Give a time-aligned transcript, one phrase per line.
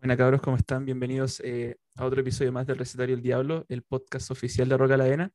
[0.00, 0.84] Buenas cabros, ¿cómo están?
[0.84, 4.96] Bienvenidos eh, a otro episodio más del Recetario del Diablo, el podcast oficial de Roca
[4.96, 5.32] la Avena.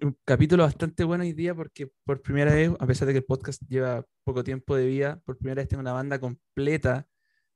[0.00, 3.26] Un capítulo bastante bueno hoy día porque por primera vez, a pesar de que el
[3.26, 7.06] podcast lleva poco tiempo de vida, por primera vez tengo una banda completa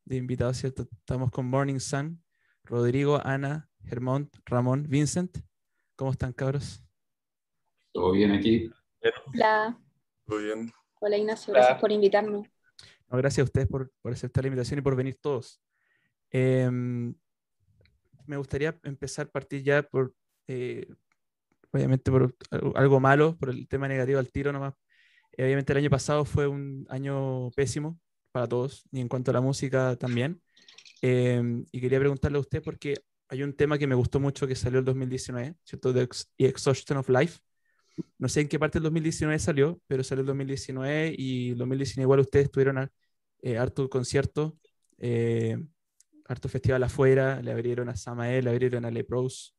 [0.04, 0.86] de invitados, ¿cierto?
[0.98, 2.22] Estamos con Morning Sun,
[2.64, 5.38] Rodrigo, Ana, Germont, Ramón, Vincent.
[5.96, 6.84] ¿Cómo están cabros?
[7.92, 8.70] Todo bien aquí.
[9.32, 9.80] Hola.
[10.26, 10.70] Todo bien.
[11.00, 12.46] Hola Ignacio, gracias por invitarnos.
[13.08, 15.62] No, gracias a ustedes por, por aceptar la invitación y por venir todos.
[16.38, 17.14] Em,
[18.26, 20.14] me gustaría empezar, partir ya por,
[20.46, 20.86] eh,
[21.72, 22.36] obviamente por
[22.74, 24.74] algo malo, por el tema negativo al tiro nomás.
[25.32, 27.98] Eh, obviamente el año pasado fue un año pésimo
[28.32, 30.42] para todos, y en cuanto a la música también.
[31.00, 32.96] Em, y quería preguntarle a usted porque
[33.28, 35.94] hay un tema que me gustó mucho que salió el 2019, ¿cierto?
[35.94, 37.40] The Exhaustion of Life.
[38.18, 42.04] No sé en qué parte del 2019 salió, pero salió el 2019 y el 2019
[42.04, 42.92] igual ustedes tuvieron a,
[43.42, 44.58] eh, harto concierto.
[44.98, 45.58] Eh,
[46.28, 49.56] harto festival afuera, le abrieron a Samael, le abrieron a Lepros,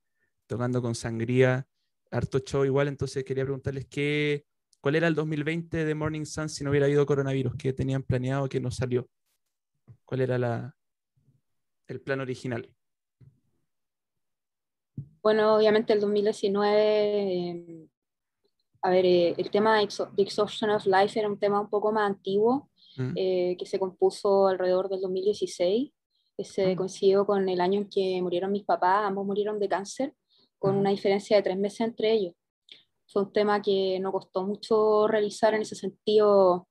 [0.47, 1.67] tocando con Sangría,
[2.11, 4.45] harto show igual, entonces quería preguntarles qué,
[4.81, 8.50] cuál era el 2020 de Morning Sun si no hubiera habido coronavirus, qué tenían planeado
[8.50, 9.09] que no salió,
[10.05, 10.75] cuál era la,
[11.88, 12.70] el plan original.
[15.22, 17.88] Bueno, obviamente el 2019, em,
[18.81, 22.09] a ver, eh, el tema de Exhaustion of Life era un tema un poco más
[22.09, 23.11] antiguo, mm.
[23.16, 25.92] eh, que se compuso alrededor del 2016
[26.43, 30.13] se coincidió con el año en que murieron mis papás, ambos murieron de cáncer,
[30.59, 32.33] con una diferencia de tres meses entre ellos.
[33.07, 36.67] Fue un tema que nos costó mucho realizar en ese sentido.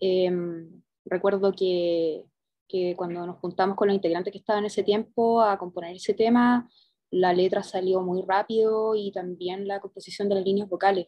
[0.00, 2.24] Em, recuerdo que,
[2.68, 6.14] que, cuando nos juntamos con los integrantes que estaban en ese tiempo a componer ese
[6.14, 6.68] tema,
[7.10, 11.06] la letra salió muy rápido y también la composición de las líneas vocales.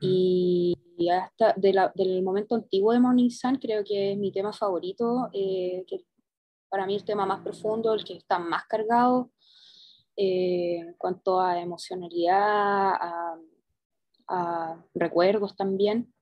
[0.00, 0.76] Y,
[1.10, 5.28] hasta de la, del momento antiguo de Morning Sun creo que es mi tema favorito,
[5.32, 6.04] eh, que
[6.68, 9.30] para mí el tema más profundo, el que está más cargado
[10.16, 12.92] eh, en cuanto a emocionalidad,
[14.28, 16.12] a, recuerdos también.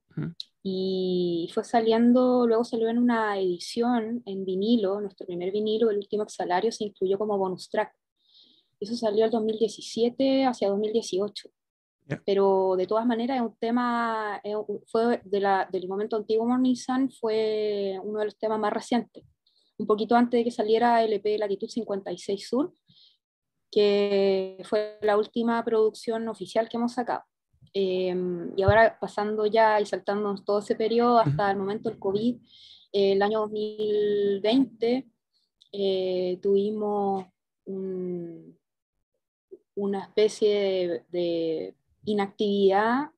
[0.62, 6.22] Y fue saliendo, luego salió en una edición en vinilo, nuestro primer vinilo, el último
[6.22, 7.94] exhalario, se incluyó como bonus track.
[8.78, 11.48] Eso salió el 2017 hacia 2018.
[12.26, 14.40] Pero de todas maneras es un tema,
[14.86, 19.24] fue de la, del momento antiguo Morning Sun, fue uno de los temas más recientes
[19.78, 22.72] un poquito antes de que saliera el EP Latitud 56 Sur,
[23.70, 27.24] que fue la última producción oficial que hemos sacado.
[27.72, 32.36] Em, y ahora pasando ya y saltándonos todo ese periodo hasta el momento del COVID,
[32.92, 35.08] el año 2020
[35.72, 37.26] eh, tuvimos
[39.74, 41.74] una especie de,
[42.04, 43.10] inactividad,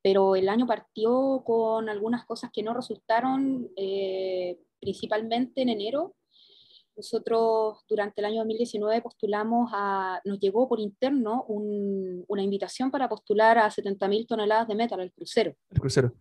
[0.00, 6.14] pero el año partió con algunas cosas que no resultaron eh, principalmente en enero,
[6.98, 13.56] nosotros durante el año 2019 postulamos a, nos llegó por interno una invitación para postular
[13.56, 15.54] a 70.000 toneladas de metal al crucero.
[15.70, 16.12] El crucero.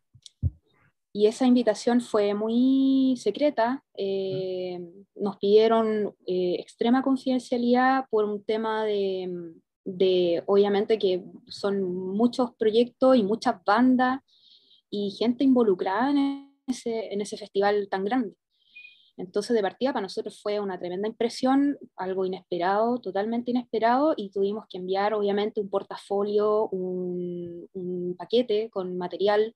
[1.11, 3.83] Y esa invitación fue muy secreta.
[3.95, 4.79] Eh,
[5.15, 13.15] nos pidieron eh, extrema confidencialidad por un tema de, de, obviamente, que son muchos proyectos
[13.15, 14.19] y muchas bandas
[14.91, 18.35] y gente involucrada en ese, en ese festival tan grande.
[19.17, 24.65] Entonces, de partida para nosotros fue una tremenda impresión, algo inesperado, totalmente inesperado, y tuvimos
[24.69, 29.55] que enviar, obviamente, un portafolio, un, paquete con material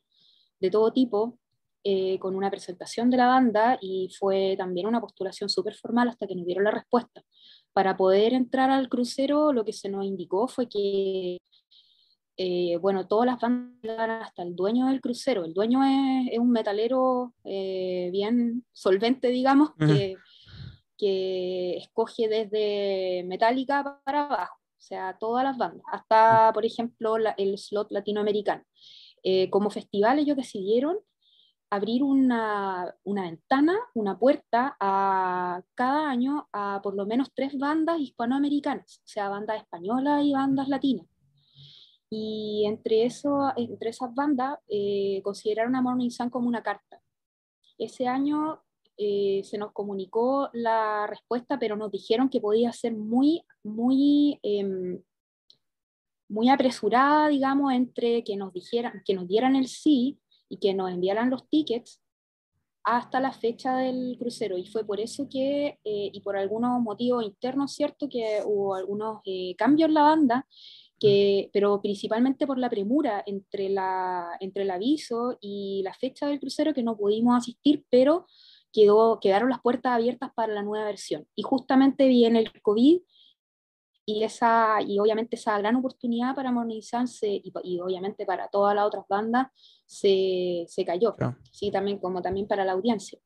[0.60, 1.38] de todo tipo,
[1.84, 6.28] eh, con una presentación de la banda, y fue también una postulación súper formal hasta
[6.28, 7.24] que nos dieron la respuesta.
[7.74, 11.38] Para poder entrar al crucero, lo que se nos indicó fue que
[12.38, 15.46] eh, bueno, todas las bandas hasta el dueño del crucero.
[15.46, 20.16] El dueño es, un metalero eh, bien solvente, digamos, que,
[20.98, 27.58] que, escoge desde Metallica para abajo, o sea, todas las bandas, hasta, por ejemplo, el
[27.58, 28.64] slot latinoamericano.
[29.24, 30.98] Eh, como festival ellos decidieron
[31.70, 38.00] abrir una, una, ventana, una puerta a cada año a por lo menos tres bandas
[38.00, 41.11] hispanoamericanas, o sea, bandas españolas y bandas latinas.
[42.14, 47.02] Y entre, eso, entre esas bandas eh, consideraron a Morning Sun como una carta.
[47.78, 48.62] Ese año
[48.98, 55.02] eh, se nos comunicó la respuesta, pero nos dijeron que podía ser muy, muy, em,
[56.28, 60.20] muy apresurada, digamos, entre que nos, dijeran, que nos dieran el sí
[60.50, 62.02] y que nos enviaran los tickets
[62.84, 64.58] hasta la fecha del crucero.
[64.58, 68.10] Y fue por eso que, eh, y por algunos motivos internos, ¿cierto?
[68.10, 69.22] Que hubo algunos
[69.58, 70.48] cambios en la banda
[71.52, 76.74] pero principalmente por la premura entre, la, entre el aviso y la fecha del crucero
[76.74, 78.28] que no pudimos asistir, pero
[78.72, 81.28] quedó, quedaron las puertas abiertas para la nueva versión.
[81.36, 83.02] Y justamente viene el COVID
[84.06, 86.52] y, esa, y obviamente esa gran oportunidad para
[86.82, 89.48] Sun y, y, obviamente para todas las otras bandas
[89.86, 91.16] se, se cayó,
[91.52, 93.20] sí, también, como también para la audiencia.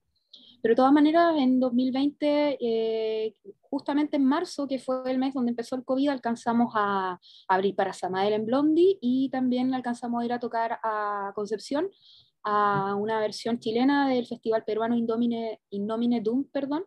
[0.65, 3.35] Pero de todas maneras, en 2020, eh,
[3.69, 7.93] justamente en marzo, que fue el mes donde empezó el COVID, alcanzamos a, abrir para
[7.93, 11.91] Samael en Blondie y también alcanzamos a ir a tocar a Concepción
[12.43, 16.85] a una versión chilena del festival peruano Indomine, Indomine Doom, perdón,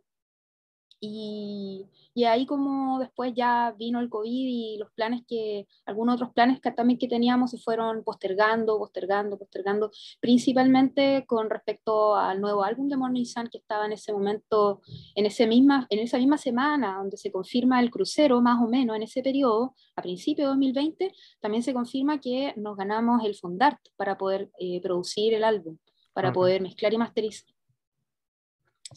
[1.01, 6.33] y, y, ahí como después ya vino el COVID y los planes que, algunos otros
[6.33, 9.91] planes que también que teníamos se fueron postergando, postergando, postergando,
[10.21, 14.81] principalmente con respecto al nuevo álbum de Morning Sun que estaba en ese momento,
[15.15, 18.97] en, ese misma, en esa misma semana donde se confirma el crucero más o menos
[18.97, 23.79] en ese periodo, a principios de 2020, también se confirma que nos ganamos el Fondart
[23.97, 25.79] para poder eh, producir el álbum,
[26.13, 27.58] para poder mezclar y masterizar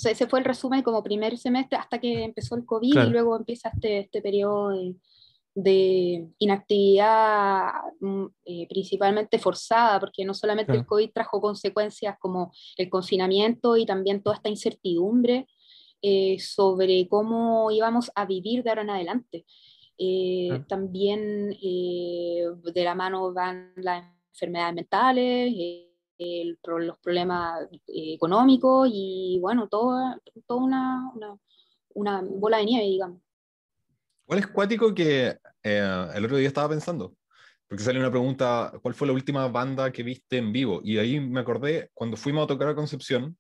[0.04, 3.70] ese fue el resumen como primer semestre hasta que empezó el COVID y luego empieza
[3.70, 4.70] este, este periodo
[5.54, 12.90] de, inactividad mm, eh, principalmente forzada, porque no solamente el COVID trajo consecuencias como el
[12.90, 15.48] confinamiento y también toda esta incertidumbre
[16.02, 19.46] eh, sobre cómo íbamos a vivir de ahora en adelante.
[19.98, 25.54] Eh, también de la mano van las enfermedades mentales
[26.64, 31.12] los problemas eh, económicos y bueno, toda, toda una,
[31.94, 33.22] una, bola de nieve, digamos.
[34.26, 37.16] ¿Cuál es cuático que eh, el otro día estaba pensando?
[37.68, 40.82] Porque sale una pregunta, ¿cuál fue la última banda que viste en vivo?
[40.84, 43.38] Y ahí me acordé, cuando fuimos a tocar a Concepción,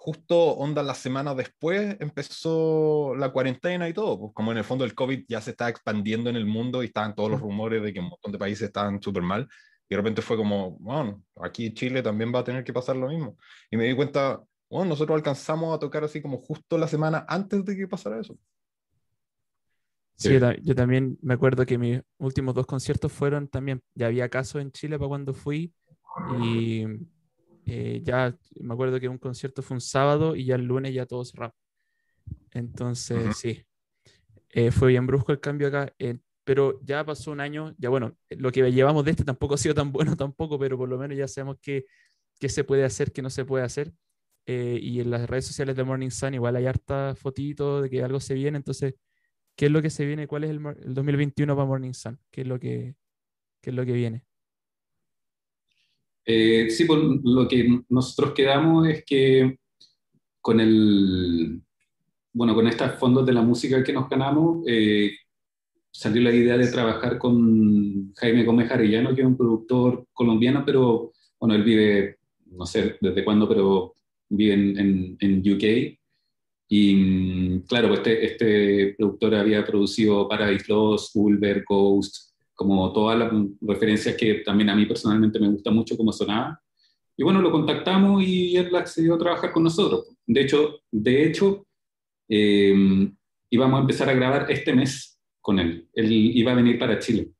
[0.00, 4.84] justo onda las semanas después empezó la cuarentena y todo, pues como en el fondo
[4.84, 7.92] el COVID ya se está expandiendo en el mundo y estaban todos los rumores de
[7.92, 9.46] que un montón de países estaban súper mal,
[9.90, 13.08] y de repente fue como, bueno, aquí Chile también va a tener que pasar lo
[13.08, 13.36] mismo.
[13.72, 14.40] Y me di cuenta,
[14.70, 18.38] bueno, nosotros alcanzamos a tocar así como justo la semana antes de que pasara eso.
[20.14, 24.62] Sí, yo, también me acuerdo que mis últimos dos conciertos fueron también, ya había casos
[24.62, 25.72] en Chile para cuando fui
[26.30, 26.84] y
[27.66, 31.06] eh, ya me acuerdo que un concierto fue un sábado y ya el lunes ya
[31.06, 31.54] todo cerrado.
[32.52, 33.64] Entonces, sí,
[34.50, 35.92] eh, fue bien brusco el cambio acá
[36.50, 39.72] pero ya pasó un año, ya bueno, lo que llevamos de este tampoco ha sido
[39.72, 41.86] tan bueno tampoco, pero por lo menos ya sabemos qué,
[42.40, 43.92] qué se puede hacer, qué no se puede hacer.
[44.46, 48.02] Eh, y en las redes sociales de Morning Sun igual hay harta fotito de que
[48.02, 48.96] algo se viene, entonces,
[49.54, 50.26] ¿qué es lo que se viene?
[50.26, 52.18] ¿Cuál es el, el 2021 para Morning Sun?
[52.32, 52.96] ¿Qué es lo que,
[53.60, 54.24] qué es lo que viene?
[56.24, 59.56] Eh, sí, pues, lo que nosotros quedamos es que
[60.40, 61.62] con el,
[62.32, 65.12] bueno, con estos fondos de la música que nos ganamos, eh,
[65.90, 71.12] salió la idea de trabajar con Jaime Gómez Arellano, que es un productor colombiano, pero
[71.38, 73.94] bueno, él vive, no sé desde cuándo, pero
[74.28, 75.98] vive en, en, UK.
[76.68, 83.18] Y mm, claro, pues este, este productor había producido Paradise Lost, Ulver, Ghost, como todas
[83.18, 83.32] las
[83.62, 86.60] referencias que también a mí personalmente me gusta mucho como sonaba.
[87.16, 90.14] Y bueno, lo contactamos y él accedió a trabajar con nosotros.
[90.26, 91.66] De hecho, de hecho
[92.28, 93.10] eh,
[93.50, 95.09] íbamos a empezar a grabar este mes
[95.40, 95.88] con él.
[95.92, 97.30] Él iba a venir para Chile.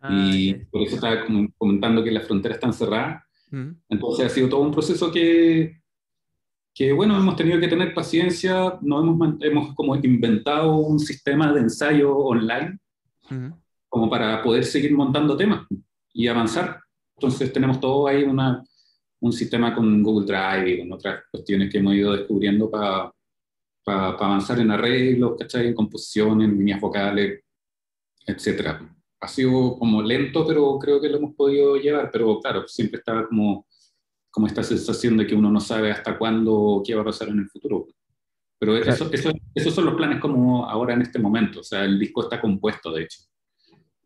[0.00, 1.24] Ah, y por eso estaba
[1.56, 3.24] comentando que las fronteras están cerradas.
[3.50, 3.70] Mm.
[3.88, 5.80] Entonces ha sido todo un proceso que,
[6.74, 11.60] que, bueno, hemos tenido que tener paciencia, no hemos, hemos como inventado un sistema de
[11.60, 12.78] ensayo online
[13.30, 13.48] mm.
[13.88, 15.66] como para poder seguir montando temas
[16.12, 16.80] y avanzar.
[17.16, 18.62] Entonces tenemos todo ahí una,
[19.20, 23.10] un sistema con Google Drive y con otras cuestiones que hemos ido descubriendo para
[23.86, 25.68] para avanzar en arreglos, ¿cachai?
[25.68, 27.44] En composición, en líneas vocales,
[28.26, 28.80] etc.
[29.20, 33.24] Ha sido como lento, pero creo que lo hemos podido llevar, pero claro, siempre está
[33.28, 33.68] como,
[34.28, 37.38] como esta sensación de que uno no sabe hasta cuándo, qué va a pasar en
[37.38, 37.86] el futuro.
[38.58, 41.96] Pero eso, eso, esos son los planes como ahora en este momento, o sea, el
[41.96, 43.20] disco está compuesto, de hecho.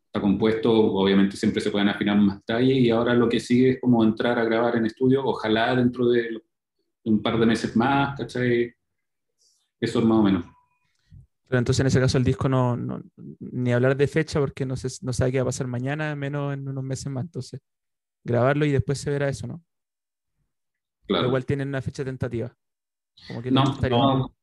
[0.05, 3.81] Está compuesto, obviamente siempre se pueden afinar más detalles y ahora lo que sigue es
[3.81, 6.39] como entrar a grabar en estudio, ojalá dentro de
[7.05, 8.75] un par de meses más, ¿cachai?
[9.81, 10.45] Eso es más o menos.
[11.49, 13.03] Pero entonces en ese caso el disco no, no
[13.41, 16.55] ni hablar de fecha porque no, se, no sabe qué va a pasar mañana, menos
[16.55, 17.25] en unos meses más.
[17.25, 17.61] Entonces,
[18.23, 19.63] grabarlo y después se verá eso, ¿no?
[21.07, 21.27] Claro.
[21.27, 22.55] igual tienen una fecha tentativa.
[23.27, 24.35] Como que no, no.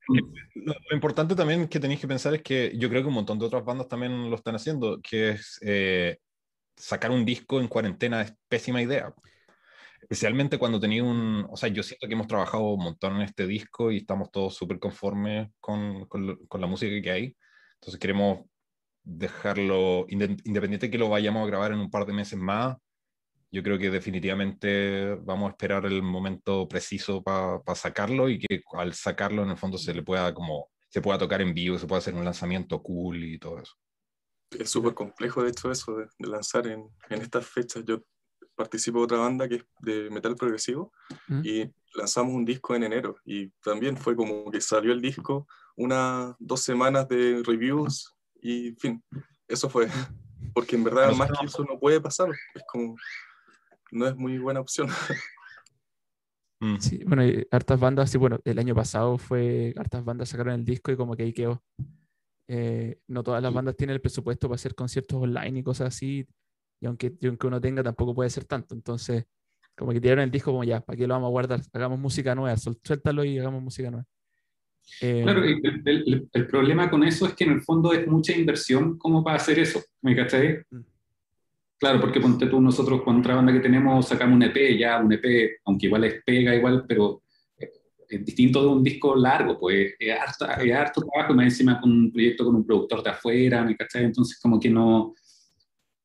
[0.55, 3.45] Lo, importante también que tenéis que pensar es que yo creo que un montón de
[3.45, 6.17] otras bandas también lo están haciendo, que es eh,
[6.75, 9.13] sacar un disco en cuarentena es pésima idea.
[10.01, 13.47] Especialmente cuando tenía un, o sea, yo siento que hemos trabajado un montón en este
[13.47, 17.37] disco y estamos todos súper conformes con, con, con, la música que hay.
[17.75, 18.45] Entonces queremos
[19.03, 22.75] dejarlo, independiente que lo vayamos a grabar en un par de meses más,
[23.51, 28.93] yo creo que definitivamente vamos a esperar el momento preciso para sacarlo y que al
[28.93, 31.99] sacarlo en el fondo se le pueda como se pueda tocar en vivo, se pueda
[31.99, 33.73] hacer un lanzamiento cool y todo eso.
[34.51, 37.83] Es súper complejo, de hecho, eso de, lanzar en, en, estas fechas.
[37.85, 38.01] Yo
[38.57, 40.91] participo de otra banda que es de metal progresivo
[41.27, 41.41] ¿Mm?
[41.45, 45.47] y lanzamos un disco en enero y también fue como que salió el disco
[45.77, 49.01] unas dos semanas de reviews y fin,
[49.47, 49.87] eso fue.
[50.53, 52.29] Porque en verdad más que eso no puede pasar.
[52.55, 52.95] Es como,
[53.91, 54.87] no es muy buena opción.
[56.59, 56.77] Mm.
[56.79, 57.21] Sí, bueno,
[57.51, 61.15] hartas bandas, sí, bueno, el año pasado fue, hartas bandas sacaron el disco y como
[61.15, 61.61] que ahí quedó.
[62.47, 66.25] Eh, no todas las bandas tienen el presupuesto para hacer conciertos online y cosas así,
[66.79, 68.75] y aunque, aunque uno tenga, tampoco puede ser tanto.
[68.75, 69.25] Entonces,
[69.75, 71.61] como que tiraron el disco como ya, ¿para qué lo vamos a guardar?
[71.73, 74.05] Hagamos música nueva, suéltalo y hagamos música nueva.
[75.01, 78.97] Eh, claro, el, el, problema con eso es que en el fondo es mucha inversión
[78.97, 80.59] como para hacer eso, ¿me cachai?
[80.71, 80.79] Mm.
[81.79, 85.13] Claro, porque ponte tú, nosotros con otra banda que tenemos sacamos un EP, ya un
[85.13, 87.21] EP, aunque igual es pega igual, pero
[87.59, 87.69] eh,
[88.09, 91.91] es distinto de un disco largo, pues es harto, es harto trabajo, más encima con
[91.91, 94.05] un proyecto con un productor de afuera, ¿me cachai?
[94.05, 95.13] Entonces como que no,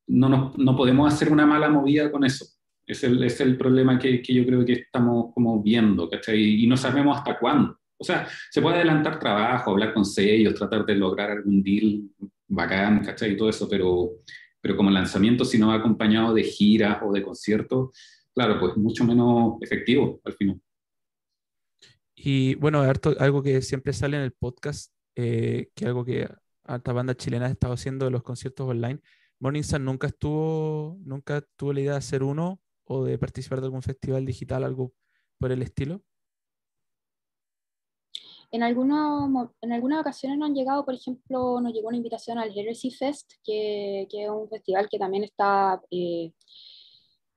[0.07, 2.45] no, no podemos hacer una mala movida con eso.
[2.85, 6.63] Es el, es el problema que, que, yo creo que estamos como viendo, ¿cachai?
[6.63, 7.77] Y no sabemos hasta cuándo.
[7.97, 12.01] O sea, se puede adelantar trabajo, hablar con sellos, tratar de lograr algún deal
[12.47, 13.31] bacán, ¿cachai?
[13.31, 14.11] Y todo eso, pero,
[14.59, 17.91] pero como lanzamiento, si no va acompañado de giras o de conciertos,
[18.33, 20.59] claro, pues mucho menos efectivo al final.
[22.15, 22.83] Y bueno,
[23.19, 26.29] algo que siempre sale en el podcast, eh, que algo que
[26.63, 28.99] alta banda chilena ha estado haciendo de los conciertos online.
[29.43, 33.65] Morning Sun nunca estuvo, nunca tuvo la idea de hacer uno o de participar de
[33.65, 34.93] algún festival digital, algo
[35.37, 36.01] por el estilo.
[38.51, 42.57] En, algunos, en algunas ocasiones nos han llegado, por ejemplo, nos llegó una invitación al
[42.57, 46.31] Heresy Fest, que, que es un festival que también está eh,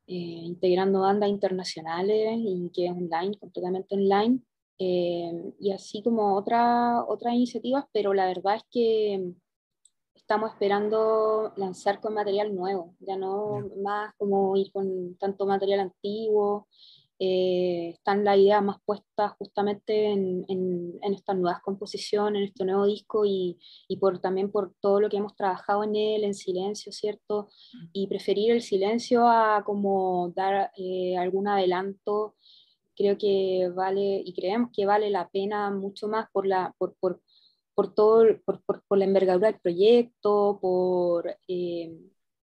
[0.07, 4.39] eh, integrando bandas internacionales y que es online, completamente online.
[4.79, 9.35] Eh, y así como otra, otras iniciativas, pero la verdad es que
[10.27, 16.67] estamos esperando lanzar con material nuevo, ya no más como ir con tanto material antiguo
[17.21, 22.87] eh, están las ideas más puestas justamente en, en, estas nuevas composiciones, en este nuevo
[22.87, 26.93] disco y, y, por, también por todo lo que hemos trabajado en él, en silencio,
[26.93, 27.49] ¿cierto?
[27.93, 32.35] Y preferir el silencio a como dar eh, algún adelanto,
[32.97, 36.75] creo que vale y creemos que vale la pena mucho más por la...
[36.79, 37.23] Por, por,
[37.77, 41.95] por todo, por, por, por, la envergadura del proyecto, por eh,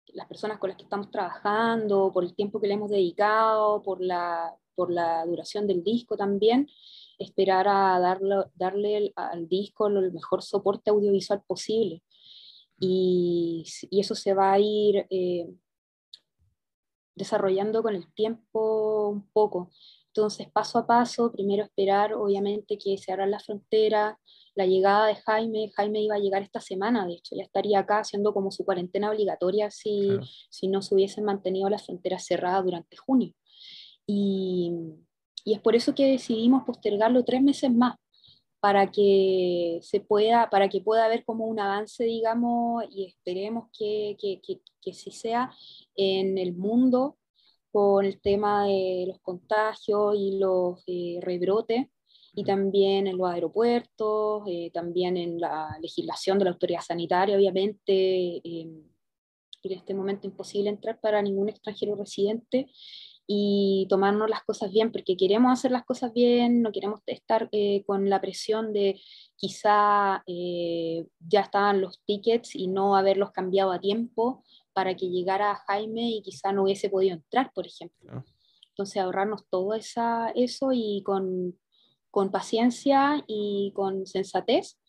[0.07, 4.01] las personas con las que estamos trabajando, por el tiempo que le hemos dedicado, por
[4.01, 6.67] la, por la duración del disco también,
[7.19, 12.01] esperar a darle, darle al disco el mejor soporte audiovisual posible.
[12.79, 15.47] Y, y eso se va a ir eh,
[17.13, 19.69] desarrollando con el tiempo un poco.
[20.07, 24.19] Entonces, paso a paso, primero esperar, obviamente, que se abra la frontera,
[24.59, 27.99] la llegada de Jaime, Jaime iba a llegar esta semana, de hecho, ya estaría acá
[27.99, 30.09] haciendo como su cuarentena obligatoria si,
[30.49, 33.31] si no se hubiesen mantenido las fronteras cerradas durante junio.
[34.05, 34.73] Y,
[35.45, 37.95] y, es por eso que decidimos postergarlo tres meses más,
[38.59, 44.17] para que se pueda, para que pueda haber como un avance, digamos, y esperemos que,
[44.19, 45.53] que, que, que sí sea
[45.95, 47.17] en el mundo
[47.71, 51.87] con el tema de los contagios y los eh, rebrotes
[52.33, 58.37] y también en los aeropuertos, eh, también en la legislación de la autoridad sanitaria, obviamente.
[58.37, 58.67] Eh,
[59.61, 62.71] en este momento imposible entrar para ningún extranjero residente
[63.27, 67.83] y tomarnos las cosas bien, porque queremos hacer las cosas bien, no queremos estar eh,
[67.85, 69.01] con la presión de
[69.35, 76.09] quizá ya estaban los tickets y no haberlos cambiado a tiempo para que llegara Jaime
[76.09, 78.23] y quizá no hubiese podido entrar, por ejemplo.
[78.69, 81.59] Entonces ahorrarnos todo esa, eso y con
[82.11, 84.79] con paciencia y con sensatez.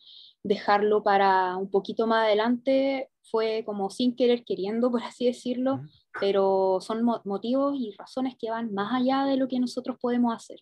[0.43, 5.81] Dejarlo para un poquito más adelante fue como sin querer queriendo, por así decirlo,
[6.19, 10.59] pero son motivos y razones que van más allá de lo que nosotros podemos hacer.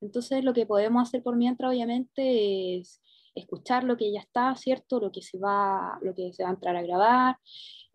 [0.00, 3.00] Entonces lo que podemos hacer por mientras obviamente es
[3.34, 5.00] escuchar lo que ya está, ¿cierto?
[5.00, 7.36] Lo que se va, lo que se va a entrar a grabar,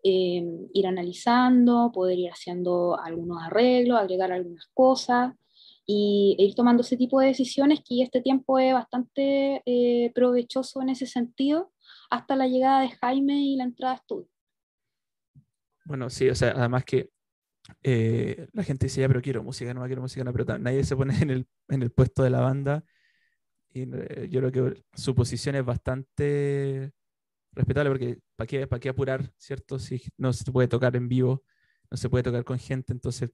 [0.02, 5.34] eh, ir analizando, poder ir haciendo algunos arreglos, agregar algunas cosas
[5.90, 10.90] y ir tomando ese tipo de decisiones que este tiempo es bastante eh, provechoso en
[10.90, 11.72] ese sentido
[12.10, 14.28] hasta la llegada de Jaime y la entrada de estudio.
[15.86, 17.08] Bueno, sí, o sea, además que
[17.82, 20.94] eh, la gente dice, ya, pero quiero música no quiero música no pero nadie se
[20.94, 22.84] pone en el, en el puesto de la banda
[23.70, 26.92] y eh, yo creo que su posición es bastante
[27.52, 29.78] respetable porque ¿para qué, para qué apurar, cierto?
[29.78, 31.44] Si no se puede tocar en vivo,
[31.90, 33.30] no se puede tocar con gente, entonces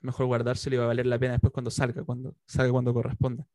[0.00, 3.46] mejor guardárselo y va a valer la pena después cuando salga, cuando salga cuando corresponda.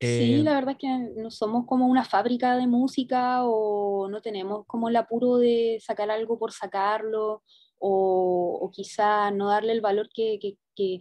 [0.00, 0.88] Sí, Eh, la verdad es que
[1.20, 6.10] no somos como una fábrica de música o no tenemos como el apuro de sacar
[6.10, 7.42] algo por sacarlo
[7.78, 11.00] o, o quizá no darle el valor que, que, que,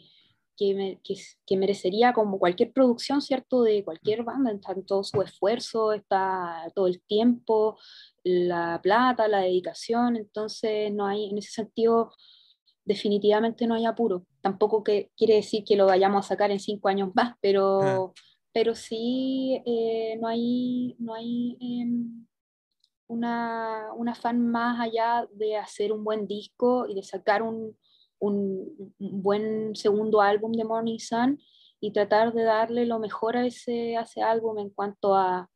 [0.58, 1.02] que, me-
[1.46, 3.64] que merecería como cualquier producción, ¿cierto?
[3.64, 7.78] De cualquier banda, está en todo su esfuerzo, está todo el tiempo,
[8.24, 12.12] la plata, la dedicación, entonces no hay, en ese sentido,
[12.86, 14.25] definitivamente no hay apuro.
[14.42, 18.13] Tampoco que quiere decir que lo vayamos a sacar en cinco años más, pero,
[18.54, 22.25] pero sí sí no hay, no hay em,
[23.08, 27.77] una, un afán más allá de hacer un buen disco y de sacar un,
[28.20, 31.39] un- un buen segundo álbum de Morning Sun
[31.80, 35.50] y tratar de darle lo mejor a ese, a ese álbum en cuanto a,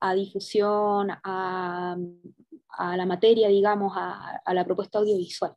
[0.00, 1.96] a difusión, a,
[2.70, 5.54] a la materia, digamos, a, a la propuesta audiovisual.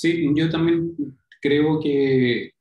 [0.00, 0.96] Sí, yo también
[1.42, 2.52] creo que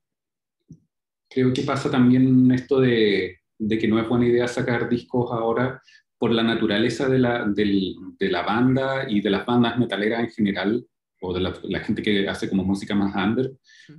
[1.30, 5.82] creo que pasa también esto de, de que no es buena idea sacar discos ahora
[6.18, 10.30] por la naturaleza de la, del- de la banda y de las bandas metaleras en
[10.32, 10.86] general,
[11.22, 13.52] o de la, la gente que hace como música más under,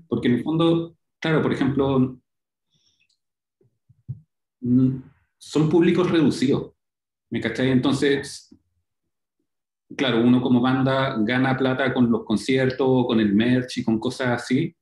[0.09, 2.21] porque en el fondo, claro, por ejemplo,
[4.61, 4.97] mm,
[5.39, 6.73] son públicos reducidos,
[7.31, 7.71] ¿me cachai?
[7.71, 8.55] Entonces,
[9.97, 14.43] claro, uno como banda gana plata con los conciertos, con el merch y con cosas
[14.43, 14.75] así,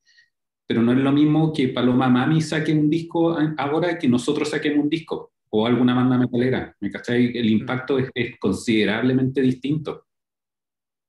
[0.67, 4.83] pero no es lo mismo que Paloma Mami saque un disco ahora que nosotros saquemos
[4.83, 7.35] un disco o alguna banda metalera, ¿me cachai?
[7.35, 10.05] El impacto es, es considerablemente distinto,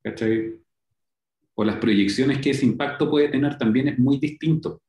[0.02, 0.54] ¿cachai?
[1.54, 4.80] O las proyecciones que ese impacto puede tener también es muy distinto.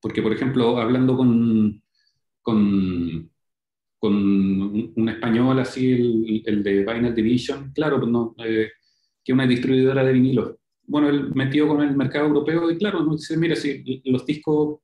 [0.00, 1.82] Porque, por ejemplo, hablando con,
[2.42, 3.31] con,
[4.02, 8.68] con un, un español así, el, el de Vinyl Division, claro, pues no, eh,
[9.22, 10.56] que una distribuidora de vinilos.
[10.88, 14.80] Bueno, él metió con el mercado europeo y claro, dice, mira, si los discos,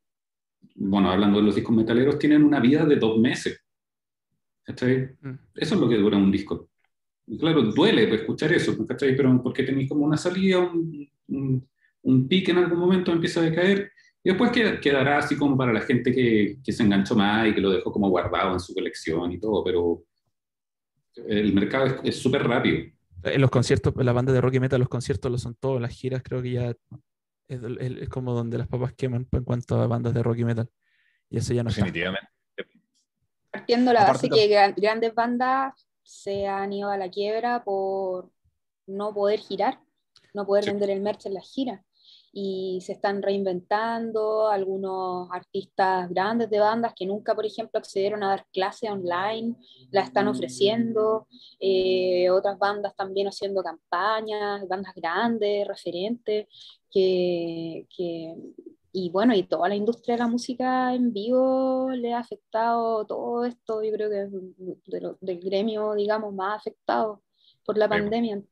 [0.76, 3.60] bueno, hablando de los discos metaleros, tienen una vida de dos meses.
[4.62, 5.16] ¿Cachai?
[5.20, 5.34] Mm.
[5.56, 6.68] Eso es lo que dura un disco.
[7.26, 9.16] Y claro, duele pues, escuchar eso, ¿cachai?
[9.16, 11.68] Pero porque tenéis como una salida, un, un,
[12.02, 13.90] un pique en algún momento empieza a decaer,
[14.24, 17.54] y después qued- quedará así como para la gente que, que se enganchó más y
[17.54, 20.02] que lo dejó como guardado en su colección y todo, pero
[21.26, 22.90] el mercado es- súper rápido.
[23.24, 25.80] En los conciertos, en la banda de rock y metal, los conciertos lo son todos,
[25.80, 26.76] las giras creo que ya es,
[27.48, 27.62] es-
[28.02, 30.68] es como donde las papas queman en cuanto a bandas de rock y metal.
[31.30, 31.82] Y eso ya no está.
[31.82, 32.28] Definitivamente.
[33.50, 38.30] Partiendo la Aparte base que gran- grandes bandas se han ido a la quiebra por
[38.86, 39.80] no poder girar,
[40.34, 40.70] no poder Sí.
[40.70, 41.80] vender el merch en las giras.
[42.32, 48.28] Y se están reinventando algunos artistas grandes de bandas que nunca, por ejemplo, accedieron a
[48.28, 49.56] dar clase online,
[49.90, 51.26] la están ofreciendo.
[51.60, 56.46] eh, otras bandas también haciendo campañas, bandas grandes, referentes,
[56.90, 58.34] que, que
[58.92, 63.44] y bueno, y toda la industria de la música en vivo le ha afectado todo
[63.44, 64.30] esto, yo creo que es
[64.86, 67.22] de lo- del gremio, digamos, más afectado
[67.64, 68.42] por la pandemia.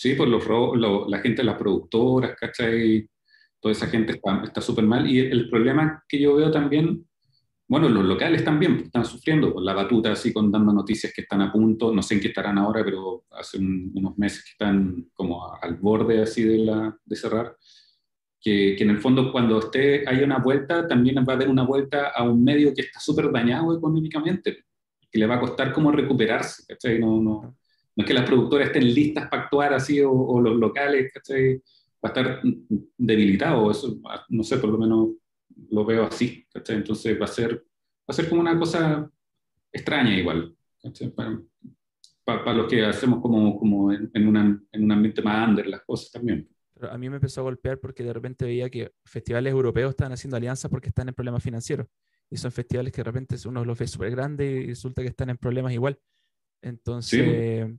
[0.00, 3.06] Sí, por los, lo- la gente las productoras, ¿cachai?
[3.60, 5.06] Toda esa gente está súper mal.
[5.10, 7.06] Y el, problema que yo veo también,
[7.68, 11.22] bueno, los locales también pues, están sufriendo, con la batuta así, con dando noticias que
[11.22, 14.50] están a punto, no sé en qué estarán ahora, pero hace un- unos meses que
[14.52, 17.56] están como a- al borde así de, la, de cerrar.
[18.40, 21.64] Que, que en el fondo cuando esté, haya una vuelta, también va a haber una
[21.64, 24.64] vuelta a un medio que está súper dañado económicamente,
[25.10, 26.98] que le va a costar como recuperarse, ¿cachai?
[27.00, 27.56] No, no,
[28.00, 31.56] no es que las productoras estén listas para actuar así o, o los locales, ¿cachai?
[32.04, 32.40] Va a estar
[32.98, 33.98] debilitado, eso,
[34.30, 35.08] no sé, por lo menos
[35.70, 36.76] lo veo así, ¿cachai?
[36.76, 37.62] Entonces va a ser, va
[38.08, 39.10] a ser como una cosa
[39.72, 40.56] extraña igual.
[41.14, 41.40] Para,
[42.24, 45.66] para- para los que hacemos como, como en, en, una- en un ambiente más under
[45.66, 46.48] las cosas también.
[46.74, 50.12] Pero a mí me empezó a golpear porque de repente veía que festivales europeos estaban
[50.12, 51.86] haciendo alianzas porque están en problemas financieros.
[52.30, 55.30] Y son festivales que de repente uno los ve súper grandes y resulta que están
[55.30, 55.98] en problemas igual.
[56.62, 57.70] Entonces,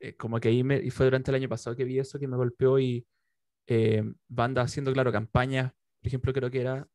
[0.00, 2.28] eh, como que ahí me, y fue durante el año pasado que vi eso que
[2.28, 3.06] me golpeó y
[3.66, 5.72] eh, bandas haciendo, claro, campañas.
[6.00, 6.88] Por ejemplo, creo que era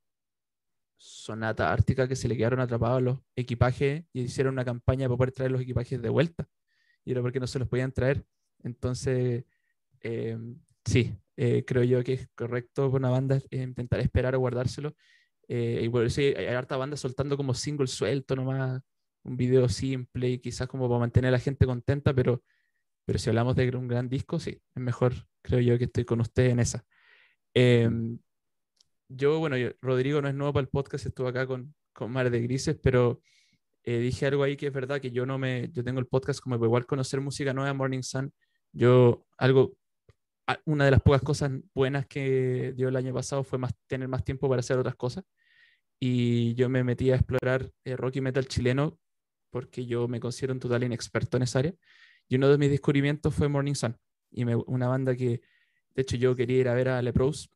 [0.98, 5.32] Sonata Ártica que se le quedaron atrapados los equipajes y hicieron una campaña para poder
[5.32, 6.48] traer los equipajes de vuelta.
[7.06, 8.26] Y era porque no se los podían traer.
[8.64, 9.46] Entonces,
[10.02, 10.38] eh,
[10.86, 14.96] sí, eh, creo yo que es correcto para una banda eh, intentar esperar o guardárselo.
[15.48, 18.82] Eh, y por eso hay, hay harta banda soltando como single suelto nomás,
[19.24, 22.44] un video simple y quizás como para mantener a la gente contenta, pero,
[23.06, 26.22] pero si hablamos de un gran disco, sí, es mejor, creo yo, que estoy con
[26.22, 26.86] usted en esa.
[27.54, 28.20] Em,
[29.08, 32.42] yo, bueno, Rodrigo no es nuevo para el podcast, estuvo acá con, con Mar de
[32.42, 33.22] Grises, pero
[33.84, 36.40] eh, dije algo ahí que es verdad, que yo no me, yo tengo el podcast
[36.42, 38.34] como igual conocer música nueva, Morning Sun,
[38.72, 39.78] yo algo
[40.66, 44.24] una de las pocas cosas buenas que dio el año pasado fue más, tener más
[44.24, 45.24] tiempo para hacer otras cosas.
[46.00, 49.00] Y yo me metí a explorar eh, rock y metal chileno
[49.50, 51.74] porque yo me considero un total inexperto en esa área.
[52.28, 53.98] Y uno de mis descubrimientos fue Morning Sun.
[54.32, 55.42] Y una banda que,
[55.94, 57.50] de hecho, yo quería ir a ver a Lepros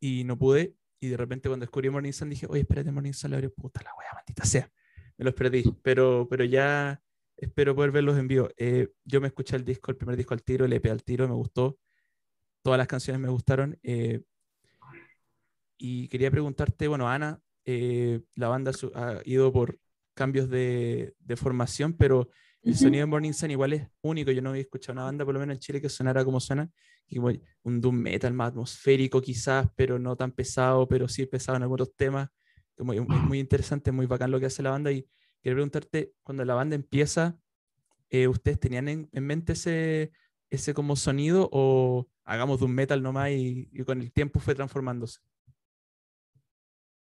[0.00, 0.76] y no pude.
[1.00, 3.94] Y de repente cuando descubrí Morning Sun dije, oye, espérate, Morning Sun, le puta la
[3.94, 4.70] wea, maldita sea.
[5.16, 7.02] Me los perdí, pero, pero ya
[7.36, 8.48] espero poder verlos en vivo.
[8.56, 11.28] Eh, yo me escuché el disco, el primer disco al tiro, el EP al tiro,
[11.28, 11.78] me gustó.
[12.62, 13.78] Todas las canciones me gustaron.
[13.82, 14.22] Eh,
[15.78, 19.78] y quería preguntarte, bueno, Ana, eh, la banda ha ido por
[20.14, 22.28] cambios de, de formación, pero
[22.68, 24.30] el sonido de Morning Sun igual es único.
[24.30, 26.70] Yo no había escuchado una banda, por lo menos en Chile, que sonara como suena.
[27.62, 31.94] un doom metal más atmosférico quizás, pero no tan pesado, pero sí pesado en algunos
[31.94, 32.28] temas.
[32.76, 34.92] Como, es muy interesante, muy bacán lo que hace la banda.
[34.92, 35.02] Y
[35.40, 37.38] quería preguntarte, cuando la banda empieza,
[38.10, 40.12] eh, ¿ustedes tenían en, mente ese,
[40.50, 45.20] ese como sonido o hagamos doom metal nomás y, y con el tiempo fue transformándose?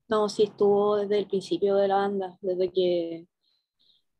[0.08, 3.26] No, sí estuvo desde el principio de la banda, desde que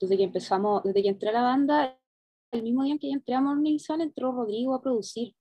[0.05, 1.99] desde que empezamos, desde que entré a la banda,
[2.53, 5.35] el mismo día en que entré a Morning Sun, entró Rodrigo a producir.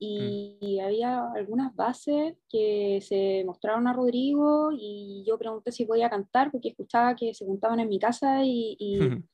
[0.00, 0.84] Y, mm.
[0.84, 6.68] había algunas bases que se mostraron a Rodrigo y yo pregunté si podía cantar porque
[6.68, 8.98] escuchaba que se juntaban en mi casa y, y,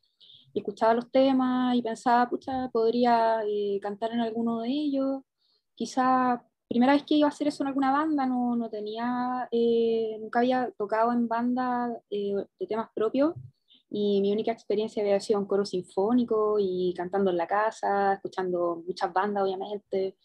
[0.55, 5.23] escuchaba los temas y pensaba, pucha, podría eh, cantar en alguno de ellos.
[5.75, 10.17] Quizá primera vez que iba a hacer eso en alguna banda, no, no tenía, eh,
[10.21, 13.35] nunca había tocado en banda eh, de temas propios
[13.97, 18.83] y mi única experiencia había sido un coro sinfónico y cantando en la casa, escuchando
[18.85, 20.17] muchas bandas, obviamente,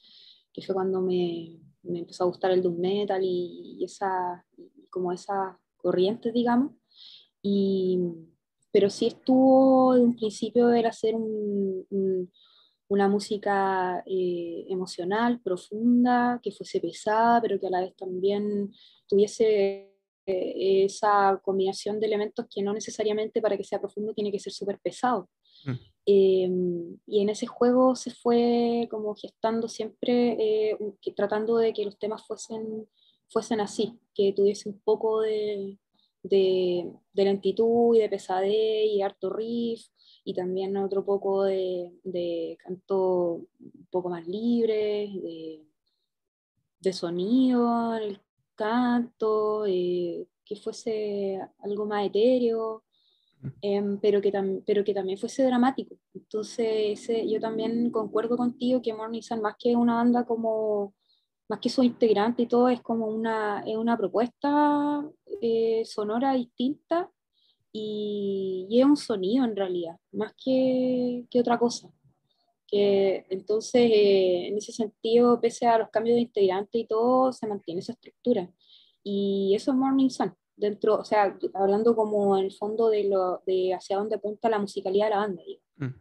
[0.52, 4.44] que fue cuando me, me empezó a gustar el doom metal y, esa,
[4.90, 6.72] como esa corriente, digamos.
[7.44, 8.00] Y,
[8.72, 11.14] pero sí estuvo de un principio el hacer
[12.88, 18.74] una música eh, emocional, profunda, que fuese pesada, pero que a la vez también
[19.08, 19.89] tuviese
[20.86, 24.80] esa combinación de elementos que no necesariamente para que sea profundo tiene que ser súper
[24.80, 25.30] pesado.
[25.66, 25.72] Mm.
[26.06, 30.78] Em, y en ese juego se fue como gestando siempre, eh,
[31.16, 32.88] tratando de que los temas fuesen,
[33.28, 35.78] fuesen así, que tuviese un poco de,
[36.24, 39.86] de, lentitud y de pesadez y harto riff,
[40.24, 45.64] y también otro poco de, de canto un poco más libre, de,
[46.80, 48.20] de sonido el
[48.60, 52.84] canto, eh, que fuese algo más etéreo,
[53.62, 54.32] em, pero, que
[54.66, 55.96] pero que también fuese dramático.
[56.14, 60.94] Entonces, yo también concuerdo contigo que Morning Sun, más que una banda como,
[61.50, 64.52] más que su integrante y todo, es como una, es una propuesta
[65.42, 67.10] eh, sonora distinta
[67.72, 71.90] y, y, es un sonido en realidad, más que, que otra cosa.
[72.70, 77.48] Que, entonces, eh, en ese sentido, pese a los cambios de integrante y todo, se
[77.48, 78.50] mantiene esa estructura.
[79.04, 83.42] Y eso es Morning Sun, dentro, o sea, hablando como en el fondo de, lo,
[83.48, 85.42] de hacia dónde apunta la musicalidad de la banda.
[85.78, 85.96] Mm.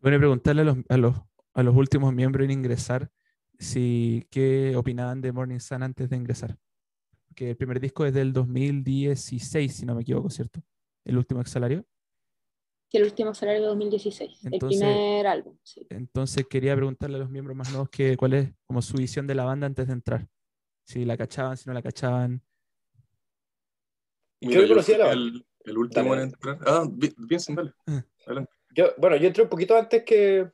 [0.00, 1.16] Bueno, preguntarle a los, a, los,
[1.54, 3.10] a los últimos miembros en ingresar
[3.58, 6.56] si qué opinaban de Morning Sun antes de ingresar.
[7.34, 10.60] Que el primer disco es del 2016, si no me equivoco, ¿cierto?
[11.04, 11.84] El último Exalario
[12.90, 15.56] que el último salario de 2016, el primer álbum.
[15.90, 19.34] Entonces quería preguntarle a los miembros más nuevos que, cuál es como su visión de
[19.34, 20.28] la banda antes de entrar.
[20.84, 22.42] Si la cachaban, si no la cachaban.
[24.40, 26.58] yo conocía la el, el, último en entrar.
[26.66, 26.88] Ah,
[27.28, 27.72] piensen, dale.
[27.86, 28.04] Ah.
[28.74, 30.50] Yo, bueno, yo entré un poquito antes que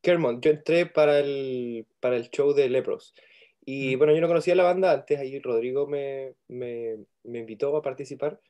[0.00, 0.42] Kermont.
[0.42, 3.14] Yo entré para el, para el show de Lepros.
[3.64, 3.98] Y mm.
[3.98, 8.40] bueno, yo no conocía la banda antes, ahí Rodrigo me, me, me invitó a participar.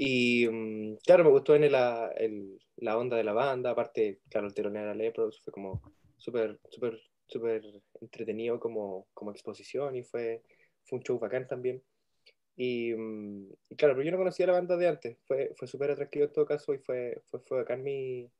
[0.00, 2.14] Y mm, claro, me gustó en la,
[2.76, 5.82] la onda de la banda, aparte, claro, el telonear a Lepros fue como
[6.16, 7.62] súper, súper, súper
[8.00, 10.42] entretenido como, como exposición y fue,
[10.84, 11.82] fue un show bacán también.
[12.56, 15.90] Y, mm, y, claro, pero yo no conocía la banda de antes, fue, fue súper
[15.90, 18.30] atractivo en todo caso y fue, fue, fue bacán mi,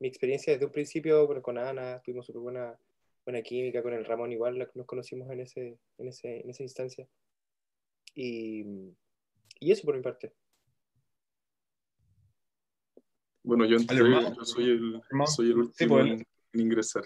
[0.00, 2.78] mi experiencia desde un principio bueno, con Ana, tuvimos súper buena,
[3.24, 7.08] buena química, con el Ramón igual nos conocimos en, ese, en, ese, en esa instancia.
[8.14, 8.64] Y,
[9.60, 10.32] y eso por mi parte.
[13.48, 17.02] Bueno, yo, yo soy, el, soy el último pues, en, ingresar.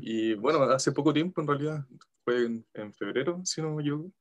[0.00, 1.84] Y bueno, hace poco tiempo en realidad,
[2.24, 4.12] fue en, febrero, si no me equivoco.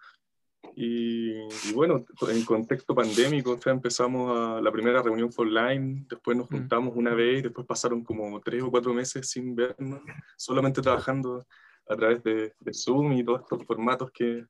[0.76, 6.48] Y, y, bueno, en contexto pandémico, empezamos a, la primera reunión fue online, después nos
[6.48, 10.02] juntamos una vez y después pasaron como tres o cuatro meses sin vernos,
[10.38, 11.46] solamente trabajando
[11.88, 14.48] a través de, de Zoom y todos estos formatos que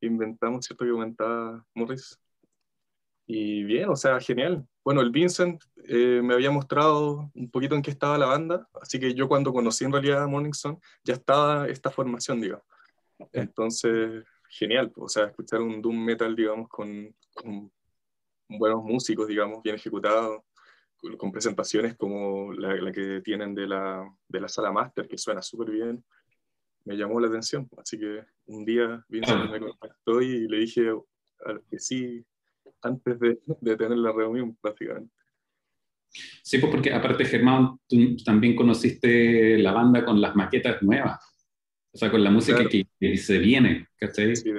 [0.00, 0.86] inventamos, ¿cierto?
[0.86, 2.18] Que comentaba Morris.
[3.30, 4.66] Y bien, o sea, genial.
[4.82, 8.98] Bueno, el Vincent eh, me había mostrado un poquito en qué estaba la banda, así
[8.98, 12.64] que yo cuando conocí en realidad a Morning Sun ya estaba esta formación, digamos.
[13.32, 17.70] Entonces, genial, o sea, escuchar un doom metal, digamos, con, con
[18.48, 20.40] buenos músicos, digamos, bien ejecutados,
[21.18, 25.42] con, presentaciones como la, la, que tienen de la, de la sala master, que suena
[25.42, 26.02] súper bien,
[26.86, 27.68] me llamó la atención.
[27.76, 30.94] Así que un día Vincent me contactó y le dije
[31.70, 32.24] que sí,
[32.82, 35.12] antes de, de tener la reunión, básicamente.
[36.42, 41.18] Sí, pues porque aparte, Germán, tú también conociste la banda con las maquetas nuevas,
[41.92, 44.34] o sea, con la música que, se viene, ¿cachai?
[44.34, 44.50] Sí,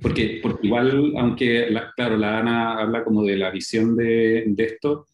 [0.00, 5.06] porque, porque igual, aunque, claro, la Ana habla como de la visión de, de, esto,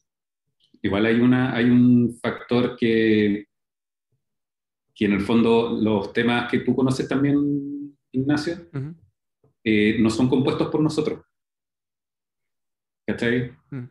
[0.83, 3.47] igual hay, una, hay un factor que,
[4.95, 8.57] que en el fondo los temas que tú conoces también, Ignacio,
[9.65, 11.21] eh, no son compuestos por nosotros.
[13.07, 13.53] ¿Cachai?
[13.71, 13.89] Mm.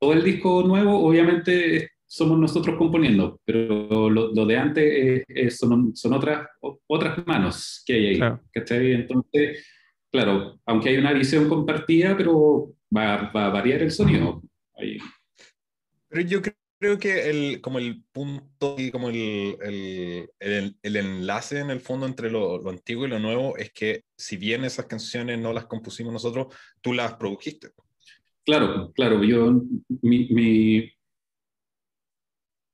[0.00, 5.24] Todo el disco nuevo, obviamente, somos nosotros componiendo, pero lo, lo de antes
[5.56, 6.48] son, son, otras,
[6.86, 8.20] otras manos que hay ahí.
[8.52, 8.92] ¿cachai?
[8.92, 9.66] Entonces,
[10.10, 14.42] claro, aunque hay una visión compartida, pero va, va a variar el sonido.
[14.74, 14.98] Ahí.
[16.08, 21.58] Pero yo creo creo que el, como el punto y como el, el, el, enlace
[21.58, 24.86] en el fondo entre lo, lo, antiguo y lo nuevo es que si bien esas
[24.86, 27.70] canciones no las compusimos nosotros, tú las produjiste.
[28.44, 29.62] Claro, claro, yo,
[30.02, 30.90] mi, mi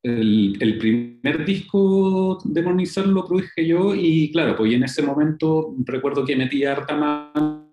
[0.04, 5.74] el, el, primer disco de Monizar lo produje yo y claro, pues en ese momento
[5.78, 7.64] recuerdo que metí harta mano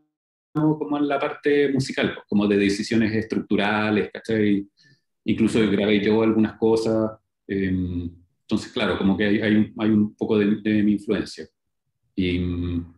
[0.53, 4.65] como en la parte musical, pues, como de decisiones estructurales, ¿cachai?
[5.25, 7.11] Incluso grabé yo algunas cosas.
[7.47, 8.09] Em,
[8.41, 11.47] entonces, claro, como que hay, un, poco de, mi influencia.
[12.15, 12.39] Y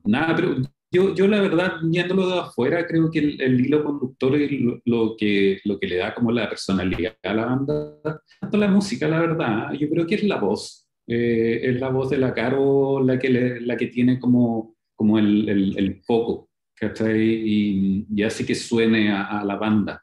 [0.04, 0.56] nada, pero
[0.92, 5.60] yo, yo la verdad, viéndolo de afuera, creo que el, hilo conductor y lo, que,
[5.64, 9.74] lo que le da como la personalidad a la banda, tanto la música, la verdad,
[9.74, 10.88] yo creo que es la voz.
[11.06, 15.50] Eh, es la voz de la Caro la que, la que tiene como, como el,
[15.50, 17.22] el, el foco, ¿cachai?
[17.22, 20.03] Y, y hace que suene a la banda.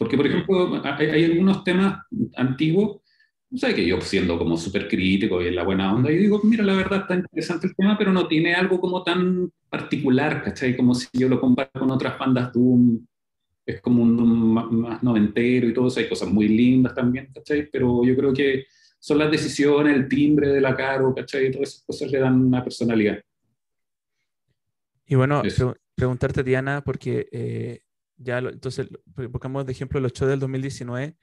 [0.00, 3.02] Porque, por ejemplo, hay, algunos temas antiguos,
[3.54, 3.76] ¿sabes?
[3.76, 6.72] Que yo siendo como súper crítico y en la buena onda, y digo, mira, la
[6.72, 10.74] verdad está interesante el tema, pero no tiene algo como tan particular, ¿cachai?
[10.74, 12.98] Como si yo lo comparo con otras bandas Doom,
[13.66, 17.68] es como un Doom más noventero y todo eso, hay cosas muy lindas también, ¿cachai?
[17.70, 18.64] Pero yo creo que
[18.98, 21.50] son las decisiones, el timbre de la caro, ¿cachai?
[21.50, 23.20] Todas esas cosas le dan una personalidad.
[25.04, 25.42] Y bueno,
[25.94, 27.80] preguntarte, Diana, porque eh,
[28.22, 28.88] ya, entonces,
[29.32, 31.16] pongamos de ejemplo los shows del 2019,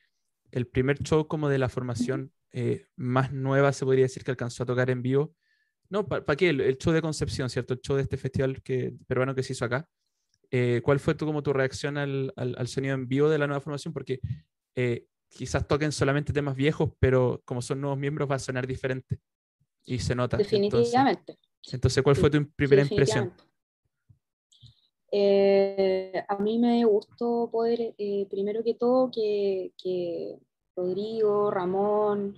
[0.51, 4.63] el primer show como de la formación eh, más nueva, se podría decir, que alcanzó
[4.63, 5.35] a tocar en vivo.
[5.89, 6.49] No, ¿para qué?
[6.49, 7.75] El, show de Concepción, ¿cierto?
[7.75, 9.87] El show de este festival que, peruano que se hizo acá.
[10.49, 13.61] Eh, ¿Cuál fue tu, como tu reacción al, al, sonido en vivo de la nueva
[13.61, 13.93] formación?
[13.93, 14.19] Porque
[14.75, 19.19] eh, quizás toquen solamente temas viejos, pero como son nuevos miembros va a sonar diferente.
[19.85, 20.35] Y se nota.
[20.35, 21.37] Definitivamente.
[21.71, 23.33] Entonces, ¿cuál fue tu primera impresión?
[25.11, 30.37] Eh, a mí me gustó poder, eh, primero que todo, que, que,
[30.75, 32.35] Rodrigo, Ramón,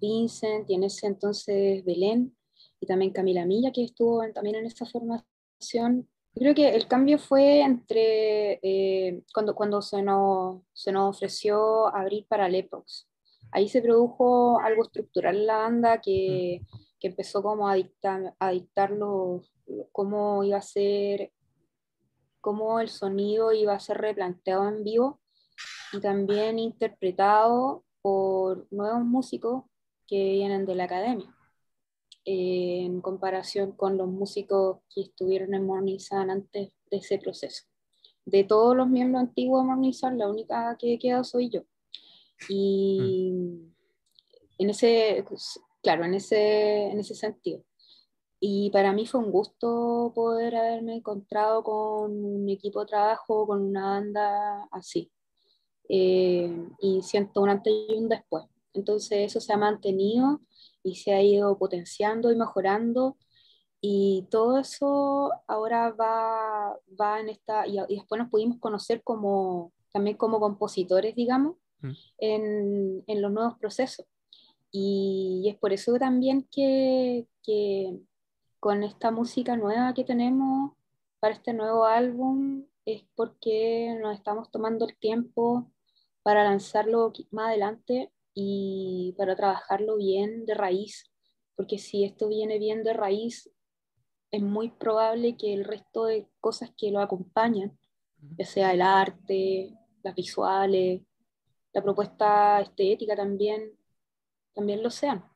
[0.00, 2.36] Vincent y en ese entonces Belén
[2.80, 6.08] y también Camila Milla, que estuvo también en esta formación.
[6.34, 12.26] Creo que el cambio fue entre eh, cuando, cuando se, nos, se nos ofreció abrir
[12.28, 13.08] para Leprox.
[13.50, 16.62] Ahí se produjo algo estructural en la banda que,
[17.00, 18.96] que empezó como a dictar, a dictar
[19.90, 21.32] cómo iba a ser
[22.40, 25.20] cómo el sonido iba a ser replanteado en vivo
[25.92, 29.64] y también interpretado por nuevos músicos
[30.06, 31.34] que vienen de la academia,
[32.24, 37.64] eh, en comparación con los músicos que estuvieron en Morning antes de ese proceso.
[38.24, 41.62] De todos los miembros antiguos de Morning la única que queda soy yo.
[42.48, 43.74] Y mm.
[44.58, 45.24] en ese,
[45.82, 47.62] claro, en ese, en ese sentido.
[48.42, 53.60] Y para mí fue un gusto poder haberme encontrado con un equipo de trabajo, con
[53.62, 55.12] una banda así.
[55.90, 56.50] Eh,
[56.80, 58.44] y siento un antes y un después.
[58.72, 60.40] Entonces eso se ha mantenido
[60.82, 63.18] y se ha ido potenciando y mejorando.
[63.82, 70.16] Y todo eso ahora va, va en esta, y, después nos pudimos conocer como, también
[70.16, 71.92] como compositores, digamos, mm.
[72.18, 74.06] en, en, los nuevos procesos.
[74.70, 77.98] Y, y, es por eso también que, que
[78.60, 80.72] con esta música nueva que tenemos
[81.18, 85.72] para este nuevo álbum es porque nos estamos tomando el tiempo
[86.22, 91.10] para lanzarlo más adelante y para trabajarlo bien de raíz,
[91.56, 93.50] porque si esto viene bien de raíz,
[94.30, 97.78] es muy probable que el resto de cosas que lo acompañan,
[98.36, 101.02] ya sea el arte, las visuales,
[101.72, 103.72] la propuesta estética también,
[104.52, 105.29] también lo sean.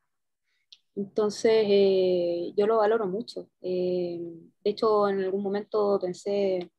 [0.96, 3.48] Entonces, eh, yo lo valoro mucho.
[3.62, 4.20] Eh,
[4.64, 6.70] de hecho, en algún momento pensé,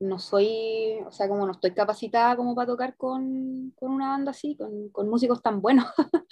[0.00, 4.32] no soy, o sea, como no estoy capacitada como para tocar con, con una banda
[4.32, 5.86] así, con, con músicos tan buenos,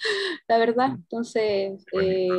[0.47, 0.91] la verdad.
[0.95, 2.29] Entonces, eh,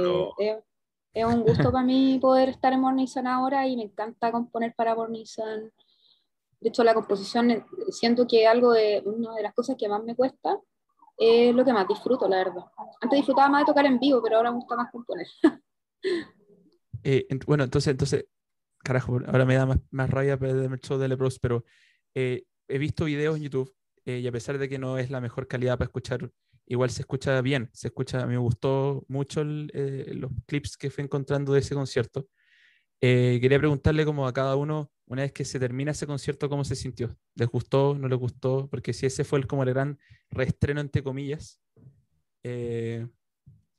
[1.15, 4.95] es, un gusto para mí poder estar en Morning ahora y me encanta componer para
[4.95, 5.25] Morning
[6.61, 10.15] De hecho, la composición, siento que algo de, una de las cosas que más me
[10.15, 10.61] cuesta
[11.19, 12.65] es lo que más disfruto, la verdad.
[13.01, 15.27] Antes disfrutaba más de tocar en vivo, pero ahora me gusta más componer.
[17.05, 18.27] Eh, bueno, entonces, entonces,
[18.83, 21.65] carajo, ahora me da más, más rabia perder el show de Lebros, pero
[22.13, 23.73] eh, he visto videos en YouTube
[24.05, 26.29] eh, y a pesar de que no es la mejor calidad para escuchar,
[26.67, 31.61] igual se escucha bien, se escucha, me gustó mucho los clips que fui encontrando de
[31.61, 32.27] ese concierto.
[33.01, 36.77] Quería preguntarle como a cada uno, una vez que se termina ese concierto, ¿cómo se
[36.77, 37.17] sintió?
[37.35, 37.97] ¿Les gustó?
[37.99, 38.69] ¿No les gustó?
[38.71, 39.99] Porque si ese fue el, como el gran
[40.31, 41.61] reestreno, entre comillas,
[42.43, 43.07] eh,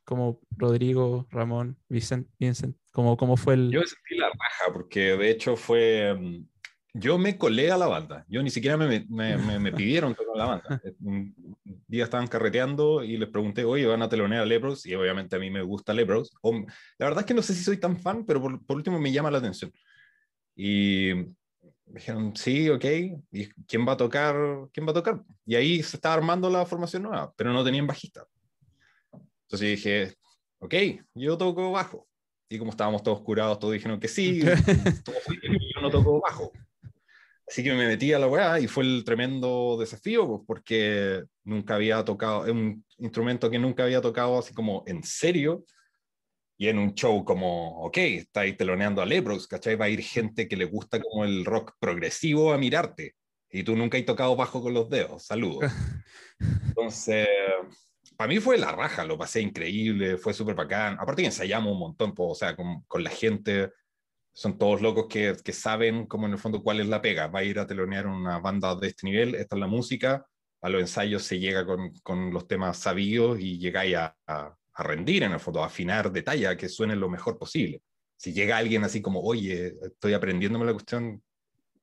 [0.06, 3.72] como Rodrigo, Ramón, Vincent, Vincent como, ¿cómo fue el...?
[3.72, 6.16] Yo sentí la raja, porque de hecho fue...
[6.18, 6.48] Mm,
[6.94, 10.46] yo me colé a la banda, yo ni siquiera me, me, me, pidieron tocar la
[10.46, 10.82] banda.
[11.90, 14.86] Día estaban carreteando y les pregunté, oye, ¿van a telonear a Lebros?
[14.86, 16.32] Y obviamente a mí me gusta Lebros.
[16.98, 19.12] la verdad es que no sé si soy tan fan, pero por, por último me
[19.12, 19.72] llama la atención.
[20.56, 21.14] Y
[21.86, 22.86] dijeron, sí, ok,
[23.32, 24.36] ¿y quién va a tocar?
[24.72, 25.24] ¿Quién va a tocar?
[25.46, 28.26] Y ahí se estaba armando la formación nueva, pero no tenían bajista.
[29.44, 30.14] Entonces dije,
[30.60, 30.76] ok,
[31.16, 32.08] yo toco bajo.
[32.50, 34.42] Y como estábamos todos curados, todos dijeron que sí,
[35.76, 36.52] yo no toco bajo.
[37.50, 41.76] Así que me metí a la weá y fue el tremendo desafío, pues, porque nunca
[41.76, 45.66] había tocado, es un instrumento que nunca había tocado así como en serio,
[46.60, 49.78] y en un show como, ok, estáis teloneando a Leprox, ¿cachai?
[49.78, 53.16] Va a ir gente que le gusta como el rock progresivo a mirarte.
[53.50, 55.26] Y tú nunca has tocado bajo con los dedos.
[55.26, 55.72] Saludos.
[56.68, 57.30] Entonces,
[58.18, 60.98] para mí fue la raja, lo pasé increíble, fue súper bacán.
[61.00, 63.72] Aparte que ensayamos un montón, o sea, con, con, la gente,
[64.34, 67.28] son todos locos que, que, saben como en el fondo cuál es la pega.
[67.28, 70.26] Va a ir a telonear una banda de este nivel, esta es la música,
[70.62, 75.24] a los ensayos se llega con, con los temas sabidos y llegáis a, a, rendir
[75.24, 77.82] en el fondo, a afinar detalle, a que suene lo mejor posible.
[78.16, 81.22] Si llega alguien así como, oye, estoy aprendiéndome la cuestión,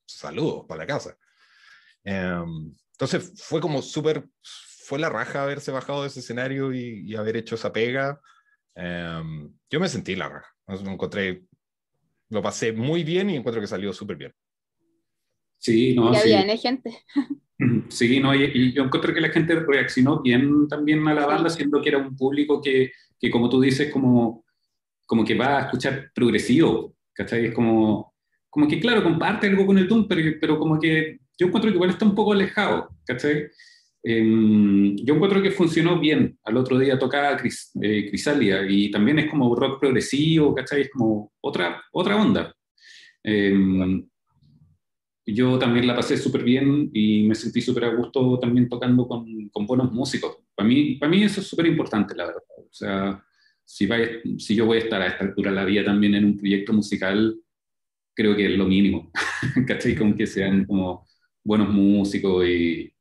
[0.07, 1.17] saludos para la casa.
[2.05, 4.27] Em, entonces fue como súper,
[4.85, 8.21] fue la raja haberse bajado de ese escenario y, haber hecho esa pega.
[8.75, 11.45] Em, yo me sentí la raja, me encontré,
[12.31, 14.33] lo pasé muy bien y encuentro que salió súper bien.
[15.59, 16.99] Sí, no, ya viene gente.
[17.89, 21.81] Sí, no, y, yo encuentro que la gente reaccionó bien también a la banda, siendo
[21.81, 24.45] que era un público que, que, como tú dices, como,
[25.07, 27.47] como que va a escuchar progresivo, ¿cachai?
[27.47, 28.15] Es como,
[28.51, 31.77] como que, claro, comparte algo con el Doom, pero, pero como que yo encuentro que
[31.77, 33.49] igual está un poco alejado, ¿cachai?
[34.09, 36.39] Em, yo encuentro que funcionó bien.
[36.45, 40.83] Al otro día tocaba Cris, eh, Crisalia y también es como rock progresivo, ¿cachai?
[40.83, 42.55] Es como otra, otra onda.
[43.25, 43.53] Eh,
[45.27, 49.49] yo también la pasé súper bien y me sentí súper a gusto también tocando con,
[49.49, 50.37] con, buenos músicos.
[50.55, 52.43] Para mí, para mí eso es súper importante, la verdad.
[52.59, 53.25] O sea,
[53.65, 53.89] si,
[54.39, 56.73] si yo voy a estar a esta altura de la vida también en un proyecto
[56.73, 57.37] musical,
[58.15, 59.11] creo que es lo mínimo,
[59.67, 59.97] ¿cachai?
[59.97, 61.05] Con que sean como
[61.43, 62.93] buenos músicos y,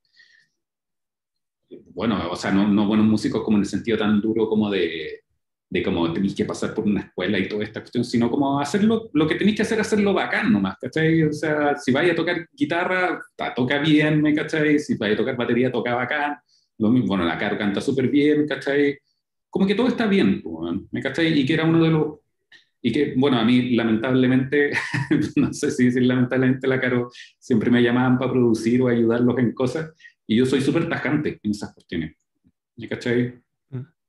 [1.95, 5.21] bueno, o sea, no, no buenos músicos como en el sentido tan duro como de,
[5.69, 9.09] de cómo tenéis que pasar por una escuela y toda esta cuestión, sino como hacerlo,
[9.13, 11.23] lo que tenéis que hacer hacerlo bacán nomás, ¿cachai?
[11.23, 13.21] O sea, si vais a tocar guitarra,
[13.55, 14.77] toca bien, ¿me cachai?
[14.77, 16.37] Si vais a tocar batería, toca bacán.
[16.77, 18.97] Lo mismo, bueno, la Caro canta súper bien, ¿cachai?
[19.49, 20.43] Como que todo está bien,
[20.91, 21.39] ¿me cachai?
[21.39, 22.19] Y que era uno de los...
[22.81, 24.71] Y que, bueno, a mí lamentablemente,
[25.37, 29.53] no sé si decir lamentablemente la Caro, siempre me llamaban para producir o ayudarlos en
[29.53, 29.91] cosas,
[30.27, 32.15] y yo soy súper tajante en esas cuestiones,
[32.75, 33.41] ¿me cachai?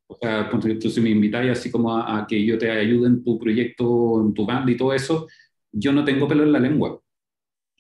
[0.09, 0.49] O sea,
[0.81, 4.35] tú si me invitáis así como a, que yo te ayude en tu proyecto, en
[4.35, 5.27] tu banda y todo eso,
[5.73, 7.01] yo no tengo pelo en la lengua.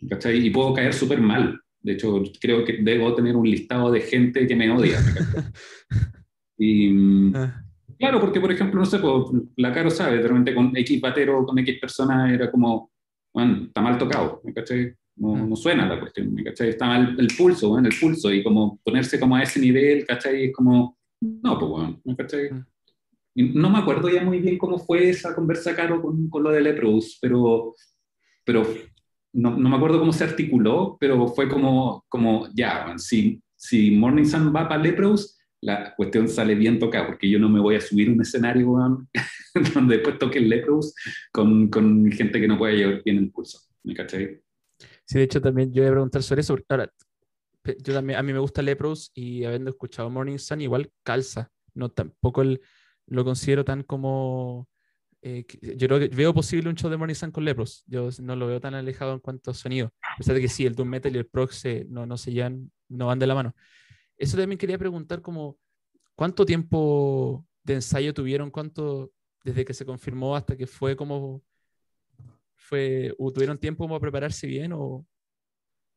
[0.09, 0.47] ¿cachai?
[0.47, 1.61] Y puedo caer súper mal.
[1.81, 4.99] De hecho, creo que debo tener un listado de gente que me odia.
[6.59, 7.63] y ah.
[7.99, 11.45] claro, porque por ejemplo, no sé, pues, la Caro sabe, de repente con X batero,
[11.45, 12.91] con X persona era como,
[13.33, 14.95] bueno, está mal tocado, ¿cachai?
[15.17, 15.47] No, ah.
[15.49, 16.71] no, suena la cuestión, ¿cachai?
[16.71, 20.47] Está el pulso, bueno, el pulso, y como ponerse como a ese nivel, ¿cachai?
[20.47, 23.55] Es como no, pues bueno, mm.
[23.55, 26.61] No me acuerdo ya muy bien cómo fue esa conversa, Caro, con, con lo de
[26.61, 27.75] Leprous, pero,
[28.45, 28.67] pero
[29.33, 34.25] no, no, me acuerdo cómo se articuló, pero fue como, como ya, si, si Morning
[34.25, 37.81] Sun va para Leprous, la cuestión sale bien tocada, porque yo no me voy a
[37.81, 38.75] subir un escenario
[39.75, 40.95] donde después toque el Leprous
[41.33, 43.61] con, con, gente que no puede llevar bien el pulso.
[43.83, 44.41] ¿Me cachai?
[45.07, 46.59] Sí, de hecho también yo voy a preguntar sobre eso.
[46.69, 46.93] Ahora,
[47.65, 51.51] yo también, a mí me gusta Lepros y habiendo escuchado Morning Sun, igual calza.
[51.75, 52.61] No, tampoco el,
[53.07, 54.69] lo considero tan como.
[55.23, 57.85] Eh, yo creo que veo posible un show de Morning Sun con Lepros.
[57.87, 59.93] Yo no lo veo tan alejado en cuanto a sonido.
[60.03, 61.53] A pesar de que sí, el Doom Metal y el Proc
[61.89, 63.55] no, no se llevan, no van de la mano.
[64.17, 65.59] Eso también quería preguntar, como,
[66.15, 68.51] ¿cuánto tiempo de ensayo tuvieron?
[68.51, 69.13] ¿Cuánto
[69.45, 71.43] desde que se confirmó hasta que fue como
[72.69, 75.07] fue, ¿tuvieron tiempo como a prepararse bien o,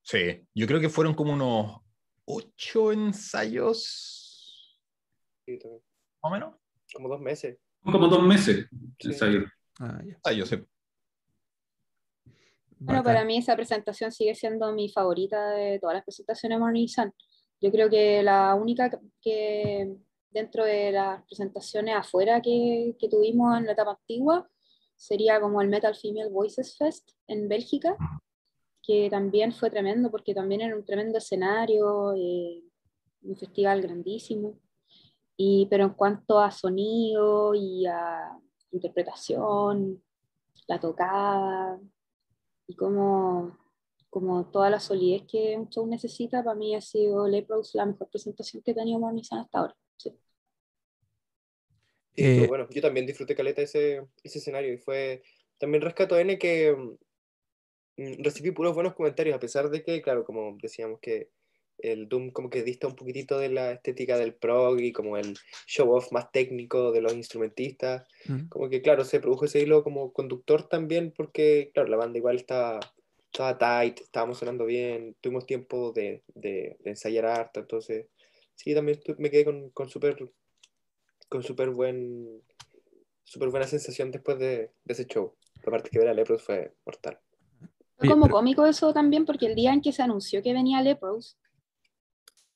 [0.02, 1.82] Sí, yo creo que fueron como unos
[2.26, 4.80] ocho ensayos.
[5.46, 5.82] Sí, también.
[6.24, 6.56] ¿Más o menos?
[6.94, 7.58] Como dos meses.
[7.84, 8.68] Como dos meses
[9.00, 9.08] Sí.
[9.10, 9.42] ensayo.
[9.80, 10.20] Ah, ya.
[10.24, 10.66] Ah, yo sé.
[12.82, 13.04] Bueno, Bacán.
[13.04, 17.14] para mí esa presentación sigue siendo mi favorita de todas las presentaciones de Morning Sun.
[17.62, 19.96] Yo creo que la única que- que
[20.32, 24.50] dentro de las presentaciones afuera que, que tuvimos en la etapa antigua
[25.00, 27.96] sería como el Metal Female Voices Fest en Bélgica,
[28.84, 32.62] que también fue tremendo porque también era un tremendo escenario, eh,
[33.22, 34.60] un festival grandísimo.
[35.38, 38.38] Y, pero en cuanto a sonido y a
[38.72, 40.04] interpretación,
[40.68, 41.80] la tocada,
[42.68, 43.58] y como,
[44.10, 48.10] como toda la solidez que un show necesita, para mí ha sido Leprous la mejor
[48.10, 49.78] presentación que he tenido Morning Sun hasta ahora.
[52.16, 55.22] Eh, bueno, yo también disfruté caleta ese, ese escenario y fue
[55.58, 56.76] también rescato N que
[57.98, 61.30] mm, recibí puros buenos comentarios, a pesar de que, claro, como decíamos que
[61.78, 65.36] el Doom como que dista un poquitito de la estética del prog y como el
[65.66, 68.48] show off más técnico de los instrumentistas, Mm.
[68.50, 72.36] como que claro, se produjo ese hilo como conductor también porque, claro, la banda igual
[72.36, 72.80] estaba,
[73.32, 78.08] estaba tight, estábamos sonando bien, tuvimos tiempo de, de- de ensayar harto, entonces
[78.56, 80.18] sí, también me quedé con, con súper
[81.30, 82.42] con súper buen
[83.24, 85.36] súper buena sensación después de, de ese show.
[85.66, 87.20] Aparte que ver a Lepros fue mortal.
[87.98, 90.82] Fue como pero- cómico eso también, porque el día en que se anunció que venía
[90.82, 91.38] Lepros,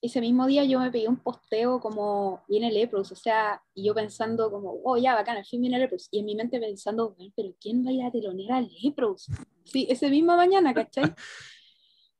[0.02, 3.94] ese mismo día yo me pegué un posteo como viene Lepros, o sea, y yo
[3.94, 7.32] pensando como, oh, ya, bacán, al fin viene Lepros, y en mi mente pensando, "Bueno,
[7.36, 9.28] pero ¿quién va a ir a telonear a Lepros?
[9.64, 11.04] Sí, ese mismo mañana, ¿cachai?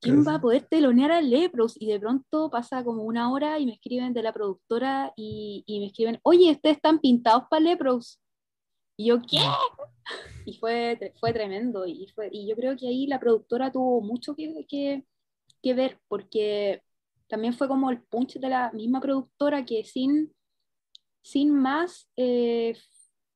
[0.04, 1.76] ¿Quién va a poder telonear a Lepros?
[1.80, 5.80] Y de pronto pasa como una hora y me escriben de la productora y, y
[5.80, 8.20] me escriben, oye, ustedes están pintados para Lepros.
[8.98, 9.38] Y yo, ¿qué?
[10.46, 11.86] Y fue, fue tremendo.
[11.86, 15.06] Y, fue, y yo creo que ahí la productora tuvo mucho que, que,
[15.62, 16.84] que ver, porque
[17.28, 20.34] también fue como el punch de la misma productora que sin,
[21.22, 22.78] sin más, eh,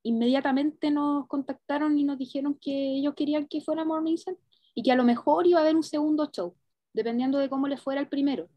[0.04, 4.38] inmediatamente nos contactaron y nos dijeron que ellos querían que fuera Morning Sun
[4.78, 6.56] y que a lo mejor iba a haber un segundo show,
[6.94, 8.48] dependiendo de cómo le fuera el primero,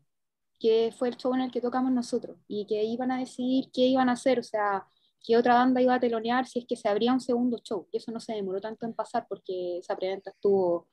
[0.59, 3.87] que fue el show en el que tocamos nosotros, y que iban a decidir qué
[3.87, 4.87] iban a hacer, o sea,
[5.25, 7.89] qué otra banda iba a telonear si es que se abría un segundo show.
[7.91, 10.89] Y eso no se demoró tanto en pasar porque esa preventa estuvo,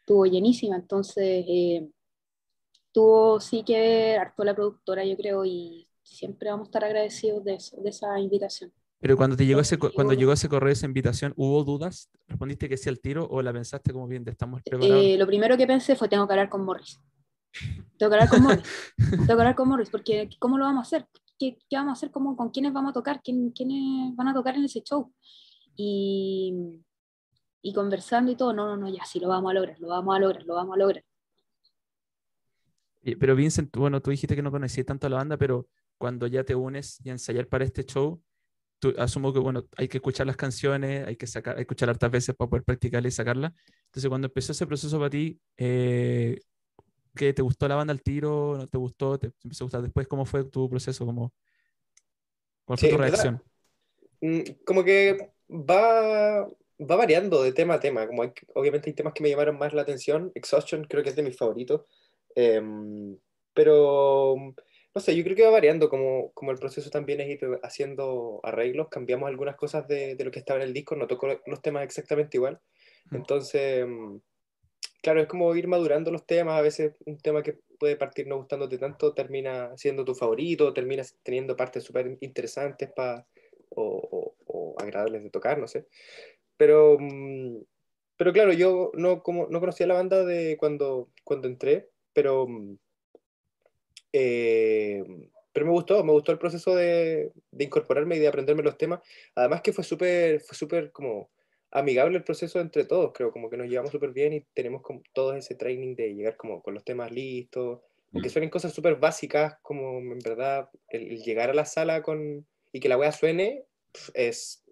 [0.00, 1.88] estuvo llenísima, entonces eh,
[2.92, 7.44] tuvo sí que ver harto la productora, yo creo, y siempre vamos a estar agradecidos
[7.44, 8.72] de eso, de esa invitación.
[9.04, 12.08] Pero cuando te llegó ese, cuando llegó ese correo, esa invitación, ¿hubo dudas?
[12.26, 15.04] ¿Respondiste que sí al tiro o la pensaste como bien, estamos preparados?
[15.04, 16.98] Eh, lo primero que pensé fue, tengo que hablar con Morris.
[17.98, 18.64] Tengo que hablar con Morris.
[18.96, 21.06] tengo que hablar con Morris, porque ¿cómo lo vamos a hacer?
[21.38, 22.10] ¿Qué, qué vamos a hacer?
[22.12, 23.20] ¿Cómo, ¿Con quiénes vamos a tocar?
[23.22, 25.12] ¿Quién, ¿Quiénes van a tocar en ese show?
[25.76, 26.80] Y,
[27.60, 30.16] y conversando y todo, no, no, no, ya sí, lo vamos a lograr, lo vamos
[30.16, 31.04] a lograr, lo vamos a lograr.
[33.02, 36.26] Eh, Pero Vincent, bueno, tú dijiste que no conocías tanto a la banda, pero cuando
[36.26, 38.22] ya te unes y ensayar para este show,
[38.92, 42.34] tú, asumo que, bueno, hay que escuchar las canciones, hay que sacar, escuchar hartas veces
[42.36, 43.54] para poder practicarla y sacarla.
[43.86, 46.40] Entonces, cuando empezó ese proceso para ti, eh,
[47.16, 48.56] ¿qué te gustó la banda al tiro?
[48.58, 49.18] ¿No te gustó?
[49.18, 50.08] ¿Te empezó a gustar después?
[50.08, 51.06] ¿Cómo fue tu proceso?
[51.06, 51.32] ¿Cómo,
[52.64, 53.42] ¿Cuál fue Sí, tu verdad, reacción?
[54.22, 56.42] Mm, Como que va,
[56.80, 58.06] va variando de tema a tema.
[58.06, 60.32] Como hay- obviamente hay temas que me llamaron más la atención.
[60.34, 61.82] Exhaustion creo que es de mis favoritos.
[62.34, 63.18] Em,
[63.54, 64.36] pero
[64.94, 65.88] no sé, yo creo que va variando.
[65.88, 68.88] Como, como el proceso también es ir haciendo arreglos.
[68.88, 70.96] Cambiamos algunas cosas de, de lo que estaba en el disco.
[70.96, 72.60] No toco los temas exactamente igual.
[73.10, 73.16] Mm.
[73.16, 74.16] Entonces, mm,
[75.02, 76.58] claro, es como ir madurando los temas.
[76.58, 81.02] A veces un tema que puede partir no gustándote tanto termina siendo tu favorito, termina
[81.22, 83.26] teniendo partes súper interesantes para
[83.70, 85.86] o, o- o agradables de tocar, no sé.
[86.56, 87.58] Pero, mm,
[88.16, 92.46] pero claro, yo no, como, no conocía la banda de cuando, cuando entré, pero,
[94.16, 95.02] eh,
[95.52, 99.00] pero me gustó, me gustó el proceso de, de incorporarme y de aprenderme los temas.
[99.34, 101.30] Además que fue súper, fue súper como
[101.72, 105.02] amigable el proceso entre todos, creo, como que nos llevamos súper bien y tenemos como
[105.12, 107.80] todo ese training de llegar como con los temas listos,
[108.12, 112.46] aunque suenen cosas súper básicas, como en verdad el, el llegar a la sala con,
[112.70, 113.64] y que la wea suene
[114.14, 114.64] es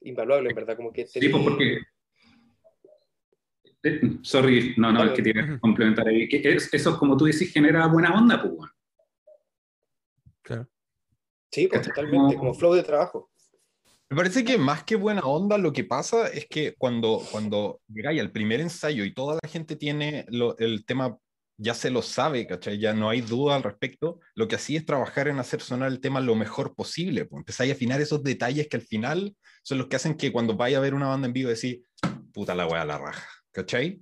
[0.00, 1.78] invaluable, en verdad, como que Sí, pues porque
[3.82, 6.28] Eh, sorry, no, no, es que tiene que complementar ahí.
[6.28, 8.72] Que es, eso, como tú decís, genera buena onda, pues, bueno.
[10.42, 10.68] Claro.
[11.50, 13.30] Sí, pues totalmente, como flow de trabajo.
[14.10, 18.20] Me parece que más que buena onda, lo que pasa es que cuando, cuando llegáis
[18.20, 20.24] al primer ensayo y toda la gente tiene
[20.58, 21.18] el tema,
[21.58, 22.78] ya se lo sabe, ¿cachai?
[22.78, 26.00] Ya no hay duda al respecto, lo que así es trabajar en hacer sonar el
[26.00, 27.26] tema lo mejor posible.
[27.26, 30.56] Pues empezáis a afinar esos detalles que al final son los que hacen que cuando
[30.56, 31.80] vaya a ver una banda en vivo decís,
[32.32, 33.28] puta la wea la raja.
[33.52, 34.00] ¿Cachai?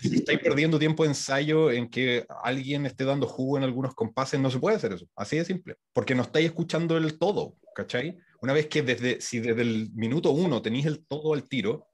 [0.00, 4.40] Si estáis perdiendo tiempo de ensayo en que alguien esté dando jugo en algunos compases,
[4.40, 5.06] no se puede hacer eso.
[5.14, 5.76] Así de simple.
[5.92, 8.18] Porque no estáis escuchando el todo, ¿cachai?
[8.40, 11.86] Una vez que desde, si desde el minuto uno tenéis el todo al tiro,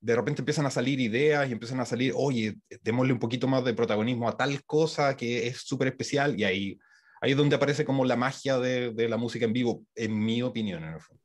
[0.00, 3.64] de repente empiezan a salir ideas y empiezan a salir, oye, démosle un poquito más
[3.64, 6.78] de protagonismo a tal cosa que es súper especial y ahí,
[7.20, 10.40] ahí es donde aparece como la magia de, de, la música en vivo, en mi
[10.42, 11.22] opinión, en el fondo.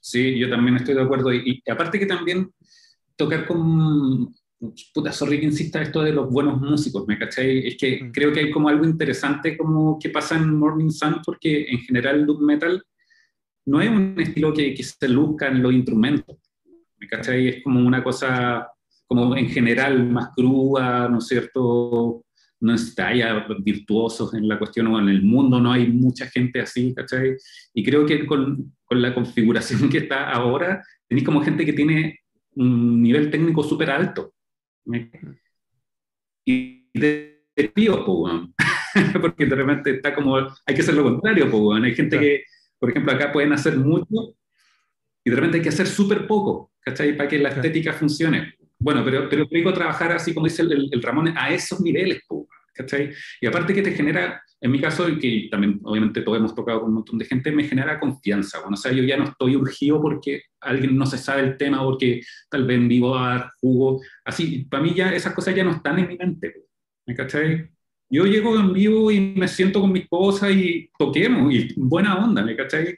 [0.00, 1.32] Sí, yo también estoy de acuerdo.
[1.32, 2.50] Y, y aparte que también
[3.20, 4.34] tocar con...
[4.92, 7.66] Puta, sorry que insista esto de los buenos músicos, ¿me cachai?
[7.66, 8.12] Es que mm.
[8.12, 12.20] creo que hay como algo interesante como que pasa en Morning Sun porque en general
[12.20, 12.82] el metal
[13.66, 16.36] no es un estilo que, que se luzca en los instrumentos,
[16.98, 17.48] ¿me cachai?
[17.48, 18.68] Es como una cosa
[19.06, 22.24] como en general más cruda, ¿no es cierto?
[22.60, 26.60] No está ya virtuosos en la cuestión, o en el mundo no hay mucha gente
[26.60, 27.36] así, ¿cachai?
[27.74, 32.20] Y creo que con, con la configuración que está ahora, tenéis como gente que tiene
[32.60, 34.34] un nivel técnico súper alto.
[36.46, 37.44] Y de
[37.74, 38.04] pío,
[39.20, 42.44] porque de repente está como, hay que hacer lo contrario, pues, hay gente que,
[42.78, 44.36] por ejemplo, acá pueden hacer mucho
[45.24, 47.16] y de repente hay que hacer súper poco, ¿cachai?
[47.16, 48.54] Para que la estética funcione.
[48.78, 52.22] Bueno, pero, pero digo trabajar así como dice el, el Ramón, a esos niveles,
[52.74, 53.12] ¿cachai?
[53.40, 56.80] Y aparte que te genera en mi caso, y que también obviamente todos hemos tocado
[56.80, 58.60] con un montón de gente, me genera confianza.
[58.60, 61.82] Bueno, o sea, yo ya no estoy urgido porque alguien no se sabe el tema,
[61.82, 64.00] porque tal vez en vivo a dar jugo.
[64.24, 66.54] Así, para mí ya esas cosas ya no están en mi mente.
[67.06, 67.68] ¿Me cachai?
[68.08, 72.42] Yo llego en vivo y me siento con mis cosas y toquemos, y buena onda,
[72.42, 72.96] ¿me cachai?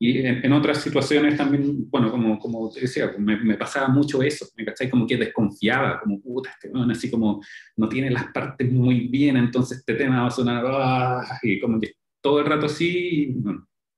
[0.00, 4.22] Y en, otras situaciones también, bueno, como, como te decía, pues me, me, pasaba mucho
[4.22, 4.88] eso, ¿me cachai?
[4.88, 7.42] Como que desconfiaba, como, puta, este así como
[7.76, 11.38] no tiene las partes muy bien, entonces este tema va a sonar, ¡ah!
[11.42, 13.36] y como que todo el rato así,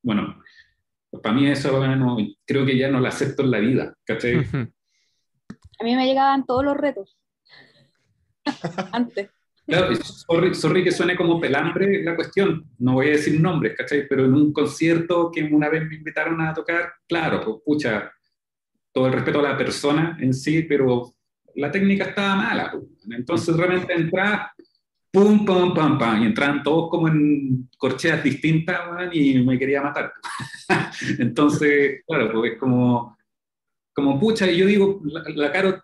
[0.02, 0.42] bueno,
[1.10, 4.36] pues para mí eso bueno, creo que ya no lo acepto en la vida, ¿cachai?
[4.36, 7.18] A mí me llegaban todos los retos,
[8.92, 9.30] antes.
[9.66, 9.94] Claro,
[10.52, 14.08] sorry, que suene como pelambre la cuestión, no voy a decir nombres, ¿cachai?
[14.08, 18.12] Pero en un concierto que una vez me invitaron a tocar, claro, pues pucha,
[18.92, 21.14] todo el respeto a la persona en sí, pero
[21.54, 22.72] la técnica estaba mala.
[22.72, 22.84] Pues.
[23.10, 24.52] Entonces realmente entraba,
[25.10, 28.80] pum, pum, pum, pum, y entraban todos como en corcheas distintas
[29.12, 30.12] y me quería matar.
[31.18, 33.16] Entonces, claro, pues es como,
[33.92, 35.80] como pucha, y yo digo, la, la Caro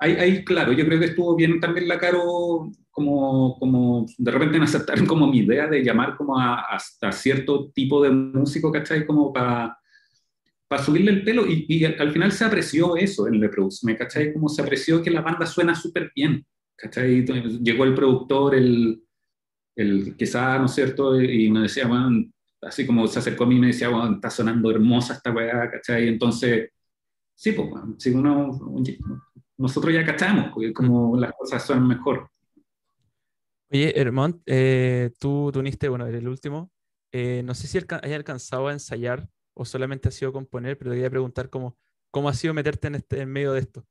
[0.00, 4.62] ahí, claro, yo creo que estuvo bien también la Caro, como, como de repente en
[4.62, 9.06] aceptar como mi idea de llamar como a, hasta cierto tipo de músico, ¿cachai?
[9.06, 9.76] Como para
[10.68, 13.96] para subirle el pelo y, y, al final se apreció eso en Le Produce, ¿me
[13.96, 14.34] cachai?
[14.34, 16.44] Como se apreció que la banda suena súper bien,
[16.78, 17.24] ¿cachai?
[17.60, 19.02] llegó el productor, el,
[19.76, 21.20] el quizá, ¿no es cierto?
[21.20, 22.30] Y me decía, bueno,
[22.62, 26.08] así como se acercó a mí me decía, bueno, está sonando hermosa esta weá, ¿cachai?
[26.08, 26.70] Entonces,
[27.34, 28.58] sí, pues, si uno,
[29.56, 32.30] nosotros ya cachamos, porque como las cosas son mejor.
[33.70, 36.70] Oye, Hermont, eh, tú, tú uniste, bueno, el último.
[37.12, 40.96] Eh, no sé si hayas alcanzado a ensayar o solamente ha sido componer, pero te
[40.96, 41.76] quería preguntar cómo,
[42.10, 43.84] cómo ha sido meterte en, este, en medio de esto.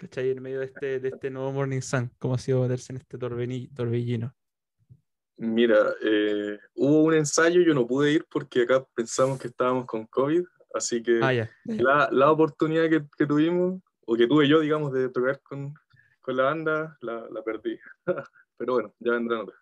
[0.00, 0.30] ¿Cachai?
[0.30, 2.10] En medio de este, de este nuevo Morning Sun.
[2.18, 4.34] ¿Cómo ha sido meterse en este torbellino?
[5.36, 10.06] Mira, eh, hubo un ensayo, yo no pude ir porque acá pensamos que estábamos con
[10.06, 10.42] COVID,
[10.72, 15.10] así que ah, La, la, oportunidad que, que, tuvimos o que tuve yo, digamos, de
[15.10, 15.74] tocar con,
[16.22, 17.78] con la banda, la, la perdí.
[18.56, 19.58] Pero bueno, ya vendrán otras.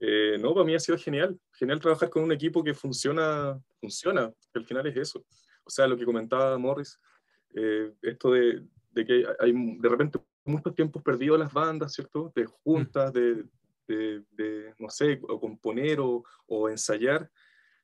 [0.00, 1.40] Eh, no, para mí ha sido genial.
[1.54, 4.30] Genial trabajar con un equipo que funciona, funciona.
[4.52, 5.24] Al final es eso.
[5.64, 7.00] O sea, lo que comentaba Morris,
[7.54, 12.32] eh, esto de, de, que hay de repente muchos tiempos perdidos las bandas, ¿cierto?
[12.34, 13.44] De juntas, de,
[13.86, 17.30] de, de no sé, o componer o, o, ensayar,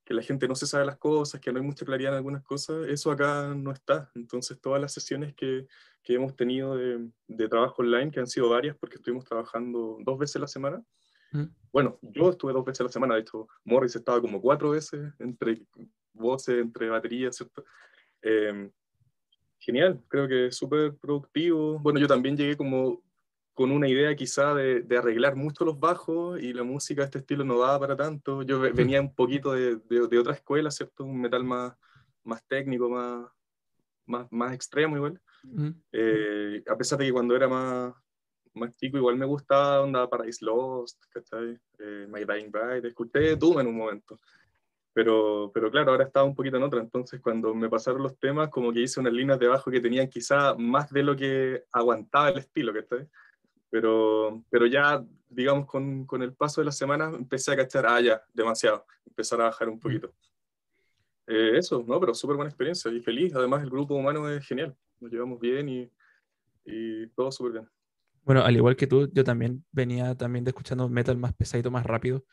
[0.04, 2.42] que la gente no se sabe las cosas, que no hay mucha claridad en algunas
[2.42, 4.10] cosas, eso acá no está.
[4.14, 5.66] Entonces, todas las sesiones que,
[6.02, 10.18] que hemos tenido de, de, trabajo online, que han sido varias, porque estuvimos trabajando dos
[10.18, 10.82] veces a la semana.
[11.32, 11.44] Mm.
[11.72, 15.12] Bueno, yo estuve dos veces a la semana, de hecho, Morris estaba como cuatro veces,
[15.18, 15.62] entre
[16.12, 17.64] voces, entre baterías, ¿cierto?
[18.22, 18.70] Eh,
[19.64, 21.78] genial, creo que es súper productivo.
[21.78, 23.02] Bueno, yo también llegué como
[23.54, 27.18] con una idea quizá de, de, arreglar mucho los bajos y la música de este
[27.20, 28.42] estilo no daba para tanto.
[28.42, 31.04] Yo venía un poquito de, de, de otra escuela, ¿cierto?
[31.04, 31.72] Un metal más,
[32.24, 33.30] más técnico, más,
[34.06, 35.20] más, más extremo igual.
[35.92, 37.94] Eh, a pesar de que cuando era más,
[38.54, 41.58] más chico igual me gustaba onda Paradise Lost, ¿cachai?
[41.78, 44.18] Eh, My Dying Bride, escuché Doom en un momento.
[44.94, 48.48] Pero, pero claro, ahora estaba un poquito en otra, entonces cuando me pasaron los temas,
[48.48, 52.30] como que hice unas líneas de abajo que tenían quizá más de lo que aguantaba
[52.30, 53.08] el estilo, ¿cachai?
[53.70, 58.00] Pero, pero ya, digamos, con, con el paso de las semanas empecé a cachar, ah,
[58.00, 60.14] ya, demasiado, empezar a bajar un poquito.
[61.26, 61.98] Eh, eso, ¿no?
[61.98, 63.34] Pero súper buena experiencia y feliz.
[63.34, 64.76] Además, el grupo humano es genial.
[65.00, 65.90] Nos llevamos bien y,
[66.64, 67.68] y todo súper bien.
[68.22, 71.84] Bueno, al igual que tú, yo también venía también de escuchando metal más pesadito, más
[71.84, 72.24] rápido.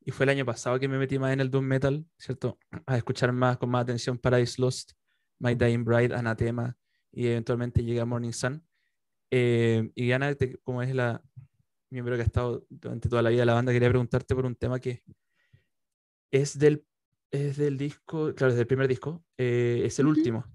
[0.00, 2.58] Y fue el año pasado que me metí más en el Doom Metal, ¿cierto?
[2.86, 4.92] A escuchar más, con más atención Paradise Lost,
[5.38, 6.76] My Dying Bride, Anatema
[7.12, 8.64] y eventualmente llegué a Morning Sun.
[9.30, 11.22] Eh, y Ana, como es la
[11.90, 14.54] miembro que ha estado durante toda la vida de la banda, quería preguntarte por un
[14.54, 15.02] tema que
[16.30, 16.84] es del
[17.30, 20.46] es del disco, claro, es del primer disco, eh, es el último,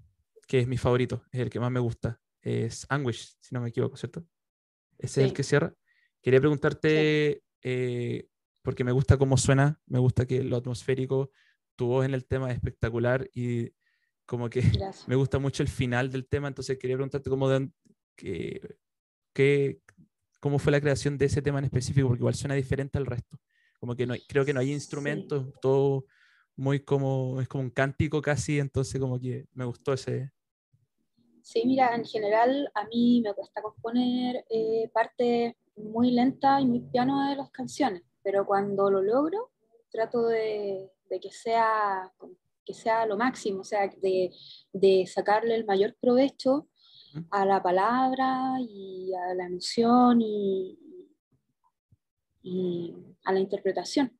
[0.48, 3.68] que es mi favorito, es el que más me gusta, es Anguish, si no me
[3.68, 4.26] equivoco, ¿cierto?
[4.98, 5.72] Ese es el que cierra.
[6.20, 8.28] Quería preguntarte, eh,
[8.64, 11.30] porque me gusta cómo suena, me gusta que lo atmosférico,
[11.76, 13.70] tu voz en el tema es espectacular y
[14.24, 14.62] como que
[15.06, 17.70] me gusta mucho el final del tema, entonces quería preguntarte cómo, de,
[18.16, 19.80] que,
[20.40, 23.38] cómo fue la creación de ese tema en específico, porque igual suena diferente al resto.
[23.78, 26.06] Como que no creo que no hay instrumentos, todo
[26.56, 30.30] muy como, es como un cántico casi, entonces como que me gustó ese...
[31.42, 36.80] Sí, mira, en general a mí me cuesta componer eh, parte muy lenta y muy
[36.80, 39.52] piano de las canciones, pero cuando lo logro,
[39.90, 42.12] trato de, de que, sea,
[42.64, 44.30] que sea lo máximo, o sea, de,
[44.72, 46.68] de sacarle el mayor provecho
[47.30, 50.76] a la palabra y a la emoción y,
[52.42, 52.94] y
[53.24, 54.18] a la interpretación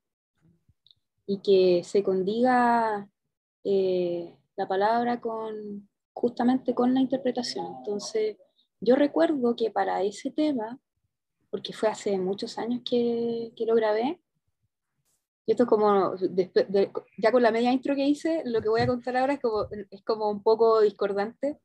[1.27, 3.09] y que se condiga
[3.65, 7.67] eh, la palabra con justamente con la interpretación.
[7.79, 8.37] Entonces,
[8.81, 10.79] yo recuerdo que para ese tema,
[11.55, 14.21] porque fue hace muchos años que, que lo grabé,
[15.47, 16.17] y esto es como,
[17.17, 19.69] ya con la media intro que hice, lo que voy a contar ahora es como,
[19.89, 21.61] es como un poco discordante,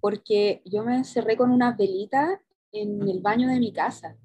[0.00, 2.40] porque yo me encerré con unas velitas
[2.72, 4.16] en el baño de mi casa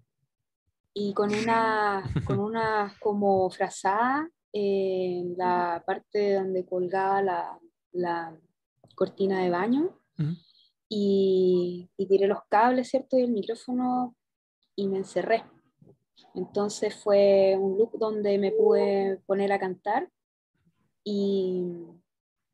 [0.96, 7.60] y con una, con una como frazada en la parte donde colgaba la,
[7.92, 8.36] la
[8.96, 9.96] cortina de baño
[10.90, 13.16] y, y, tiré los cables, ¿cierto?
[13.16, 14.16] Y el micrófono
[14.78, 15.44] y me encerré.
[16.34, 20.10] Entonces fue un look donde me pude poner a cantar
[21.04, 21.66] y,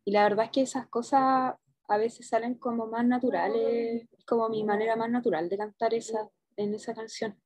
[0.05, 1.55] y la verdad es que esas cosas
[1.87, 6.29] a veces salen como más naturales, es como mi manera más natural de cantar esa,
[6.55, 7.39] en esa canción.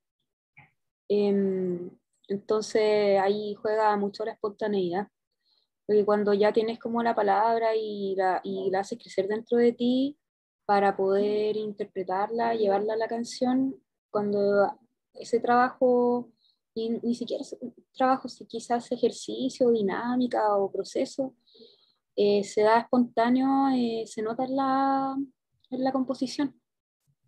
[1.08, 1.90] Eh,
[2.28, 5.08] entonces ahí juega mucho la espontaneidad,
[5.86, 9.72] porque cuando ya tienes como la palabra y la, y la haces crecer dentro de
[9.72, 10.18] ti
[10.66, 13.74] para poder interpretarla, llevarla a la canción,
[14.18, 14.76] cuando
[15.14, 16.28] ese trabajo,
[16.74, 17.44] ni, ni siquiera
[17.92, 21.36] trabajo, si quizás ejercicio, dinámica o proceso,
[22.16, 25.16] eh, se da espontáneo, eh, se nota en la,
[25.70, 26.60] en la composición.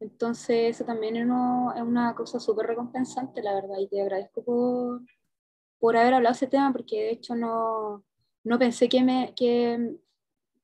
[0.01, 5.03] Entonces, eso también es, una cosa súper recompensante, la verdad, y te agradezco por,
[5.79, 8.05] por haber hablado de ese tema, porque de hecho no,
[8.43, 9.97] no pensé que, me, que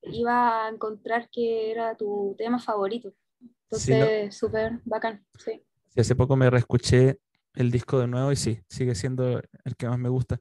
[0.02, 3.14] iba a encontrar que era tu tema favorito.
[3.62, 5.62] Entonces, súper bacán, sí.
[5.96, 6.00] Sí.
[6.00, 7.18] Hace poco me reescuché
[7.54, 10.40] el disco de nuevo y sí, sigue siendo el que más me gusta.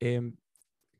[0.00, 0.36] Em,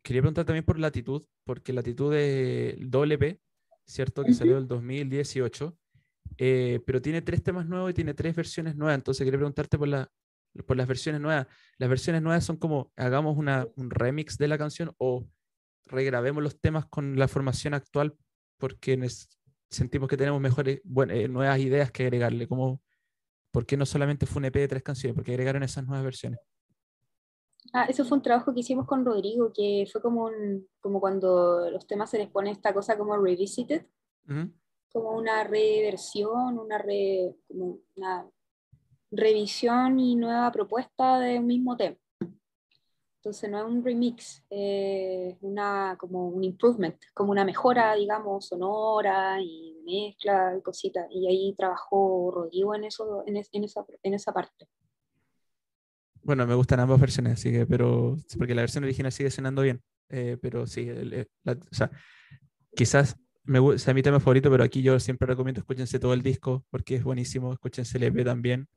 [0.03, 3.41] quería preguntar también por Latitud, porque Latitud es doble P,
[3.85, 4.25] ¿cierto?
[4.25, 5.77] Que salió en el 2018.
[6.39, 8.95] Eh, pero tiene tres temas nuevos y tiene tres versiones nuevas.
[8.95, 10.11] Entonces quería preguntarte por, la,
[10.67, 11.47] por las versiones nuevas.
[11.79, 15.27] ¿Las versiones nuevas son como hagamos una, un remix de la canción o
[15.87, 18.17] regrabemos los temas con la formación actual
[18.59, 18.99] porque
[19.69, 22.47] sentimos que tenemos mejores, bueno, eh, nuevas ideas que agregarle?
[22.47, 22.81] Como,
[23.53, 25.15] ¿Por qué no solamente fue un EP de tres canciones?
[25.15, 26.41] ¿Por qué agregaron esas nuevas versiones?
[27.73, 31.71] Ah, eso fue un trabajo que hicimos con Rodrigo, que fue como, un, como cuando
[31.71, 33.87] los temas se les pone esta cosa como revisited
[34.93, 38.31] como una reversión, una, re, como una
[39.11, 41.97] revisión y nueva propuesta de un mismo tema.
[43.17, 49.41] Entonces no es un remix, es una, como un improvement, como una mejora, digamos, sonora
[49.41, 51.07] y mezcla y cositas.
[51.11, 54.67] Y ahí trabajó Rodrigo en, eso, en, esa, en esa parte.
[56.23, 60.39] Bueno, me gustan ambas versiones, así pero porque la versión original sigue sonando bien, eh,
[60.41, 61.91] pero sí, o sea,
[62.77, 66.65] quizás me, es mi tema favorito, pero aquí yo siempre recomiendo escúchense todo el disco
[66.71, 68.69] porque es buenísimo, escúchense el EP también.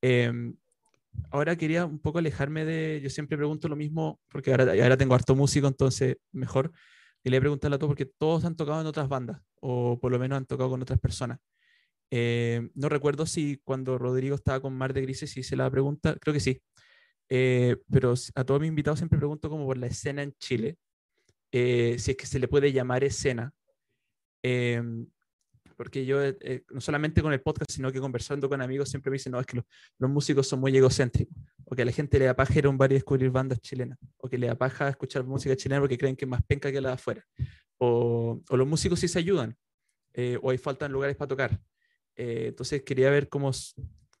[0.00, 0.56] Em,
[1.30, 5.14] ahora quería un poco alejarme de, yo siempre pregunto lo mismo, porque ahora, ahora tengo
[5.14, 6.72] harto músico, entonces mejor.
[7.24, 10.10] Y le he preguntado a todos porque todos han tocado en otras bandas, o por
[10.10, 11.38] lo menos han tocado con otras personas.
[12.10, 16.34] Eh, no recuerdo si cuando Rodrigo estaba con Mar de Grises, hice la pregunta, creo
[16.34, 16.60] que sí.
[17.28, 20.76] Eh, pero a todos mis invitados siempre pregunto como por la escena en Chile,
[21.50, 23.52] si es que se le puede llamar escena.
[24.42, 25.06] Em,
[25.76, 26.18] porque yo,
[26.70, 29.46] no solamente con el podcast, sino que conversando con amigos, siempre me dicen, no, es
[29.46, 29.62] que
[29.98, 31.34] los, músicos son muy egocéntricos,
[31.72, 33.58] o que a la gente le da paja ir a un bar y descubrir bandas
[33.62, 36.70] chilenas, o que le da paja escuchar música chilena porque creen que es más penca
[36.70, 37.24] que la de afuera,
[37.78, 39.56] o, o los músicos sí se ayudan,
[40.42, 41.60] o hay faltan lugares para tocar.
[42.14, 43.50] Eh, entonces quería ver cómo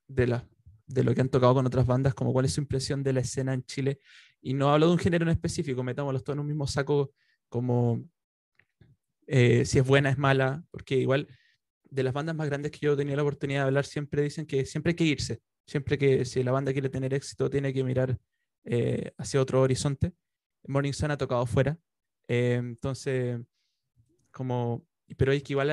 [0.08, 0.48] de, la,
[0.86, 3.20] de lo que han tocado con otras bandas, como cuál es su impresión de la
[3.20, 4.00] escena en Chile.
[4.40, 7.12] Y no hablo de un género en específico, metámoslos todos en un mismo saco,
[7.50, 8.02] como
[9.26, 11.28] eh, si es buena, es mala, porque igual
[11.84, 14.64] de las bandas más grandes que yo tenía la oportunidad de hablar, siempre dicen que
[14.64, 18.18] siempre hay que irse, siempre que si la banda quiere tener éxito, tiene que mirar
[18.64, 20.12] eh, hacia otro horizonte.
[20.66, 21.78] Morning Sun ha tocado fuera,
[22.28, 23.40] entonces,
[24.30, 24.86] como,
[25.16, 25.70] pero hay que igual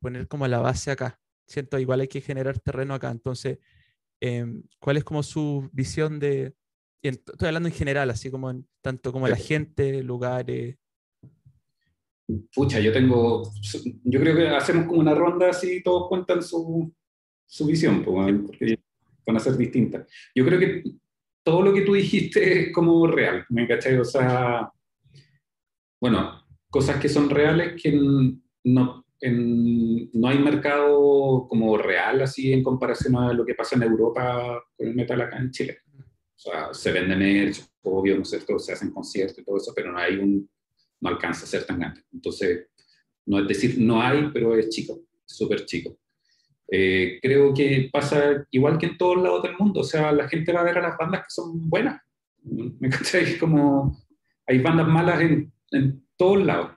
[0.00, 3.10] poner como la base acá, siento igual hay que generar terreno acá.
[3.10, 3.58] Entonces,
[4.20, 6.54] em, ¿cuál es como su visión de,
[7.02, 10.76] estoy hablando en general, así como en, tanto como la gente, lugares?
[12.54, 13.50] Pucha, yo tengo,
[14.04, 16.92] yo creo que hacemos como una ronda así, todos cuentan su,
[17.46, 18.78] su visión, porque
[19.28, 20.10] van a ser distintas.
[20.34, 20.82] Yo creo que
[21.44, 23.98] todo lo que tú dijiste es como real, ¿me cachai?
[23.98, 24.72] O sea,
[26.00, 33.16] bueno, cosas que son reales que no, no hay mercado como real así en comparación
[33.16, 35.78] a lo que pasa en Europa con el metal acá en Chile.
[35.94, 38.58] O sea, se vende merch, obvio, ¿no es cierto?
[38.58, 40.48] Se hacen conciertos y todo eso, pero no hay un,
[41.00, 42.02] no alcanza a ser tan grande.
[42.12, 42.68] Entonces,
[43.26, 45.98] no es decir, no hay, pero es chico, súper chico.
[46.70, 50.52] Eh, creo que pasa igual que en todos lados del mundo, o sea, la gente
[50.52, 52.00] va a ver a las bandas que son buenas.
[52.42, 53.38] ¿Me cachai?
[53.38, 53.96] Como
[54.46, 56.72] hay bandas malas en, en todos lados.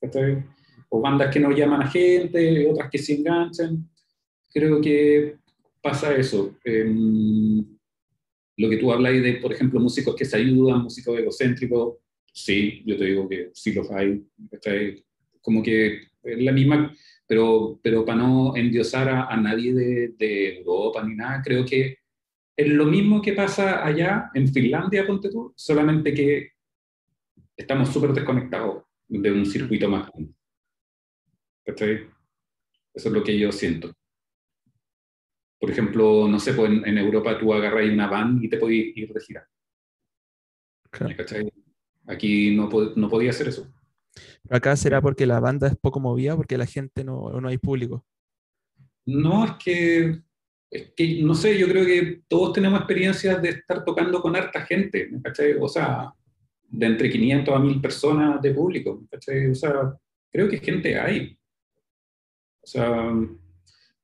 [0.00, 0.44] ¿cachai?
[0.94, 3.88] o bandas que no llaman a gente, otras que se enganchan.
[4.52, 5.36] Creo que
[5.80, 6.58] pasa eso.
[6.64, 7.64] Em,
[8.58, 11.96] lo que tú hablas de, por ejemplo, músicos que se ayudan, músicos egocéntricos,
[12.34, 14.22] sí, yo te digo que sí los hay.
[15.40, 16.94] Como que es la misma,
[17.32, 21.96] pero, pero para no endiosar a, nadie de, de, Europa ni nada, creo que
[22.54, 26.50] es lo mismo que pasa allá en Finlandia, ponte tú, solamente que
[27.56, 30.10] estamos súper desconectados de un circuito más.
[31.64, 31.86] Eso
[32.92, 33.94] es lo que yo siento.
[35.58, 39.10] Por ejemplo, no sé, pues en, Europa tú agarras una van y te podías ir
[39.10, 39.48] de gira.
[40.90, 41.50] ¿Cachai?
[42.08, 43.72] Aquí no, no podía hacer eso.
[44.50, 48.04] Acá será porque la banda es poco movida, porque la gente no, no hay público.
[49.06, 50.20] No, es que,
[50.70, 54.64] es que, no sé, yo creo que todos tenemos experiencias de estar tocando con harta
[54.64, 55.54] gente, ¿cachai?
[55.60, 56.12] O sea,
[56.68, 59.50] de entre 500 a 1000 personas de público, ¿cachai?
[59.50, 59.94] O sea,
[60.30, 61.36] creo que gente hay.
[62.62, 63.12] O sea,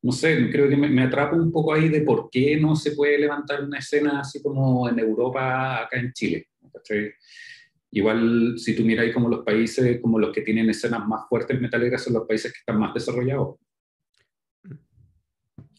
[0.02, 2.92] no sé, creo que me, me atrapa un poco ahí de por qué no se
[2.92, 6.48] puede levantar una escena así como en Europa, acá en Chile.
[7.90, 12.02] Igual, si tú miras como los países, como los que tienen escenas más fuertes metaleras,
[12.02, 13.56] son los países que están más desarrollados.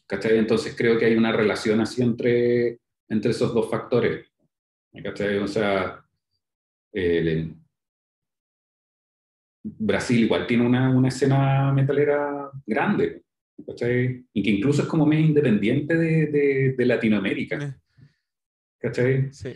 [0.07, 0.39] ¿Cachai?
[0.39, 4.27] Entonces creo que hay una relación así entre, entre esos dos factores.
[5.03, 5.37] ¿Cachai?
[5.37, 6.03] O sea,
[6.91, 7.53] eh,
[9.63, 13.23] Brasil igual tiene una, una escena metalera grande,
[13.65, 14.25] ¿cachai?
[14.33, 17.79] Y que incluso es como medio independiente de, de, Latinoamérica.
[18.79, 19.31] ¿Cachai?
[19.31, 19.53] Sí.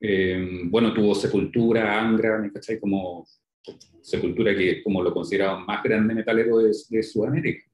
[0.00, 2.78] Eh, bueno, tuvo Sepultura, Angra, ¿cachai?
[2.78, 3.26] Como
[4.00, 7.64] Sepultura que como lo considerado más grande metalero de, de Sudamérica.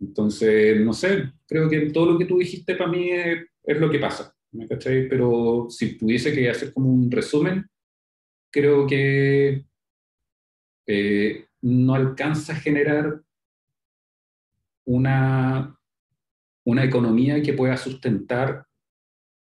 [0.00, 3.90] Entonces, no sé, creo que todo lo que tú dijiste para mí es, es lo
[3.90, 4.34] que pasa,
[4.68, 5.08] ¿cachai?
[5.08, 7.66] Pero si pudiese que hacer como un resumen,
[8.50, 9.64] creo que
[10.86, 13.20] eh, no alcanza a generar
[14.84, 15.76] una,
[16.64, 18.64] una economía que pueda sustentar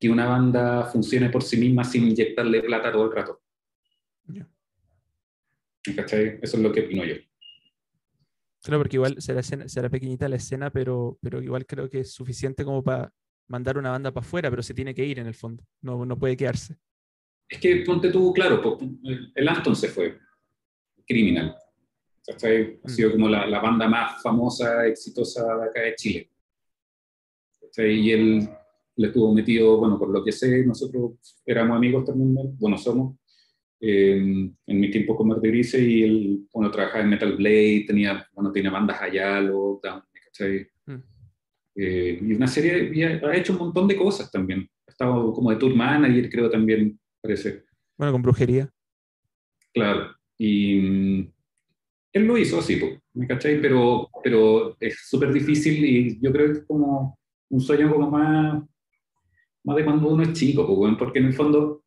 [0.01, 3.43] que una banda funcione por sí misma sin inyectarle plata todo el rato.
[5.97, 6.39] ¿Cachai?
[6.43, 7.17] Eso es lo que opino yo.
[8.63, 12.65] Claro, porque igual será, será pequeñita la escena, pero, pero igual creo que es suficiente
[12.65, 13.13] como para
[13.49, 16.19] mandar una banda para afuera, pero se tiene que ir en el fondo, no, no
[16.19, 16.77] puede quedarse.
[17.49, 18.79] Es que ponte tú, claro,
[19.35, 20.19] el Anton se fue,
[21.07, 21.57] Criminal.
[22.29, 22.39] Ha
[22.89, 23.13] sido mm.
[23.13, 26.31] como la, la, banda más famosa, exitosa de acá de Chile.
[27.79, 28.49] Y él
[28.97, 31.13] le estuvo metido, bueno, por lo que sé, nosotros
[31.45, 33.17] éramos amigos también, bueno, somos,
[33.81, 38.53] en mi tiempo con Marte Grise y él, bueno, trabajaba en Metal Blade, tenía, bueno,
[38.53, 40.67] tiene bandas allá, lo, ¿cachai?
[40.87, 41.03] Mm.
[41.77, 44.69] Eh, y una serie, y ha, hecho un montón de cosas también.
[44.87, 47.65] Ha estado como de tour manager, creo también, parece.
[47.97, 48.71] Bueno, con brujería.
[49.73, 50.15] Claro.
[50.37, 51.33] Y mm,
[52.13, 52.81] él lo hizo así,
[53.15, 53.61] ¿me cachai?
[53.61, 57.19] Pero, pero es súper difícil y yo creo que es como
[57.49, 58.63] un sueño como más,
[59.65, 61.85] más de cuando uno es chico, pues, porque en el fondo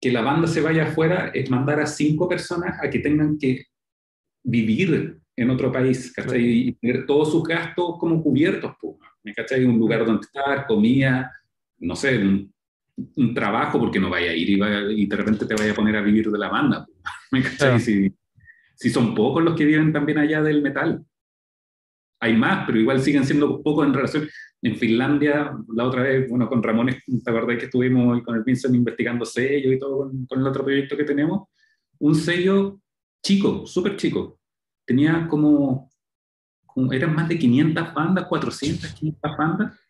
[0.00, 3.66] que la banda se vaya afuera es mandar a cinco personas a que tengan que
[4.42, 6.42] vivir en otro país, ¿cachai?
[6.42, 9.64] Y tener todos sus gastos como cubiertos, pues, ¿me cachai?
[9.64, 11.32] Un lugar donde estar, comida,
[11.78, 12.52] no sé, un,
[13.34, 16.30] trabajo, porque no vaya a ir y, de repente te vaya a poner a vivir
[16.30, 16.98] de la banda, pues,
[17.30, 17.80] ¿me cachai?
[17.80, 18.12] Si,
[18.74, 21.04] si son pocos los que viven también allá del metal.
[22.20, 24.28] Hay más, pero igual siguen siendo pocos en relación.
[24.62, 28.74] En Finlandia, la otra vez, bueno, con Ramón, ¿te acordás que estuvimos con el Vincent
[28.74, 31.48] investigando sellos y todo con, el otro proyecto que tenemos?
[31.98, 32.80] Un sello
[33.22, 34.38] chico, súper chico.
[34.86, 35.90] Tenía como,
[36.64, 39.80] como, eran más de 500 bandas, 400, 500 bandas.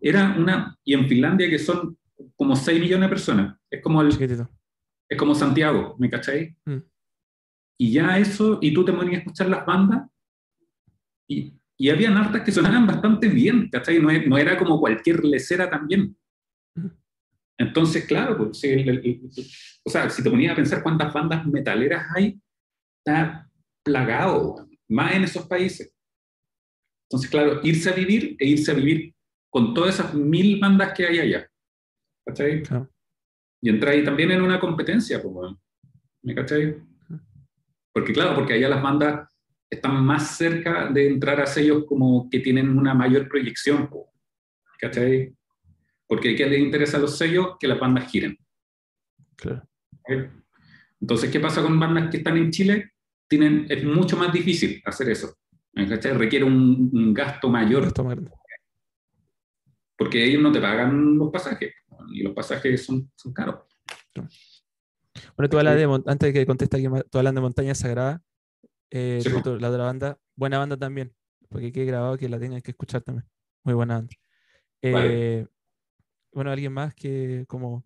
[0.00, 1.96] Era una, y en Finlandia que son
[2.34, 3.58] como 6 millones de personas.
[3.70, 4.08] Es como el,
[5.08, 6.54] es como Santiago, ¿me cacháis?
[6.64, 6.78] Mm.
[7.78, 10.08] Y ya eso, y tú te ponías a escuchar las bandas,
[11.28, 14.00] y, y había hartas que sonaban bastante bien, ¿cachai?
[14.00, 16.16] No, no era como cualquier lecera también.
[17.58, 18.62] Entonces, claro, pues,
[19.84, 22.40] o sea, si te ponías a pensar cuántas bandas metaleras hay,
[22.98, 23.48] está
[23.84, 25.92] plagado, más en esos países.
[27.08, 29.14] Entonces, claro, irse a vivir e irse a vivir
[29.50, 31.48] con todas esas mil bandas que hay allá.
[32.26, 32.62] ¿Cachai?
[33.62, 35.52] Y entrar ahí también en una competencia, pues,
[36.22, 36.82] ¿me cachai?
[37.92, 39.28] Porque claro, porque allá las bandas
[39.74, 43.88] están más cerca de entrar a sellos como que tienen una mayor proyección,
[44.78, 45.34] ¿cachai?
[46.06, 47.56] Porque ¿qué les interesa a los sellos?
[47.58, 48.38] Que las bandas giren.
[49.36, 49.66] Claro.
[51.00, 52.92] Entonces, ¿qué pasa con bandas que están en Chile?
[53.28, 55.34] Tienen, es mucho más difícil hacer eso.
[55.74, 56.12] ¿cachai?
[56.12, 57.92] Requiere un, gasto mayor.
[59.96, 61.72] Porque ellos no te pagan los pasajes.
[62.12, 63.60] Y los pasajes son, son caros.
[65.36, 68.22] Bueno, tú hablas de, antes de que conteste aquí, tú hablas de Montaña Sagrada,
[68.90, 69.22] eh,
[69.60, 71.14] la la banda, buena banda también,
[71.48, 73.28] porque he grabado que la tengan que escuchar también.
[73.62, 74.14] Muy buena banda.
[74.82, 75.46] Eh,
[76.32, 77.84] bueno, alguien más que como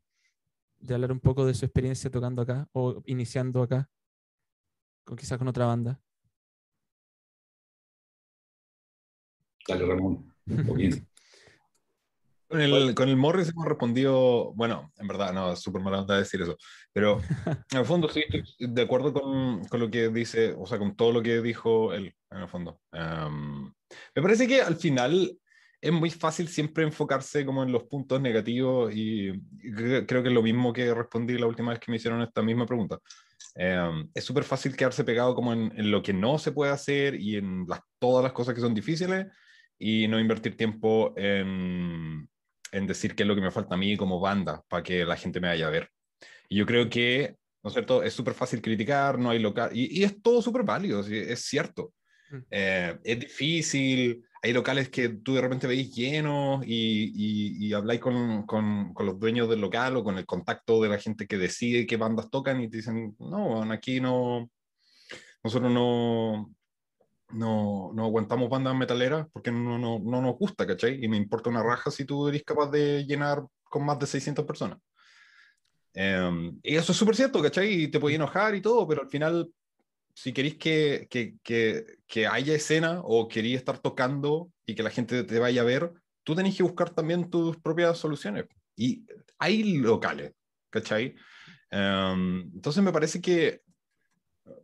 [0.80, 3.88] de hablar un poco de su experiencia tocando acá o iniciando acá,
[5.05, 6.01] con quizás con otra banda.
[9.66, 10.34] Dale, Ramón.
[12.49, 16.40] Con el, con el Morris hemos respondido, bueno, en verdad, no, es súper mala decir
[16.40, 16.57] eso,
[16.94, 17.20] pero
[17.72, 20.96] en el fondo sí estoy de acuerdo con, con, lo que dice, o sea, con
[20.96, 22.80] todo lo que dijo él, en el fondo.
[22.90, 25.38] me parece que al final
[25.80, 29.30] es muy fácil siempre enfocarse como en los puntos negativos y,
[30.07, 32.64] creo que es lo mismo que respondí la última vez que me hicieron esta misma
[32.64, 32.99] pregunta.
[33.55, 37.36] es súper fácil quedarse pegado como en, en, lo que no se puede hacer y
[37.36, 39.26] en las, todas las cosas que son difíciles
[39.78, 42.28] y no invertir tiempo en,
[42.73, 45.16] en decir qué es lo que me falta a mí como banda para que la
[45.16, 45.91] gente me vaya a ver.
[46.49, 48.03] Y yo creo que, ¿no es cierto?
[48.03, 51.93] Es súper fácil criticar, no hay local, y, es todo súper válido, es cierto.
[52.31, 52.37] Mm.
[52.51, 58.47] Eh, es difícil, hay locales que tú de repente veis llenos y, y, habláis con,
[58.47, 61.87] con, con, los dueños del local o con el contacto de la gente que decide
[61.87, 64.51] qué bandas tocan y te dicen, no, aquí no,
[65.43, 66.55] nosotros no,
[67.31, 71.05] no, no aguantamos bandas metaleras porque no, no, no, nos gusta, ¿cachai?
[71.05, 74.45] Y me importa una raja si tú eres capaz de llenar con más de 600
[74.45, 74.79] personas.
[75.95, 77.83] Em, y eso es súper cierto, ¿cachai?
[77.83, 79.51] Y te puede enojar y todo, pero al final,
[80.14, 84.91] si queréis que, que, que, que haya escena o queréis estar tocando y que la
[84.91, 85.93] gente te vaya a ver,
[86.24, 88.47] tú tenés que buscar también tus propias soluciones.
[88.76, 89.05] Y
[89.39, 90.33] hay locales,
[90.70, 91.14] ¿cachai?
[91.70, 93.61] Em, entonces me parece que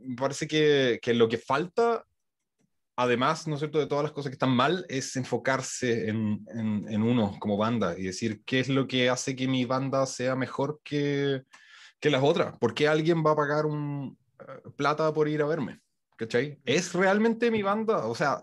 [0.01, 2.07] me parece que, que, lo que falta
[2.97, 7.03] además, ¿no es cierto?, de todas las cosas que están mal, es enfocarse en, en,
[7.03, 10.81] uno como banda y decir qué es lo que hace que mi banda sea mejor
[10.85, 11.43] que,
[12.01, 12.57] que las otras.
[12.59, 15.81] ¿Por qué alguien va a pagar un eh, plata por ir a verme?
[16.17, 16.61] ¿Cachai?
[16.65, 18.07] ¿Es realmente mi banda?
[18.07, 18.41] O sea,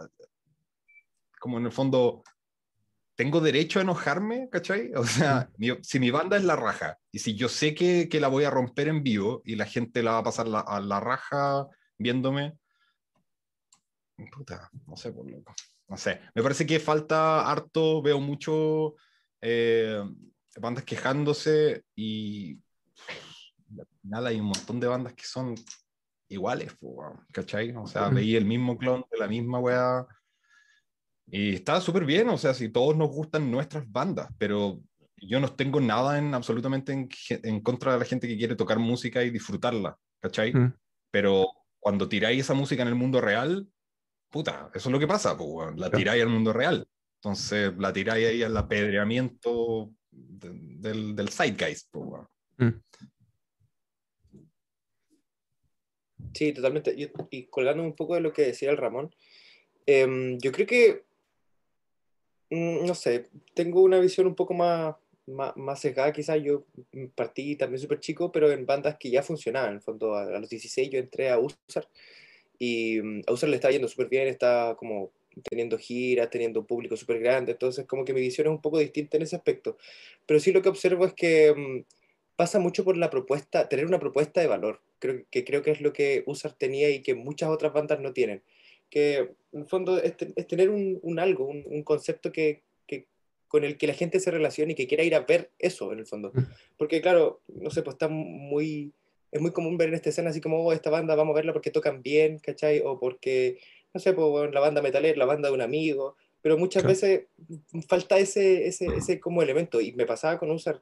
[1.40, 2.22] como en el fondo,
[3.16, 4.50] ¿tengo derecho a enojarme?
[4.52, 4.92] ¿Cachai?
[4.96, 5.50] O sea,
[5.82, 8.50] si mi banda es la raja y si yo sé que, que, la voy a
[8.50, 12.58] romper en vivo y la gente la va a pasar la, a la raja viéndome,
[14.30, 15.54] puta, no sé, por loco.
[15.88, 18.96] No sé, me parece que falta harto, veo mucho
[19.42, 20.02] eh,
[20.58, 22.60] bandas quejándose y
[23.78, 25.56] al final hay un montón de bandas que son
[26.30, 26.76] iguales,
[27.32, 27.72] ¿cachai?
[27.76, 30.08] O sea, veí el mismo clon de la misma weá
[31.28, 34.82] y está súper bien, o sea, si todos nos gustan nuestras bandas, pero
[35.16, 38.80] yo no tengo nada en absolutamente en, en contra de la gente que quiere tocar
[38.80, 40.54] música y disfrutarla, ¿cachai?
[41.10, 41.48] Pero
[41.80, 43.68] cuando tiráis esa música en el mundo real,
[44.32, 46.88] puta, eso es lo que pasa, pues, la tiráis al mundo real.
[47.18, 51.90] Entonces, la tiráis ahí al apedreamiento del, del zeitgeist.
[51.92, 52.24] Pues,
[56.34, 56.94] Sí, totalmente.
[56.98, 59.14] Y, y colgándome un poco de lo que decía el Ramón,
[59.86, 61.04] em, yo creo que,
[62.50, 64.96] mm, no sé, tengo una visión un poco más,
[65.28, 66.42] más, más sesgada quizás.
[66.42, 66.66] Yo
[67.16, 69.72] partí también súper chico, pero en bandas que ya funcionaban.
[69.72, 71.88] En el fondo, a, a los 16 yo entré a USAR
[72.62, 75.12] y mm, a USAR le está yendo súper bien, está como
[75.50, 78.78] teniendo giras, teniendo un público súper grande, entonces como que mi visión es un poco
[78.78, 79.78] distinta en ese aspecto.
[80.28, 81.84] Pero sí lo que observo es que mm,
[82.36, 85.82] pasa mucho por la propuesta, tener una propuesta de valor, creo, que creo que es
[85.82, 88.44] lo que USAR tenía y que muchas otras bandas no tienen,
[88.92, 93.08] que en el fondo es, es tener un, un algo, un, un concepto que, que,
[93.48, 95.98] con el que la gente se relacione y que quiera ir a ver eso en
[95.98, 96.32] el fondo.
[96.78, 98.94] Porque claro, no sé, pues está muy...
[99.32, 101.54] Es muy común ver en esta escena así como, oh, esta banda vamos a verla
[101.54, 102.82] porque tocan bien, ¿cachai?
[102.84, 103.60] O porque
[103.94, 106.94] no sé, pues, bueno, la banda metalera, la banda de un amigo, pero muchas Claro.
[106.94, 107.28] veces
[107.88, 109.82] falta ese, ese, ese como elemento.
[109.82, 110.82] Y me pasaba con Usar,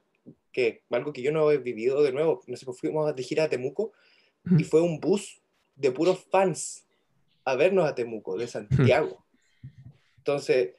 [0.52, 3.44] que algo que yo no he vivido de nuevo, no sé, pues fuimos de gira
[3.44, 3.92] a Temuco
[4.58, 5.40] y fue un bus
[5.76, 6.86] de puros fans
[7.44, 9.24] a vernos a Temuco, de Santiago.
[10.18, 10.74] Entonces,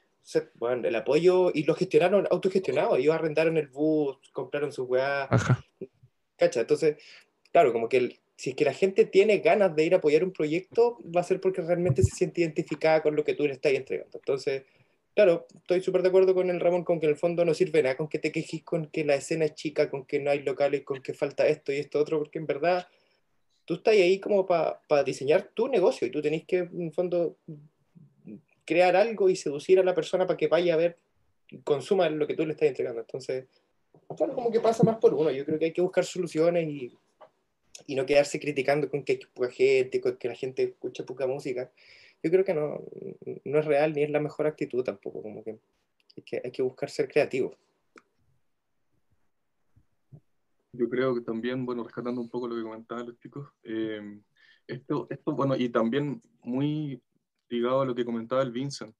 [0.55, 5.27] bueno, el apoyo, y lo gestionaron autogestionado, ellos arrendaron el bus, compraron sus weá.
[6.37, 6.61] ¿Cacha?
[6.61, 6.97] Entonces,
[7.51, 10.23] claro, como que el- si es que la gente tiene ganas de ir a apoyar
[10.23, 13.53] un proyecto, va a ser porque realmente se siente identificada con lo que tú le
[13.53, 14.17] estás entregando.
[14.17, 14.63] Entonces,
[15.13, 17.83] claro, estoy súper de acuerdo con el Ramón con que en el fondo no sirve
[17.83, 20.39] nada, con que te quejes con que la escena es chica, con que no hay
[20.41, 22.87] locales, con que falta esto y esto otro, porque en verdad
[23.65, 27.37] tú estás ahí como para diseñar tu negocio y tú tenés que, en el fondo,
[28.65, 30.97] crear algo y seducir a la persona para que vaya a ver
[31.63, 33.01] consuma lo que tú le estás entregando.
[33.01, 33.45] Entonces,
[34.15, 35.31] claro, como que pasa más por uno.
[35.31, 36.97] Yo creo que hay que buscar soluciones y,
[37.87, 41.27] y no quedarse criticando con que hay poca gente, con que la gente escucha poca
[41.27, 41.71] música.
[42.23, 42.83] Yo creo que no,
[43.45, 45.21] no es real ni es la mejor actitud tampoco.
[45.21, 45.59] Como que
[46.17, 47.57] hay que, hay que buscar ser creativo.
[50.73, 54.19] Yo creo que también, bueno, rescatando un poco lo que comentaban los chicos, eh,
[54.67, 57.01] esto, esto, bueno, y también muy
[57.49, 58.95] ligado a lo que comentaba el Vincent,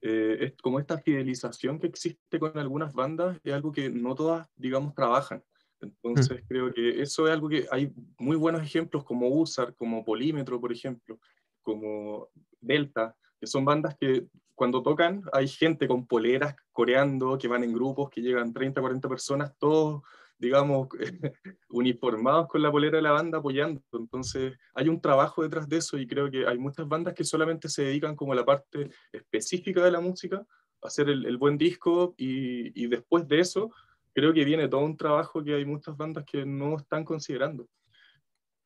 [0.00, 4.48] eh, es como esta fidelización que existe con algunas bandas, es algo que no todas,
[4.56, 5.44] digamos, trabajan.
[5.82, 10.60] Entonces creo que eso es algo que hay muy buenos ejemplos como USAR, como Polímetro,
[10.60, 11.18] por ejemplo,
[11.62, 12.28] como
[12.60, 17.72] Delta, que son bandas que cuando tocan hay gente con poleras coreando, que van en
[17.72, 20.02] grupos, que llegan 30, 40 personas, todos
[20.42, 20.88] digamos,
[21.70, 23.80] uniformados con la polera de la banda apoyando.
[23.92, 27.68] Entonces, hay un trabajo detrás de eso y creo que hay muchas bandas que solamente
[27.68, 30.44] se dedican como a la parte específica de la música,
[30.82, 33.70] a hacer el, el buen disco y, y, después de eso,
[34.12, 37.66] creo que viene todo un trabajo que hay muchas bandas que no están considerando.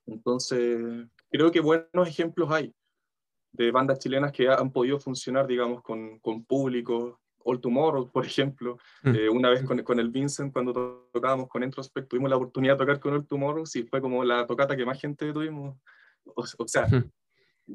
[0.07, 2.73] Entonces, creo que buenos ejemplos hay
[3.53, 8.79] de bandas chilenas que han podido funcionar, digamos, con, con público, All Tomorrow, por ejemplo.
[9.03, 9.15] Mm.
[9.15, 12.75] Eh, una vez con, con, el Vincent, cuando to tocábamos con Introspect, tuvimos la oportunidad
[12.75, 15.77] de tocar con All Tomorrow, sí, fue como la tocata que más gente tuvimos.
[16.25, 17.11] O, o sea, mm.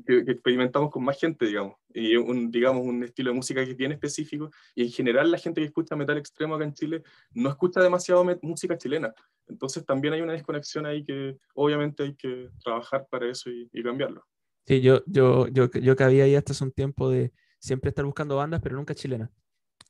[0.05, 1.75] Que, que, experimentamos con más gente, digamos.
[1.93, 4.49] Y un, digamos, un estilo de música que es bien específico.
[4.75, 8.25] Y en general la gente que escucha metal extremo acá en Chile no escucha demasiado
[8.41, 9.13] música chilena.
[9.47, 13.83] Entonces también hay una desconexión ahí que obviamente hay que trabajar para eso y, y
[13.83, 14.25] cambiarlo.
[14.65, 18.37] Sí, yo, yo, yo, yo cabía ahí hasta hace un tiempo de siempre estar buscando
[18.37, 19.29] bandas, pero nunca chilenas.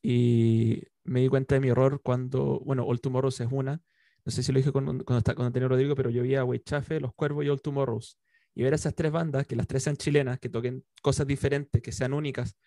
[0.02, 3.82] Y me di cuenta de mi error cuando, bueno, All Tomorrows es una,
[4.26, 6.44] no sé si lo dije cuando, cuando, está, cuando tenía Rodrigo, pero yo vi a
[6.44, 8.20] Weichafe, Los Cuervos y All Tomorrows.
[8.54, 11.92] Y ver esas tres bandas, que las tres sean chilenas, que toquen cosas diferentes, que
[11.92, 12.58] sean únicas,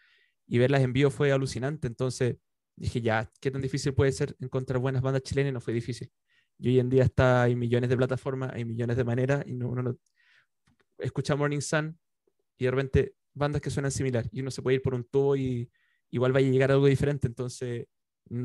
[0.46, 1.86] y verlas en vivo fue alucinante.
[1.86, 2.36] Entonces
[2.76, 5.52] dije, ya, ¿qué tan difícil puede ser encontrar buenas bandas chilenas?
[5.52, 6.10] No fue difícil.
[6.58, 9.68] Y hoy en día está, hay millones de plataformas, hay millones de maneras, y no,
[9.68, 9.98] uno no,
[10.98, 11.98] escucha Morning Sun
[12.56, 15.36] y de repente bandas que suenan similar, y uno se puede ir por un tubo
[15.36, 15.70] y
[16.10, 17.26] igual vaya a llegar algo diferente.
[17.26, 17.86] Entonces,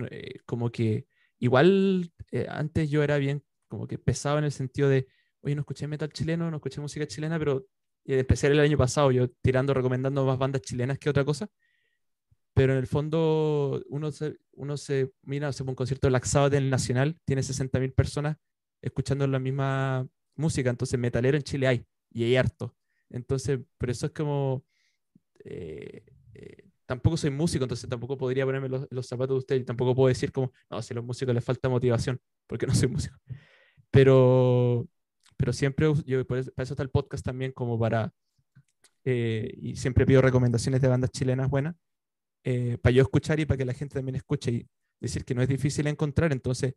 [0.10, 1.06] eh, como que
[1.40, 5.08] igual eh, antes yo era bien como que pesado en el sentido de,
[5.42, 7.66] oye, no escuché metal chileno, no escuché música chilena, pero
[8.06, 11.50] empecé el año pasado yo tirando, recomendando más bandas chilenas que otra cosa.
[12.54, 16.70] Pero en el fondo uno se, uno se mira, se un concierto de Laxado del
[16.70, 18.38] Nacional, tiene 60.000 personas
[18.82, 22.76] escuchando la misma música, entonces metalero en Chile hay, y hay harto.
[23.10, 24.66] Entonces, por eso es como...
[25.44, 29.64] Eh, eh, tampoco soy músico, entonces tampoco podría ponerme los, los, zapatos de usted y
[29.64, 32.90] tampoco puedo decir como, no, si a los músicos les falta motivación, porque no soy
[32.90, 33.16] músico.
[33.92, 34.88] Pero,
[35.40, 38.14] pero siempre, yo, para eso está el podcast también como para,
[39.06, 41.76] eh, y siempre pido recomendaciones de bandas chilenas buenas,
[42.44, 44.68] eh, para yo escuchar y para que la gente también escuche y
[45.00, 46.74] decir que no es difícil encontrar, entonces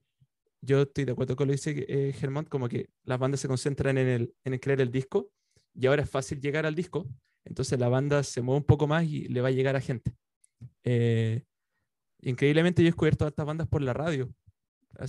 [0.60, 3.48] yo estoy de acuerdo con lo que dice eh, Germán, como que las bandas se
[3.48, 5.28] concentran en el, en crear el disco
[5.74, 7.08] y ahora es fácil llegar al disco,
[7.44, 10.14] entonces la banda se mueve un poco más y le va a llegar a gente.
[10.84, 11.42] Eh,
[12.20, 14.32] increíblemente yo he descubierto estas bandas por la radio.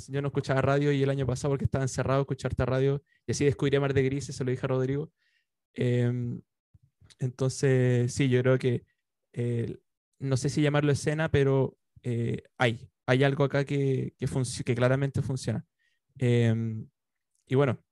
[0.08, 3.46] Yo no escuchaba radio y el año pasado porque estaba encerrado, escuchar radio y así
[3.46, 5.12] descubrí Mar de Grises, se lo dije a Rodrigo.
[5.74, 6.42] Em,
[7.20, 8.86] entonces, sí, yo creo que,
[9.34, 9.78] eh,
[10.20, 15.66] no sé si llamarlo escena, pero eh, hay, hay algo acá que, que, claramente funciona.
[16.18, 16.88] Em,
[17.48, 17.84] y bueno,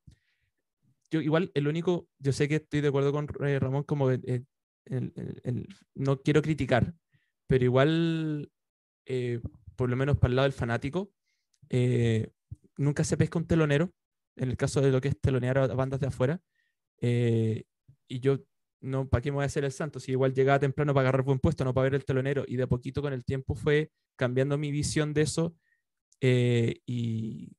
[1.12, 4.10] yo igual el único, yo sé que estoy de acuerdo con eh, Ramón como
[5.96, 6.94] no quiero criticar,
[7.48, 8.52] pero igual,
[9.76, 11.12] por lo menos para el lado del fanático,
[12.78, 13.92] nunca se pesca un telonero,
[14.36, 16.42] en el caso de lo que es telonear a bandas de afuera,
[17.02, 18.40] y yo
[18.82, 20.00] no, ¿para qué me voy a hacer el santo?
[20.00, 22.44] Si igual llegaba temprano para agarrar buen puesto, no para ver el telonero.
[22.48, 25.56] Y de a poquito con el tiempo fue cambiando mi visión de eso
[26.20, 27.52] eh, y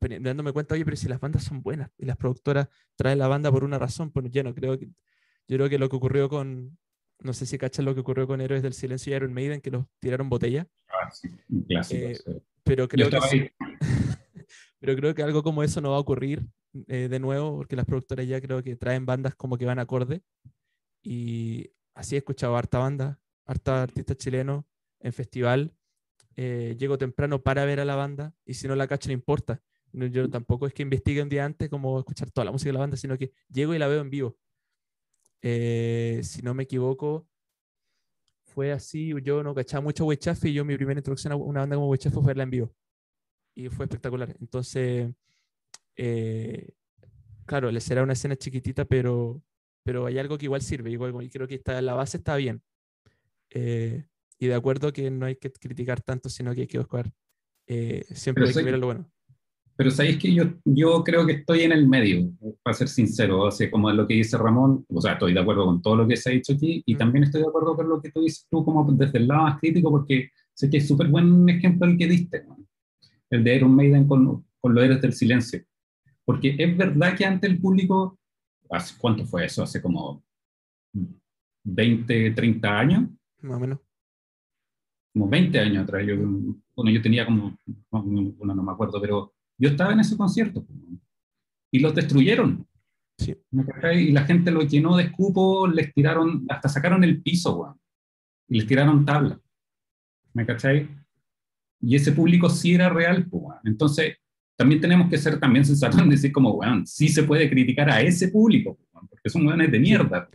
[0.00, 3.52] dándome cuenta, oye, pero si las bandas son buenas y las productoras traen la banda
[3.52, 4.86] por una razón, pues ya no creo que,
[5.46, 6.78] yo creo que lo que ocurrió con,
[7.20, 9.70] no sé si cachan lo que ocurrió con Héroes del Silencio y Iron Maiden, que
[9.70, 10.66] los tiraron botella.
[10.88, 11.28] Ah, sí,
[11.68, 12.06] clásico.
[12.08, 13.52] Eh, pero, creo que
[14.80, 16.46] pero creo que algo como eso no va a ocurrir
[16.88, 20.22] eh, de nuevo, porque las productoras ya creo que traen bandas como que van acorde
[21.02, 24.66] y así he escuchado harta banda, harta artista chileno
[25.00, 25.74] en festival.
[26.36, 29.60] Eh, llego temprano para ver a la banda y si no la cacho no importa.
[29.92, 32.80] yo tampoco es que investigue un día antes como escuchar toda la música de la
[32.80, 34.38] banda, sino que llego y la veo en vivo.
[35.42, 37.28] Eh, si no me equivoco,
[38.54, 39.12] fue así.
[39.22, 42.14] Yo no cachaba mucho Wechafe y yo mi primera introducción a una banda como Wechafe
[42.14, 42.74] fue verla en vivo.
[43.54, 44.34] Y fue espectacular.
[44.40, 45.10] Entonces,
[45.96, 46.70] eh,
[47.46, 49.42] claro, les será una escena chiquitita, pero
[49.84, 52.62] pero hay algo que igual sirve, igual y creo que está, la base está bien.
[53.50, 54.06] Eh,
[54.38, 57.12] y de acuerdo que no hay que criticar tanto, sino que hay que buscar
[57.66, 59.10] eh, siempre hay que ver lo bueno.
[59.76, 62.30] Pero sabéis que yo, yo creo que estoy en el medio,
[62.62, 65.40] para ser sincero, o sea, como es lo que dice Ramón, o sea, estoy de
[65.40, 67.88] acuerdo con todo lo que se ha dicho aquí y también estoy de acuerdo con
[67.88, 70.86] lo que tú dices tú como desde el lado más crítico, porque sé que es
[70.86, 72.44] súper buen ejemplo el que diste,
[73.30, 75.62] el de Iron Maiden con, con los héroes del silencio.
[76.24, 78.18] Porque es verdad que ante el público
[78.98, 79.62] ¿cuánto fue eso?
[79.62, 80.22] Hace como
[81.64, 83.08] 20, 30 años.
[83.40, 83.78] Más o menos.
[85.12, 86.06] Como 20 años atrás.
[86.06, 87.58] Yo, bueno, yo tenía como,
[87.90, 90.66] bueno, no me acuerdo, pero yo estaba en ese concierto.
[91.70, 92.66] Y los destruyeron.
[93.16, 93.36] Sí.
[93.94, 97.78] Y la gente lo llenó de escupos, les tiraron, hasta sacaron el piso,
[98.48, 99.38] Y les tiraron tabla.
[100.34, 100.88] ¿Me cachai?
[101.80, 104.16] Y ese público sí era real, pues, Entonces,
[104.56, 108.00] también tenemos que ser también sensatos en decir como, bueno, sí se puede criticar a
[108.00, 110.28] ese público, porque son weones de mierda.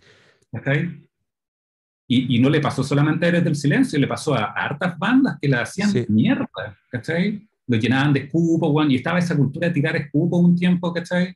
[2.08, 5.38] Y, y, no le pasó solamente a Eres del Silencio, le pasó a, hartas bandas
[5.42, 6.48] que la hacían mierda,
[6.90, 7.46] ¿cachai?
[7.68, 11.36] Lo llenaban de escupo, bueno, y estaba esa cultura de tirar escupo un tiempo, ¿cachai?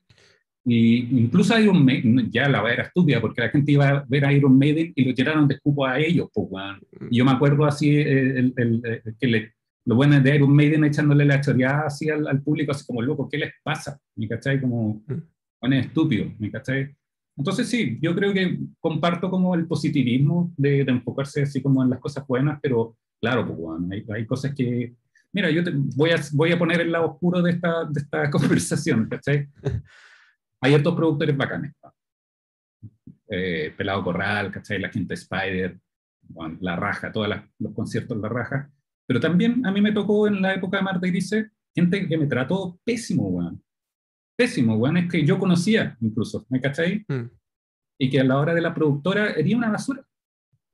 [0.64, 4.32] Y incluso Iron Maiden, ya la era estúpida, porque la gente iba a ver a
[4.32, 6.80] Iron Maiden y lo llenaron de escupo a ellos, pues, bueno.
[7.10, 9.54] Y yo me acuerdo así, eh, el, el, el, que le,
[9.86, 13.38] lo bueno de Iron Maiden echándole la choreada así al, público, así como, loco, ¿qué
[13.38, 14.00] les pasa?
[14.16, 14.62] ¿Me cachai?
[14.62, 15.14] Como, mm.
[15.62, 16.96] bueno, es estúpido, ¿me cachai?
[17.36, 22.00] Entonces sí, yo creo que comparto como el positivismo de, enfocarse así como en las
[22.00, 24.94] cosas buenas, pero claro, pues bueno, hay, hay cosas que...
[25.34, 28.30] Mira, yo te, voy, a, voy a poner el lado oscuro de esta, de esta
[28.32, 29.48] conversación, ¿cachai?
[30.62, 31.74] Hay otros productores bacanes.
[33.30, 34.80] Eh, Pelado Corral, ¿cachai?
[34.80, 35.80] La Quinta Spider,
[36.60, 37.30] La Raja, todos
[37.60, 38.70] los conciertos La Raja
[39.12, 42.28] pero también a mí me tocó en la época de Marta dice gente que me
[42.28, 43.62] trató pésimo, weón.
[44.38, 44.96] Pésimo, weón.
[44.96, 47.04] Es que yo conocía incluso, ¿me cacháis?
[47.10, 47.26] Mm.
[48.00, 50.02] Y que a la hora de la productora era una basura.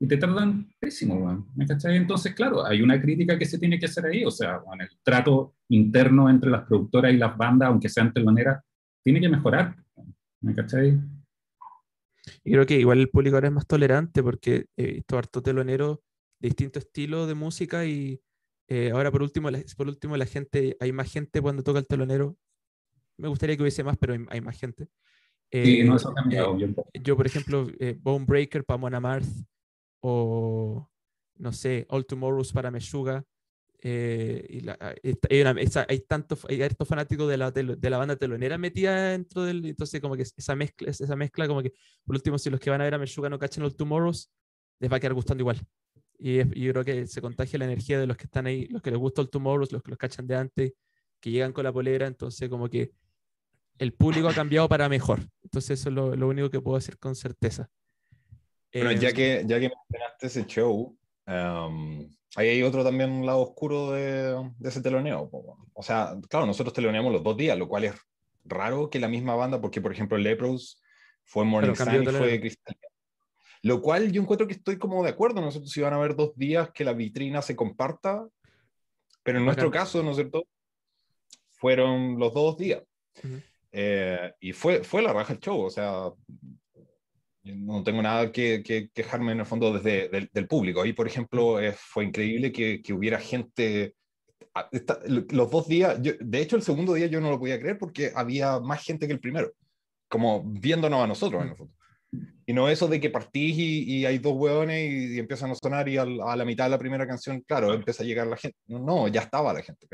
[0.00, 1.46] Y te tratan pésimo, weón.
[1.56, 2.00] ¿Me cacháis?
[2.00, 4.24] Entonces, claro, hay una crítica que se tiene que hacer ahí.
[4.24, 8.62] O sea, bueno, el trato interno entre las productoras y las bandas, aunque sean teloneras,
[9.02, 9.74] tiene que mejorar.
[10.40, 10.94] ¿Me cacháis?
[12.44, 16.02] Y creo que igual el público ahora es más tolerante porque he visto harto telonero
[16.38, 18.20] de distinto estilo de música y
[18.68, 21.86] eh, ahora, por último, la, por último, la gente, hay más gente cuando toca el
[21.86, 22.36] telonero.
[23.16, 24.88] Me gustaría que hubiese más, pero hay, más gente.
[25.50, 26.56] sí, no, eso ha cambiado.
[26.60, 29.44] Eh, yo, por ejemplo, eh, Bone Breaker para Mona Mars
[30.00, 30.88] o,
[31.36, 33.24] no sé, All Tomorrows para Meshuga.
[33.82, 35.42] y hay,
[35.88, 39.64] hay, tanto, hay harto fanático de la, de la banda telonera metida dentro del.
[39.64, 41.72] Entonces, como que esa mezcla, esa mezcla, como que,
[42.04, 44.30] por último, si los que van a ver a Meshuga no cachan All Tomorrows,
[44.80, 45.60] les va a quedar gustando igual.
[46.18, 48.90] Y, yo creo que se contagia la energía de los que están ahí, los que
[48.90, 50.72] les gusta el Tomorrow, los que los cachan de antes,
[51.20, 52.92] que llegan con la polera, entonces como que
[53.78, 55.20] el público ha cambiado para mejor.
[55.42, 57.70] Entonces eso es lo, lo único que puedo decir con certeza.
[58.72, 60.96] Bueno, ya, em, que, ya que mencionaste ese show,
[61.26, 65.30] um, ahí hay otro también un lado oscuro de, de, ese teloneo.
[65.72, 67.94] O sea, claro, nosotros teloneamos los dos días, lo cual es
[68.44, 70.82] raro que la misma banda, porque por ejemplo Lepros
[71.24, 72.76] fue Morning Sun y fue Crystal
[73.62, 75.68] lo cual yo encuentro que estoy como de acuerdo, ¿no es cierto?
[75.68, 78.26] Si van a haber dos días que la vitrina se comparta,
[79.22, 80.46] pero en nuestro caso, ¿no es cierto?
[81.50, 82.82] Fueron los dos días.
[83.72, 86.10] Eh, y fue, fue la raja el show, o sea,
[87.56, 88.62] no tengo nada que,
[88.92, 90.82] quejarme en el fondo desde del, público.
[90.82, 93.94] Ahí, por ejemplo, eh, fue increíble que, hubiera gente.
[94.54, 94.68] Ah,
[95.28, 98.58] los dos días, de hecho, el segundo día yo no lo podía creer porque había
[98.60, 99.52] más gente que el primero,
[100.08, 101.74] como viéndonos a nosotros en el fondo.
[102.46, 105.98] Y no eso de que partís y, hay dos hueones y, empiezan a sonar y
[105.98, 108.56] a la mitad de la primera canción, claro, empieza a llegar la gente.
[108.66, 109.86] No, ya estaba la gente.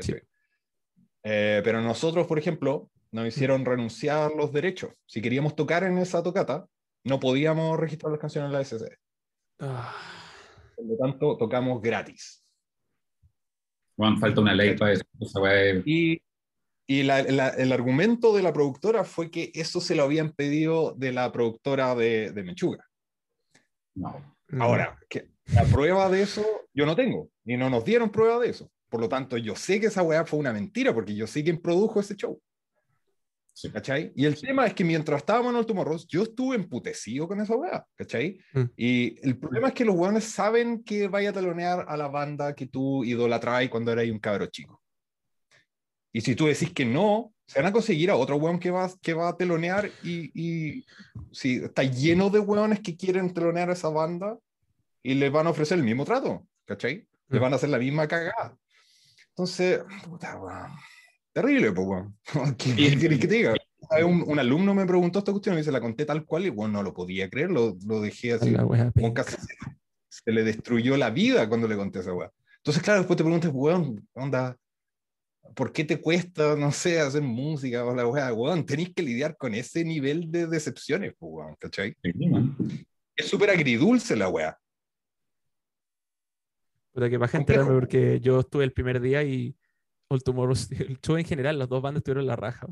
[1.23, 4.91] Eh, pero nosotros, por ejemplo, nos hicieron renunciar los derechos.
[5.05, 6.65] Si queríamos tocar en esa tocata,
[7.05, 8.97] no podíamos registrar las canciones en la SC.
[9.59, 9.95] Ah.
[10.75, 12.43] Por lo tanto, tocamos gratis.
[13.95, 15.03] Juan, falta una ley para eso.
[15.85, 16.21] Y,
[16.85, 21.31] y el argumento de la productora fue que eso se lo habían pedido de la
[21.31, 22.85] productora de, de Mechuga.
[23.95, 24.35] No.
[24.59, 28.49] Ahora, que la prueba de eso yo no tengo, y no nos dieron prueba de
[28.49, 28.69] eso.
[28.89, 31.61] Por lo tanto, yo sé que esa weá fue una mentira, porque yo sé quién
[31.61, 32.41] produjo ese show.
[33.71, 34.11] ¿Cachai?
[34.15, 37.55] Y el tema es que mientras estábamos en Último Ross, yo estuve emputecido con esa
[37.55, 38.37] weá, ¿cachai?
[38.53, 38.63] Mm.
[38.75, 42.53] Y el problema es que los weones saben que vaya a talonear a la banda
[42.53, 44.81] que tú idolatras cuando eras un cabro chico.
[46.11, 48.89] Y si tú decís que no, se van a conseguir a otro weón que va,
[49.01, 50.85] que va a telonear y, y
[51.31, 54.37] si está lleno de weones que quieren telonear a esa banda
[55.01, 57.07] y les van a ofrecer el mismo trato, ¿cachai?
[57.29, 57.41] Les mm.
[57.41, 58.57] van a hacer la misma cagada.
[59.29, 60.71] Entonces, puta, weón
[61.35, 62.17] Terrible, pues, weón.
[62.57, 63.53] ¿Qué quieres que te diga?
[64.03, 66.75] Un, un, alumno me preguntó esta cuestión y se la conté tal cual y bueno,
[66.75, 68.55] no lo podía creer, lo, lo dejé así.
[68.55, 69.35] Como casi
[70.09, 72.31] se, le destruyó la vida cuando le conté esa weá.
[72.57, 74.57] Entonces, claro, después te preguntas, weón, onda,
[75.55, 78.33] ¿por qué te cuesta, no sé, hacer música o la weá?
[78.33, 81.95] Weón, tenéis que lidiar con ese nivel de decepciones, weón, ¿cachai?
[83.15, 84.57] es súper agridulce la weá.
[86.93, 89.53] Puta que enterarme porque yo estuve el primer día y
[90.09, 90.21] el
[90.79, 92.67] el show en general, los dos bandas tuvieron la raja.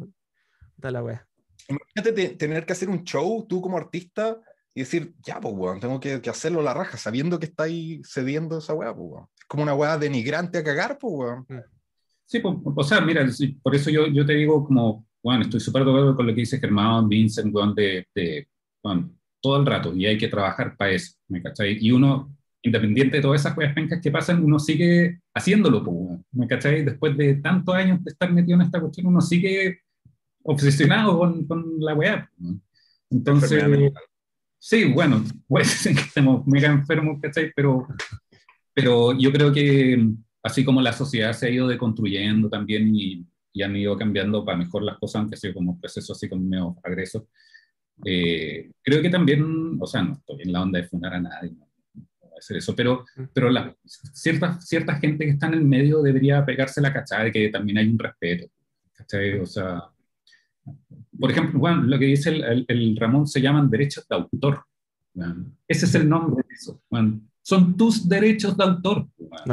[0.77, 1.27] Da la wea.
[1.67, 4.39] Imagínate tener que hacer un show tú como artista
[4.75, 8.01] y decir, ya, pues, weón, tengo que, que, hacerlo la raja, sabiendo que está ahí
[8.03, 9.27] cediendo esa weá, pues, weón.
[9.37, 11.45] Es como una weá denigrante a cagar, pues, weón.
[11.47, 11.61] Mm.
[12.25, 13.25] Sí, pues, o sea, mira,
[13.61, 16.41] por eso yo, yo te digo como, bueno, estoy súper de acuerdo con lo que
[16.41, 18.47] dice Germán, Vincent, weón, de, de
[18.83, 21.77] bueno, todo el rato, y hay que trabajar para eso, ¿me cachai?
[21.79, 26.47] Y uno, independiente de todas esas cosas pencas que pasan, uno sigue haciéndolo, pues, ¿me
[26.47, 26.83] cachai?
[26.83, 29.81] Después de tantos años de estar metido en esta cuestión, uno sigue
[30.43, 32.29] obsesionado con, con la weá.
[33.09, 33.63] Entonces,
[34.57, 37.51] sí, bueno, que estemos mega enfermos, ¿cachai?
[37.55, 37.87] Pero,
[38.73, 40.09] pero yo creo que
[40.41, 44.57] así como la sociedad se ha ido deconstruyendo también y, y han ido cambiando para
[44.57, 47.27] mejor las cosas, aunque sea como un proceso así como medio agreso,
[48.05, 51.51] eh, creo que también, o sea, no estoy en la onda de fundar a nadie,
[51.51, 51.62] ¿no?
[52.43, 56.81] Hacer eso, pero, pero la, cierta, cierta gente que está en el medio debería pegarse
[56.81, 58.47] la cachada de que también hay un respeto.
[59.41, 59.83] O sea,
[61.19, 64.63] por ejemplo, bueno, lo que dice el, el, Ramón se llaman derechos de autor.
[65.67, 66.81] Ese es el nombre de eso.
[67.41, 69.07] Son tus derechos de autor.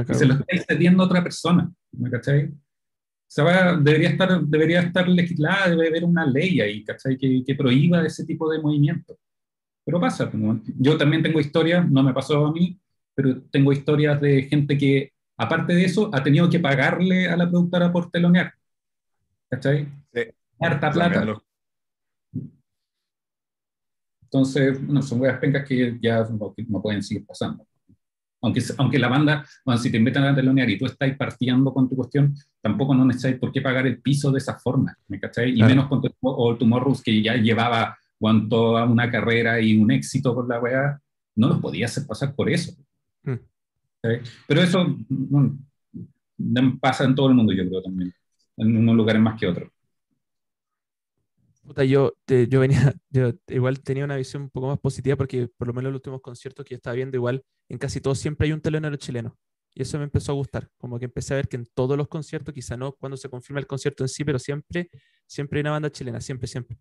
[0.07, 1.71] Que se los está cediendo a otra persona.
[1.93, 2.51] ¿me ¿cachai?
[3.27, 7.17] Se va, debería, estar, debería estar legislada, debe haber una ley ahí ¿cachai?
[7.17, 9.19] Que, que prohíba ese tipo de movimiento.
[9.91, 10.31] Pero pasa.
[10.79, 12.79] Yo también tengo historias, no me pasó a mí,
[13.13, 17.51] pero tengo historias de gente que, aparte de eso, ha tenido que pagarle a la
[17.51, 18.55] productora por telonear.
[19.49, 19.89] ¿Cachai?
[20.15, 20.21] Sí.
[20.61, 21.43] Harta plata.
[24.23, 27.67] Entonces, no, son weas pencas que ya no, pueden seguir pasando.
[28.43, 31.89] Aunque, aunque la banda, bueno, si te invitan a telonear y tú estás partiendo con
[31.89, 35.59] tu cuestión, tampoco no necesitas por qué pagar el piso de esa forma, ¿me cachai?
[35.59, 36.57] Y menos con tu, o
[37.05, 41.01] que ya llevaba cuanto a una carrera y un éxito con la wea,
[41.37, 42.73] no los podía hacer pasar por eso.
[43.23, 43.37] Mm.
[44.47, 44.97] Pero eso
[46.81, 48.13] pasa en todo el mundo, yo creo también,
[48.59, 49.71] en unos lugares más que otros.
[51.87, 55.73] yo, yo venía, yo igual tenía una visión un poco más positiva porque por lo
[55.73, 58.53] menos en los últimos conciertos que yo estaba viendo, igual en casi todos siempre hay
[58.53, 59.37] un telonero chileno.
[59.73, 62.09] Y eso me empezó a gustar, como que empecé a ver que en todos los
[62.09, 64.91] conciertos, quizá no cuando se confirma el concierto en sí, pero siempre,
[65.27, 66.77] siempre hay una banda chilena, siempre, siempre.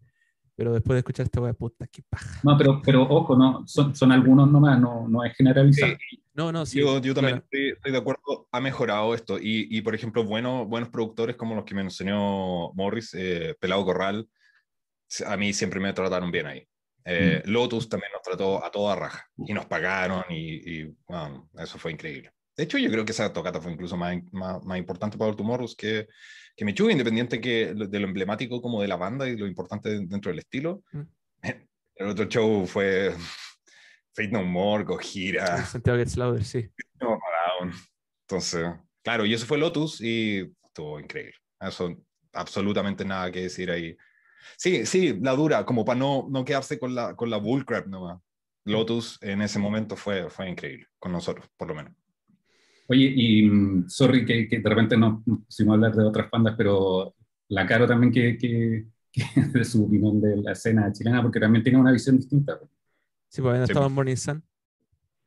[0.60, 2.42] Pero después de escuchar esta wea, puta, qué paja.
[2.44, 5.94] No, pero, pero ojo, no, son, son algunos nomás, no, no es generalizado.
[6.34, 6.82] no, no, sí.
[6.82, 9.40] Yo, yo también estoy, de acuerdo, ha mejorado esto.
[9.40, 13.86] Y, y, por ejemplo, bueno, buenos productores como los que me enseñó Morris, eh, Pelado
[13.86, 14.28] Corral,
[15.26, 16.68] a mí siempre me trataron bien ahí.
[17.06, 17.50] Eh, mm.
[17.50, 21.94] Lotus también nos trató a toda raja y nos pagaron y, y bueno, eso fue
[21.94, 22.34] increíble.
[22.58, 25.78] De hecho, yo creo que esa tocata fue incluso más, más, más importante para Tomorrows
[25.78, 26.10] que,
[26.60, 29.92] que me chuga, independiente que de lo emblemático como de la banda y lo importante
[30.06, 30.84] dentro del estilo.
[30.92, 31.02] Mm.
[31.96, 33.16] El otro show fue
[34.14, 35.64] Fate No More, Gojira.
[35.64, 36.70] Santiago Gets Louder, sí.
[38.28, 38.68] Entonces,
[39.02, 41.36] claro, y eso fue Lotus y estuvo increíble.
[41.62, 41.96] Eso,
[42.34, 43.96] absolutamente nada que decir ahí.
[44.58, 48.20] Sí, sí, la dura, como para no, no quedarse con la, con la bullcrap nomás.
[48.66, 51.94] Lotus en ese momento fue, fue increíble, con nosotros, por lo menos.
[52.90, 56.56] Oye, y mm, sorry que, que, de repente no pusimos a hablar de otras bandas,
[56.58, 57.14] pero
[57.50, 58.88] la Caro también que, que,
[59.54, 62.60] de su opinión de la escena chilena, porque también tiene una visión distinta.
[63.28, 64.44] Sí, pues estaba en Morning Sun.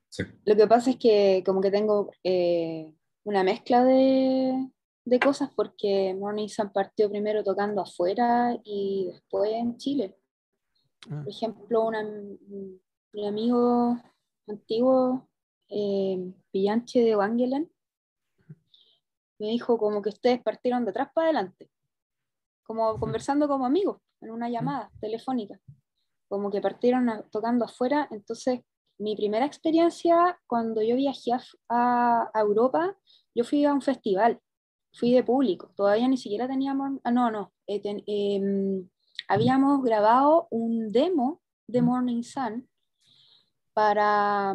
[0.08, 0.24] Sí.
[0.44, 4.68] Lo que pasa es que como que tengo eh, una mezcla de,
[5.04, 10.16] de, cosas porque Morning Sun partió primero tocando afuera y después en Chile.
[11.08, 11.20] Ah.
[11.22, 12.04] Por ejemplo, una,
[13.12, 13.96] mi amigo
[14.48, 15.28] antiguo
[15.72, 17.70] eh, Pillanche de Wangelen,
[19.38, 21.70] me dijo como que ustedes partieron de atrás para adelante,
[22.62, 25.58] como conversando como amigos en una llamada telefónica,
[26.28, 28.06] como que partieron tocando afuera.
[28.10, 28.60] Entonces,
[28.98, 31.32] mi primera experiencia cuando yo viajé
[31.68, 32.96] a, Europa,
[33.34, 34.38] yo fui a un festival,
[34.92, 38.88] fui de público, todavía ni siquiera teníamos, ah, no, no, eh, em,
[39.26, 42.68] habíamos grabado un demo de Morning Sun
[43.72, 44.54] para,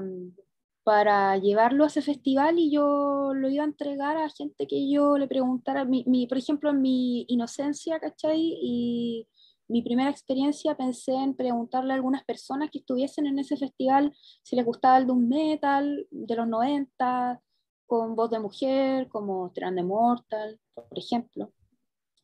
[0.88, 5.18] para llevarlo a ese festival y yo lo iba a entregar a gente que yo
[5.18, 8.58] le preguntara, mi, por ejemplo, en mi inocencia, ¿cachai?
[8.62, 9.28] Y
[9.68, 14.56] mi primera experiencia pensé en preguntarle a algunas personas que estuviesen en ese festival si
[14.56, 17.42] les gustaba el doom metal de los 90,
[17.86, 21.52] con voz de mujer, como Strand Mortal, por ejemplo,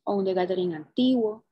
[0.06, 1.44] o un de Catherine antiguo.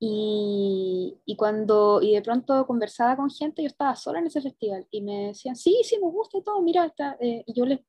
[0.00, 4.86] Y, y, cuando, y de pronto conversaba con gente, yo estaba sola en ese festival
[4.90, 7.80] y me decían, sí, sí, me gusta y todo, mira, está, eh", y yo les,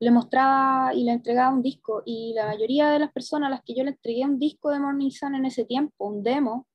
[0.00, 3.62] le mostraba y le entregaba un disco y la mayoría de las personas a las
[3.62, 6.66] que yo le entregué un disco de Morning Sun en ese tiempo, un demo,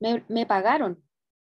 [0.00, 1.02] me, me pagaron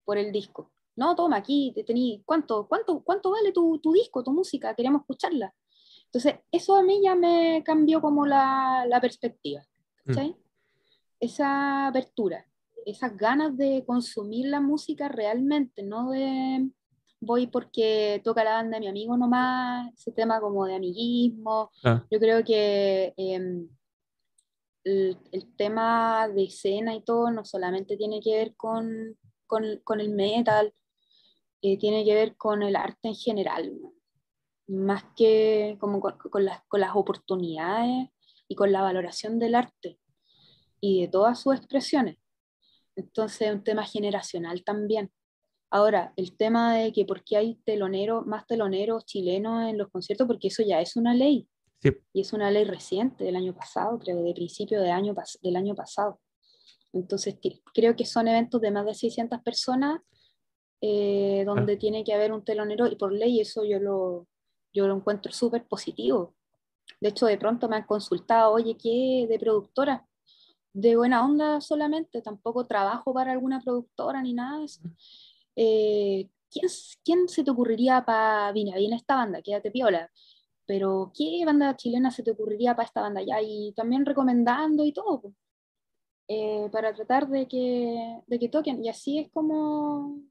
[0.05, 0.71] por el disco.
[0.97, 4.75] No, toma, aquí te tení, ¿cuánto, cuánto, cuánto vale tu, tu, disco, tu música?
[4.75, 5.53] Queremos escucharla.
[6.05, 9.63] Entonces, eso a mí ya me cambió como la, la perspectiva.
[10.07, 10.37] ¿sí?
[11.25, 12.47] Esa apertura,
[12.87, 16.69] esas ganas de consumir la música realmente, no de
[17.25, 21.71] voy porque toca la banda de mi amigo nomás, ese tema como de amiguismo.
[21.83, 22.05] Ah.
[22.11, 23.69] Yo creo que em,
[24.85, 25.19] el,
[25.57, 30.75] tema de escena y todo no solamente tiene que ver con, con, el metal,
[31.63, 33.73] eh, tiene que ver con el arte en general,
[34.67, 38.11] más que como con, las, con las oportunidades
[38.49, 39.99] y con la valoración del arte
[40.81, 42.17] y de todas sus expresiones.
[42.97, 45.11] Entonces, un tema generacional también.
[45.71, 50.27] Ahora, el tema de que por qué hay teloneros, más teloneros chilenos en los conciertos,
[50.27, 51.49] porque eso ya es una ley.
[52.13, 55.75] Y es una ley reciente del año pasado, creo, de principio de año, del año
[55.75, 56.19] pasado.
[56.95, 57.37] Entonces,
[57.75, 60.01] creo que son eventos de más de 600 personas
[60.81, 61.79] eh, donde ah.
[61.79, 64.29] tiene que haber un telonero y por ley eso yo lo,
[64.73, 66.35] yo lo encuentro súper positivo.
[67.01, 70.07] De hecho, de pronto me han consultado, oye, ¿qué de productora?
[70.75, 74.81] De buena onda solamente, tampoco trabajo para alguna productora ni nada de eso.
[75.57, 76.67] Eh, ¿quién,
[77.05, 80.11] ¿quién, se te ocurriría para, viene, viene esta banda, quédate piola,
[80.67, 83.41] pero ¿qué banda chilena se te ocurriría para esta banda ya?
[83.41, 85.35] Y también recomendando y todo,
[86.29, 88.85] eh, para tratar de que, de que toquen.
[88.85, 90.23] Y así es como,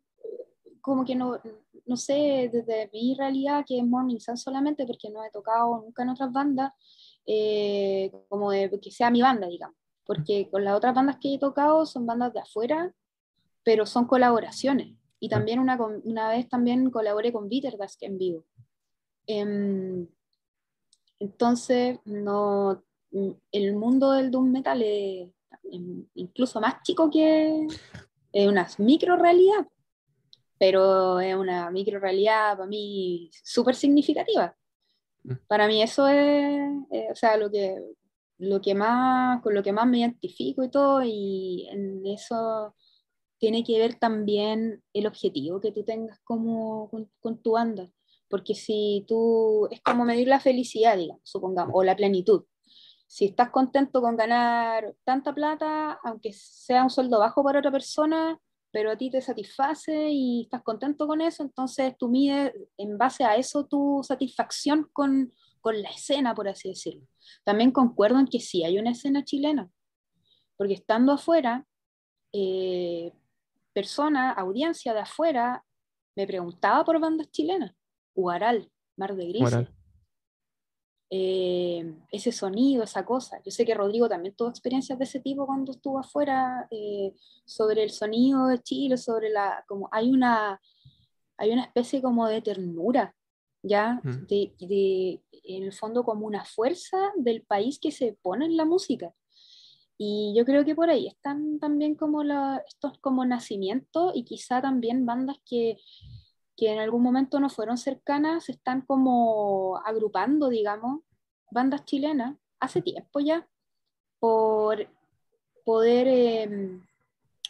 [0.81, 1.39] como que no,
[1.85, 6.03] no sé, desde mi realidad, que es Morning Sun solamente, porque no he tocado nunca
[6.03, 6.73] en otras bandas,
[7.25, 11.39] eh, como de que sea mi banda, digamos porque con las otras bandas que he
[11.39, 12.93] tocado son bandas de afuera,
[13.63, 14.95] pero son colaboraciones.
[15.19, 18.45] Y también una, una vez también colaboré con Bitterdask en vivo.
[19.25, 20.07] Em,
[21.19, 22.83] entonces, no,
[23.51, 25.29] el mundo del doom metal es
[26.15, 27.67] incluso más chico que
[28.33, 29.67] es una micro realidad,
[30.59, 34.55] pero es una micro realidad para mí súper significativa.
[35.23, 35.33] Mm.
[35.47, 37.77] Para mí eso es, eh, o sea, lo que
[38.43, 42.75] lo que más, con lo que más me identifico y todo, y en eso
[43.37, 46.89] tiene que ver también el objetivo que tú tengas como
[47.21, 47.89] con, tu banda,
[48.29, 52.43] porque si tú, es como medir la felicidad, digamos, supongamos, o la plenitud.
[53.07, 58.39] Si estás contento con ganar tanta plata, aunque sea un sueldo bajo para otra persona,
[58.71, 63.23] pero a ti te satisface y estás contento con eso, entonces tú mides en base
[63.23, 65.31] a eso tu satisfacción con,
[65.63, 67.07] con la escena, por así decirlo.
[67.45, 69.71] También concuerdo en que sí hay una escena chilena,
[70.57, 71.65] porque estando afuera,
[72.33, 73.13] eh,
[73.71, 75.63] persona, audiencia de afuera,
[76.17, 77.73] me preguntaba por bandas chilenas.
[78.13, 79.55] Huaral, Mar de Gris.
[81.09, 83.41] Eh, ese sonido, esa cosa.
[83.45, 87.13] Yo sé que Rodrigo también tuvo experiencias de ese tipo cuando estuvo afuera, eh,
[87.45, 90.59] sobre el sonido de Chile, sobre la, como hay una,
[91.37, 93.15] hay una especie como de ternura
[93.63, 94.01] ¿ya?
[94.03, 94.27] Mm.
[94.27, 99.13] De, en el fondo como una fuerza del país que se pone en la música.
[99.97, 104.61] Y yo creo que por ahí están también como la, estos como nacimientos y quizá
[104.61, 105.77] también bandas que,
[106.57, 111.01] que en algún momento no fueron cercanas, se están como agrupando, digamos,
[111.51, 113.47] bandas chilenas, hace tiempo ya,
[114.19, 114.87] por
[115.63, 116.85] poder em,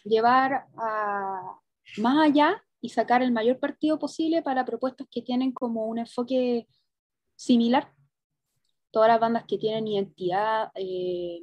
[0.04, 1.60] llevar a,
[1.98, 6.68] más allá y sacar el mayor partido posible para propuestas que tienen como un enfoque
[7.34, 7.94] similar.
[8.92, 11.40] Todas las bandas que tienen identidad, eh,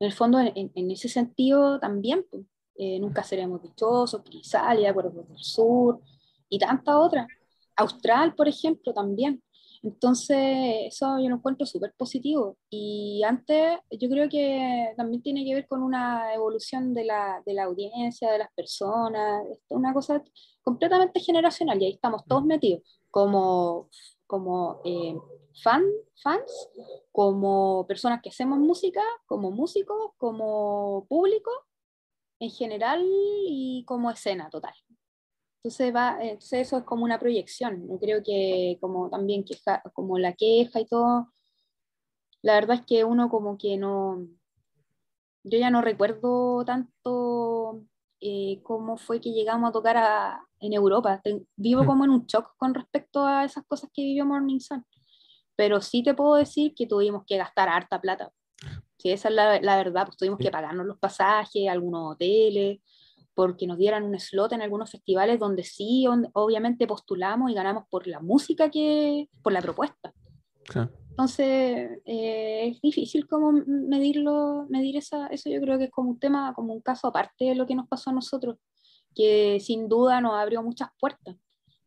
[0.00, 2.44] en el fondo, en, ese sentido también, pues,
[2.74, 6.00] eh, nunca seremos dichosos, Crisalia, Acuerdo del Sur
[6.48, 7.28] y tantas otras.
[7.76, 9.40] Austral, por ejemplo, también.
[9.86, 10.36] Entonces,
[10.88, 12.58] eso yo lo encuentro súper positivo.
[12.68, 17.54] Y antes, yo creo que también tiene que ver con una evolución de la, de
[17.54, 20.24] la audiencia, de las personas, una cosa
[20.62, 22.46] completamente generacional, y ahí estamos todos mm.
[22.48, 22.82] metidos,
[23.12, 23.88] como,
[24.26, 25.16] como eh,
[25.62, 25.84] fan,
[26.20, 26.68] fans,
[27.12, 31.52] como personas que hacemos música, como músicos, como público
[32.40, 34.74] en general y como escena total.
[35.66, 37.88] Entonces, va, eso es como una proyección.
[37.88, 41.32] Yo creo que como también queja, como la queja y todo,
[42.40, 44.28] la verdad es que uno como que no,
[45.42, 47.82] yo ya no recuerdo tanto
[48.20, 51.20] eh, cómo fue que llegamos a tocar a, en Europa.
[51.56, 54.84] vivo como en un shock con respecto a esas cosas que vivió Morning Sun.
[55.56, 58.30] Pero sí te puedo decir que tuvimos que gastar harta plata.
[58.98, 62.78] Si esa es la, la verdad, pues tuvimos que pagarnos los pasajes, algunos hoteles,
[63.36, 68.06] porque nos dieran un slot en algunos festivales donde sí, obviamente postulamos y ganamos por
[68.06, 70.14] la música que, por la propuesta.
[71.10, 76.18] Entonces, eh, es difícil como medirlo, medir esa, eso yo creo que es como un
[76.18, 78.56] tema, como un caso aparte de lo que nos pasó a nosotros,
[79.14, 81.36] que sin duda nos abrió muchas puertas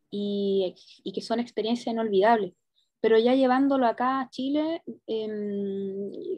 [0.08, 2.54] y, y que son experiencias inolvidables.
[3.00, 6.36] Pero ya llevándolo acá a Chile, eh,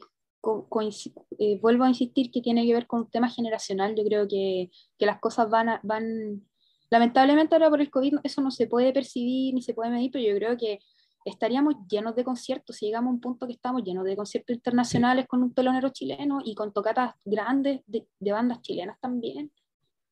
[1.39, 3.94] eh, vuelvo a insistir que tiene que ver con un tema generacional.
[3.97, 6.43] Yo creo que, que las cosas van, van,
[6.90, 10.24] lamentablemente ahora por el COVID eso no se puede percibir ni se puede medir, pero
[10.24, 10.81] yo creo que
[11.24, 15.27] estaríamos llenos de conciertos, si llegamos a un punto que estamos llenos de conciertos internacionales
[15.28, 19.52] con un telonero chileno y con tocatas grandes de, de bandas chilenas también.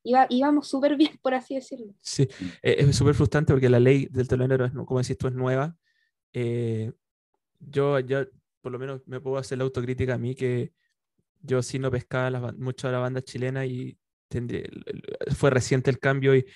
[0.03, 1.93] Iba, íbamos súper bien, por así decirlo.
[2.01, 2.23] Sí,
[2.63, 5.77] eh, es súper frustrante porque la ley del telonero, como decís tú, es nueva.
[6.33, 6.93] Eh,
[7.59, 8.25] yo, yo
[8.61, 10.73] por lo menos me puedo hacer la autocrítica a mí que
[11.41, 13.99] yo sí no pescaba mucho a la banda chilena y
[15.35, 16.47] fue reciente el cambio y,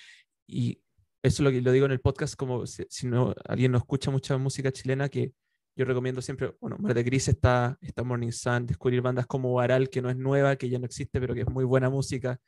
[0.47, 0.81] y
[1.23, 4.71] eso lo, lo digo en el podcast como si, no, alguien no escucha mucha música
[4.71, 5.33] chilena que
[5.75, 9.89] yo recomiendo siempre, bueno, Mar de Gris está, está Morning Sun, descubrir bandas como Aral,
[9.89, 12.39] que no es nueva, que ya no existe, pero que es muy buena música.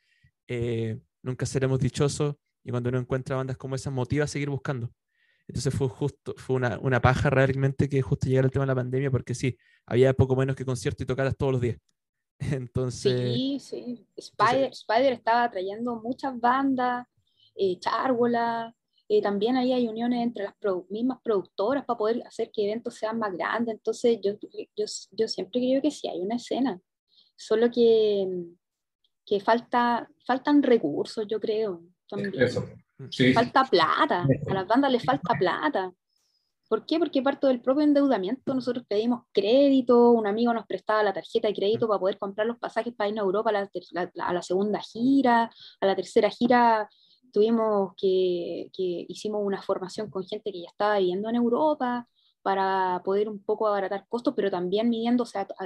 [0.46, 4.90] Eh, nunca seremos dichosos y cuando uno encuentra bandas como esas motiva a seguir buscando.
[5.48, 8.74] Entonces fue justo, fue una, una, paja realmente que justo llegara el tema de la
[8.74, 9.56] pandemia, porque sí,
[9.86, 11.78] había poco menos que conciertos y tocadas todos los días.
[12.38, 13.34] Entonces.
[13.34, 14.06] Sí, sí.
[14.14, 17.06] Spider, Spider estaba trayendo muchas bandas,
[17.56, 17.78] eh,
[19.10, 20.54] eh, también ahí hay uniones entre las
[20.90, 23.74] mismas productoras para poder hacer que eventos sean más grandes.
[23.74, 24.34] Entonces, yo,
[24.76, 26.78] yo, yo siempre creo que sí hay una escena,
[27.34, 28.28] solo que,
[29.24, 31.82] que falta, faltan recursos, yo creo.
[32.06, 32.42] También.
[32.42, 32.68] Eso.
[33.34, 35.92] Falta plata, a las bandas les falta plata.
[36.68, 36.98] ¿Por qué?
[36.98, 41.54] Porque parte del propio endeudamiento nosotros pedimos crédito, un amigo nos prestaba la tarjeta de
[41.54, 45.50] crédito para poder comprar los pasajes para ir a Europa a la, segunda gira,
[45.80, 46.88] a la tercera gira
[47.32, 52.06] tuvimos que, que, hicimos una formación con gente que ya estaba viviendo en Europa
[52.42, 55.24] para poder un poco abaratar costos, pero también midiendo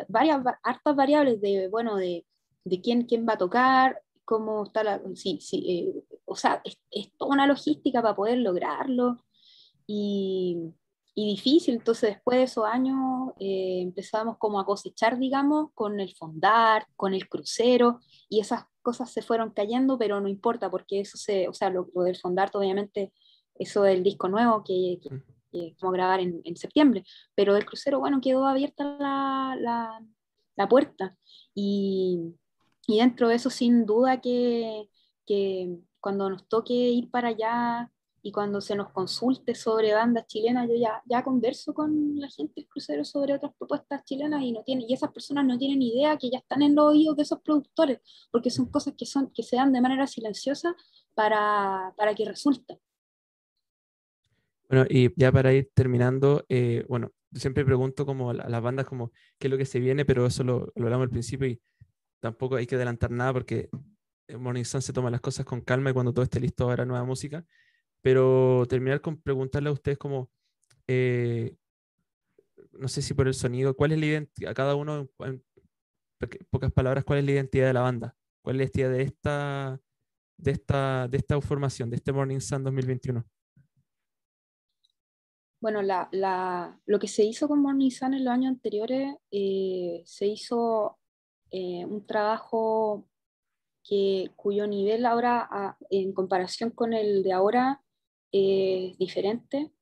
[0.08, 2.26] varias hartas variables de, bueno, de,
[2.64, 5.00] de quién, quién va a tocar, cómo está la...
[5.14, 6.78] Sí, sí, eh, o sea, es,
[7.16, 9.24] toda una logística para poder lograrlo
[9.86, 10.56] y,
[11.14, 11.74] y difícil.
[11.74, 17.14] Entonces, después de esos años eh, empezamos como a cosechar, digamos, con el fondar, con
[17.14, 21.54] el crucero y esas cosas se fueron cayendo, pero no importa porque eso se, o
[21.54, 23.12] sea, lo, del fondar, obviamente,
[23.54, 25.10] eso del disco nuevo que, que,
[25.52, 27.04] que vamos a grabar en, en, septiembre,
[27.34, 30.00] pero del crucero, bueno, quedó abierta la, la,
[30.56, 31.16] la puerta
[31.54, 32.34] y
[32.86, 34.88] y dentro de eso, sin duda que,
[35.26, 37.90] que, cuando nos toque ir para allá
[38.22, 42.54] y cuando se nos consulte sobre bandas chilenas, yo ya, ya converso con la gente
[42.56, 46.18] del crucero sobre otras propuestas chilenas y, no tienen, y esas personas no tienen idea
[46.18, 48.00] que ya están en los oídos de esos productores,
[48.32, 50.74] porque son cosas que, son, que se dan de manera silenciosa
[51.14, 52.78] para, para que resulten.
[54.68, 59.12] Bueno, y ya para ir terminando, eh, bueno, siempre pregunto como a las bandas como
[59.38, 61.60] qué es lo que se viene, pero eso lo, lo hablamos al principio y
[62.20, 63.68] tampoco hay que adelantar nada porque
[64.28, 67.04] Morning Sun se toma las cosas con calma y cuando todo esté listo habrá nueva
[67.04, 67.44] música.
[68.00, 70.30] Pero terminar con preguntarle a ustedes como,
[70.86, 71.56] eh,
[72.72, 74.50] no sé si por el sonido, ¿cuál es la identidad?
[74.50, 75.08] A cada uno
[76.50, 79.80] pocas palabras, cuál es la identidad de la banda, cuál es la identidad de esta,
[80.36, 83.24] de esta, de esta formación, de este Morning Sun 2021.
[85.60, 90.26] Bueno, la, lo que se hizo con Morning Sun en los años anteriores, eh, se
[90.26, 90.98] hizo
[91.52, 93.08] eh, un trabajo
[93.82, 97.82] que, cuyo nivel ahora, en comparación con el de ahora,
[98.32, 99.72] es diferente.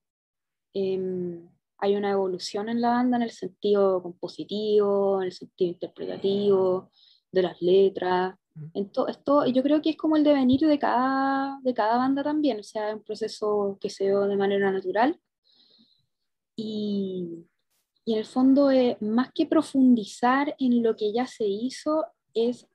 [0.75, 1.49] Em,
[1.79, 6.91] hay una evolución en la banda en el sentido compositivo, en el sentido interpretativo,
[7.33, 8.37] de las letras.
[8.75, 12.63] esto, yo creo que es como el devenir de cada, de cada banda también, o
[12.63, 15.19] sea, es un proceso que se dio de manera natural.
[16.57, 17.47] Y,
[18.05, 22.05] y en el fondo, eh, más que profundizar en lo que ya se hizo,
[22.35, 22.67] es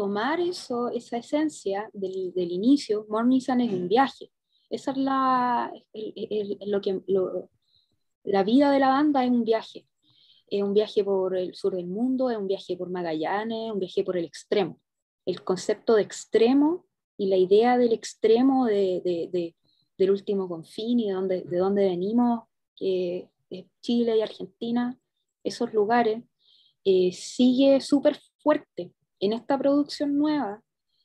[0.00, 3.04] tomar eso, esa esencia del, del inicio.
[3.10, 4.30] Morning Sun es un viaje.
[4.70, 5.70] Esa es la,
[6.66, 7.02] lo que,
[8.24, 9.86] la vida de la banda es un viaje.
[10.46, 14.02] Es un viaje por el sur del mundo, es un viaje por Magallanes, un viaje
[14.02, 14.80] por el extremo.
[15.26, 16.86] El concepto de extremo
[17.18, 19.54] y la idea del extremo de, de,
[19.98, 22.44] del último confín y de dónde, de dónde venimos,
[22.74, 24.98] que es Chile y Argentina,
[25.44, 26.24] esos lugares,
[26.86, 28.94] eh, sigue súper fuerte.
[29.20, 30.62] En esta producción nueva,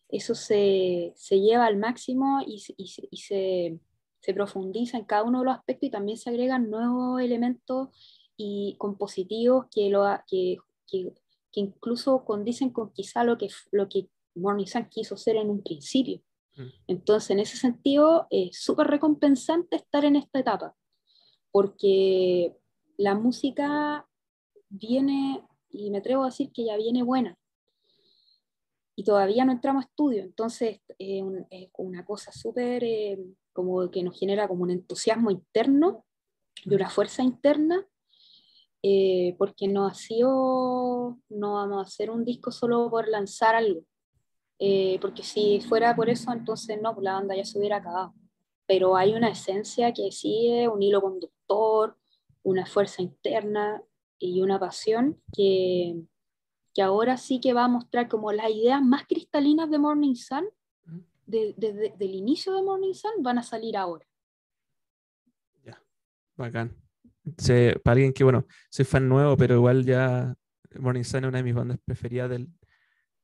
[0.10, 3.80] eso se, se lleva al máximo y, y, y se
[4.26, 7.90] se profundiza en cada uno de los aspectos y también se agregan nuevos elementos
[8.36, 11.14] y compositivos que, lo, que, que,
[11.52, 15.62] que incluso condicen con quizá lo que, lo que Morning Sun quiso ser en un
[15.62, 16.24] principio.
[16.56, 16.70] Mm.
[16.88, 20.76] Entonces, en ese sentido, es súper recompensante estar en esta etapa,
[21.52, 22.58] porque
[22.98, 24.08] la música
[24.70, 27.38] viene, y me atrevo a decir que ya viene buena,
[28.96, 31.24] y todavía no entramos a estudio, entonces es
[31.78, 33.20] una cosa súper eh,
[33.52, 36.06] como que nos genera como un entusiasmo interno
[36.64, 37.86] y una fuerza interna,
[38.84, 43.82] eh, porque no ha sido, no vamos a hacer un disco solo por lanzar algo,
[44.60, 48.14] eh, porque si fuera por eso, entonces no, pues la banda ya se hubiera acabado.
[48.68, 51.98] Pero hay una esencia que sigue, un hilo conductor,
[52.44, 53.82] una fuerza interna
[54.18, 55.96] y una pasión que,
[56.76, 60.46] que ahora sí que va a mostrar como las ideas más cristalinas de Morning Sun
[61.26, 64.06] desde el inicio de Morning Sun van a salir ahora.
[65.64, 65.82] Ya,
[66.36, 66.76] bacán.
[67.84, 70.36] para alguien que, bueno, soy fan nuevo, pero igual ya
[70.78, 72.50] Morning Sun es una de mis bandas preferidas del,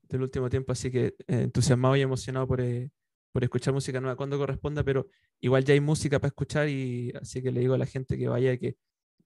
[0.03, 2.89] del último tiempo, así que eh, entusiasmado y emocionado por, eh,
[3.31, 5.07] por escuchar música nueva cuando corresponda, pero
[5.41, 8.27] igual ya hay música para escuchar y así que le digo a la gente que
[8.27, 8.77] vaya que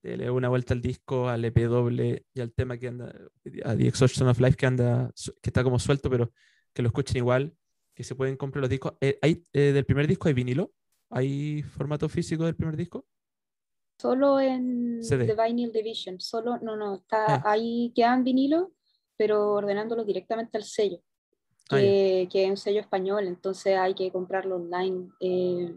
[0.06, 3.14] le dé una vuelta al disco, al EP doble y al tema que anda,
[3.64, 5.11] a The Exhaustion of Life que anda,
[5.41, 6.32] que está como suelto, pero
[6.73, 7.56] que lo escuchen igual
[7.95, 8.94] que se pueden comprar los discos.
[8.99, 10.72] Eh, ¿Hay, eh, ¿Del primer disco hay vinilo?
[11.10, 13.06] ¿Hay formato físico del primer disco?
[13.98, 17.44] Solo en The Vinyl Division, solo, no, no, está ah.
[17.45, 18.73] ahí quedan vinilo,
[19.15, 20.99] pero ordenándolo directamente al sello,
[21.69, 25.10] ah, que, que, es un sello español, entonces hay que comprarlo online.
[25.22, 25.73] Eh,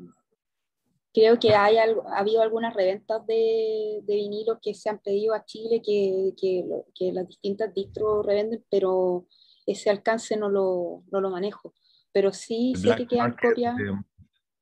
[1.12, 5.34] creo que hay algo, ha habido algunas reventas de, de vinilos que se han pedido
[5.34, 6.64] a Chile que, que,
[6.94, 9.26] que las distintas distros revenden, pero
[9.66, 11.74] ese alcance no lo, no lo manejo
[12.12, 13.76] pero sí sé que quedan copias.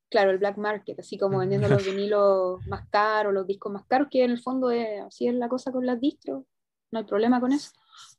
[0.09, 4.09] Claro, el black market, así como vendiendo los vinilos más caros, los discos más caros,
[4.11, 6.45] que en el fondo es, así es la cosa con las distros,
[6.91, 7.71] no hay problema con eso.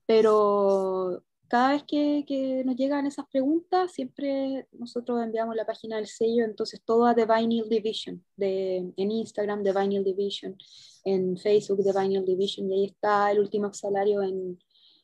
[0.06, 6.07] Pero cada vez que, que, nos llegan esas preguntas, siempre nosotros enviamos la página del
[6.07, 10.57] sello, entonces todo a The Vinyl Division, de, en Instagram The Vinyl Division,
[11.06, 14.60] en Facebook The Vinyl Division, y ahí está el último salario en,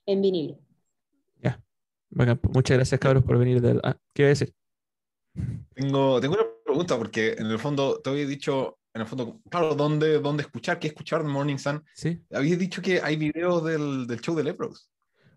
[0.05, 0.59] en vinilo.
[2.15, 3.61] Muchas gracias, cabros, por venir.
[3.61, 3.79] Del...
[3.83, 4.53] Ah, ¿Qué voy a decir?
[5.73, 9.75] Tengo, tengo una pregunta, porque en el fondo te había dicho, en el fondo, claro,
[9.75, 10.79] ¿dónde, dónde escuchar?
[10.79, 11.83] ¿Qué escuchar Morning Sun?
[11.95, 12.21] Sí.
[12.31, 14.89] Habías dicho que hay videos del, del show de Lepros.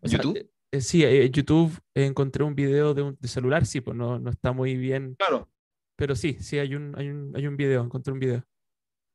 [0.03, 0.51] ¿En YouTube?
[0.73, 4.19] Eh, eh, sí, en YouTube encontré un video de, un, de celular, sí, pues no,
[4.19, 5.15] no está muy bien.
[5.17, 5.49] Claro.
[5.97, 8.45] Pero sí, sí, hay un, hay un, hay un video, encontré un video.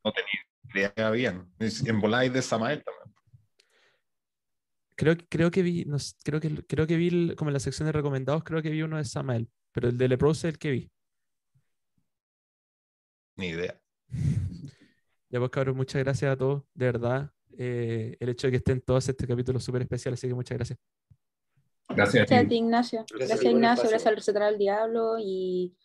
[0.04, 1.54] No tenía idea bien.
[1.60, 3.16] En Volay de Samael también.
[4.96, 7.92] Creo, creo que vi, no, creo que, creo que vi como en la sección de
[7.92, 10.92] recomendados, creo que vi uno de Samael, pero el de Leprose es el que vi.
[13.38, 13.80] Ni idea.
[15.34, 17.32] Ya pues cabrón, muchas gracias a todos, de verdad.
[17.58, 20.78] Eh, el hecho de que estén todos este capítulo súper especial, así que muchas gracias.
[21.90, 23.06] Gracias, gracias a ti, Ignacio.
[23.14, 23.90] Gracias, Ignacio.
[23.90, 25.76] Gracias al Recetar del Diablo y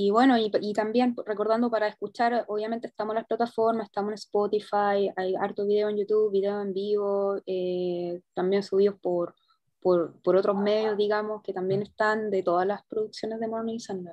[0.00, 5.10] y bueno, y, también recordando para escuchar, obviamente estamos en las plataformas, estamos en Spotify,
[5.16, 9.34] hay harto video en YouTube, video en vivo, eh, también subidos por,
[9.80, 14.08] por, por, otros medios, digamos, que también están de todas las producciones de Morning Sun.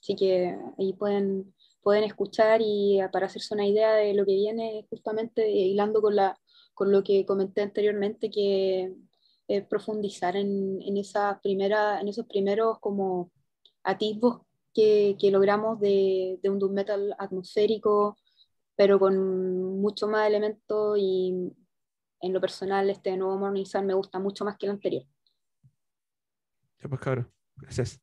[0.00, 4.86] Así que ahí pueden, pueden escuchar y para hacerse una idea de lo que viene,
[4.90, 6.36] justamente hilando con, la,
[6.74, 8.92] con lo que comenté anteriormente, que
[9.48, 13.30] eh, profundizar en, en, esa primera, en esos primeros como
[13.82, 14.42] atisbos
[14.72, 18.16] que, que logramos de, de, un doom metal atmosférico,
[18.76, 21.52] pero con mucho más elementos y
[22.20, 25.04] en lo personal este nuevo Morning me gusta mucho más que el anterior.
[26.80, 28.00] Ya pues cabrón, gracias.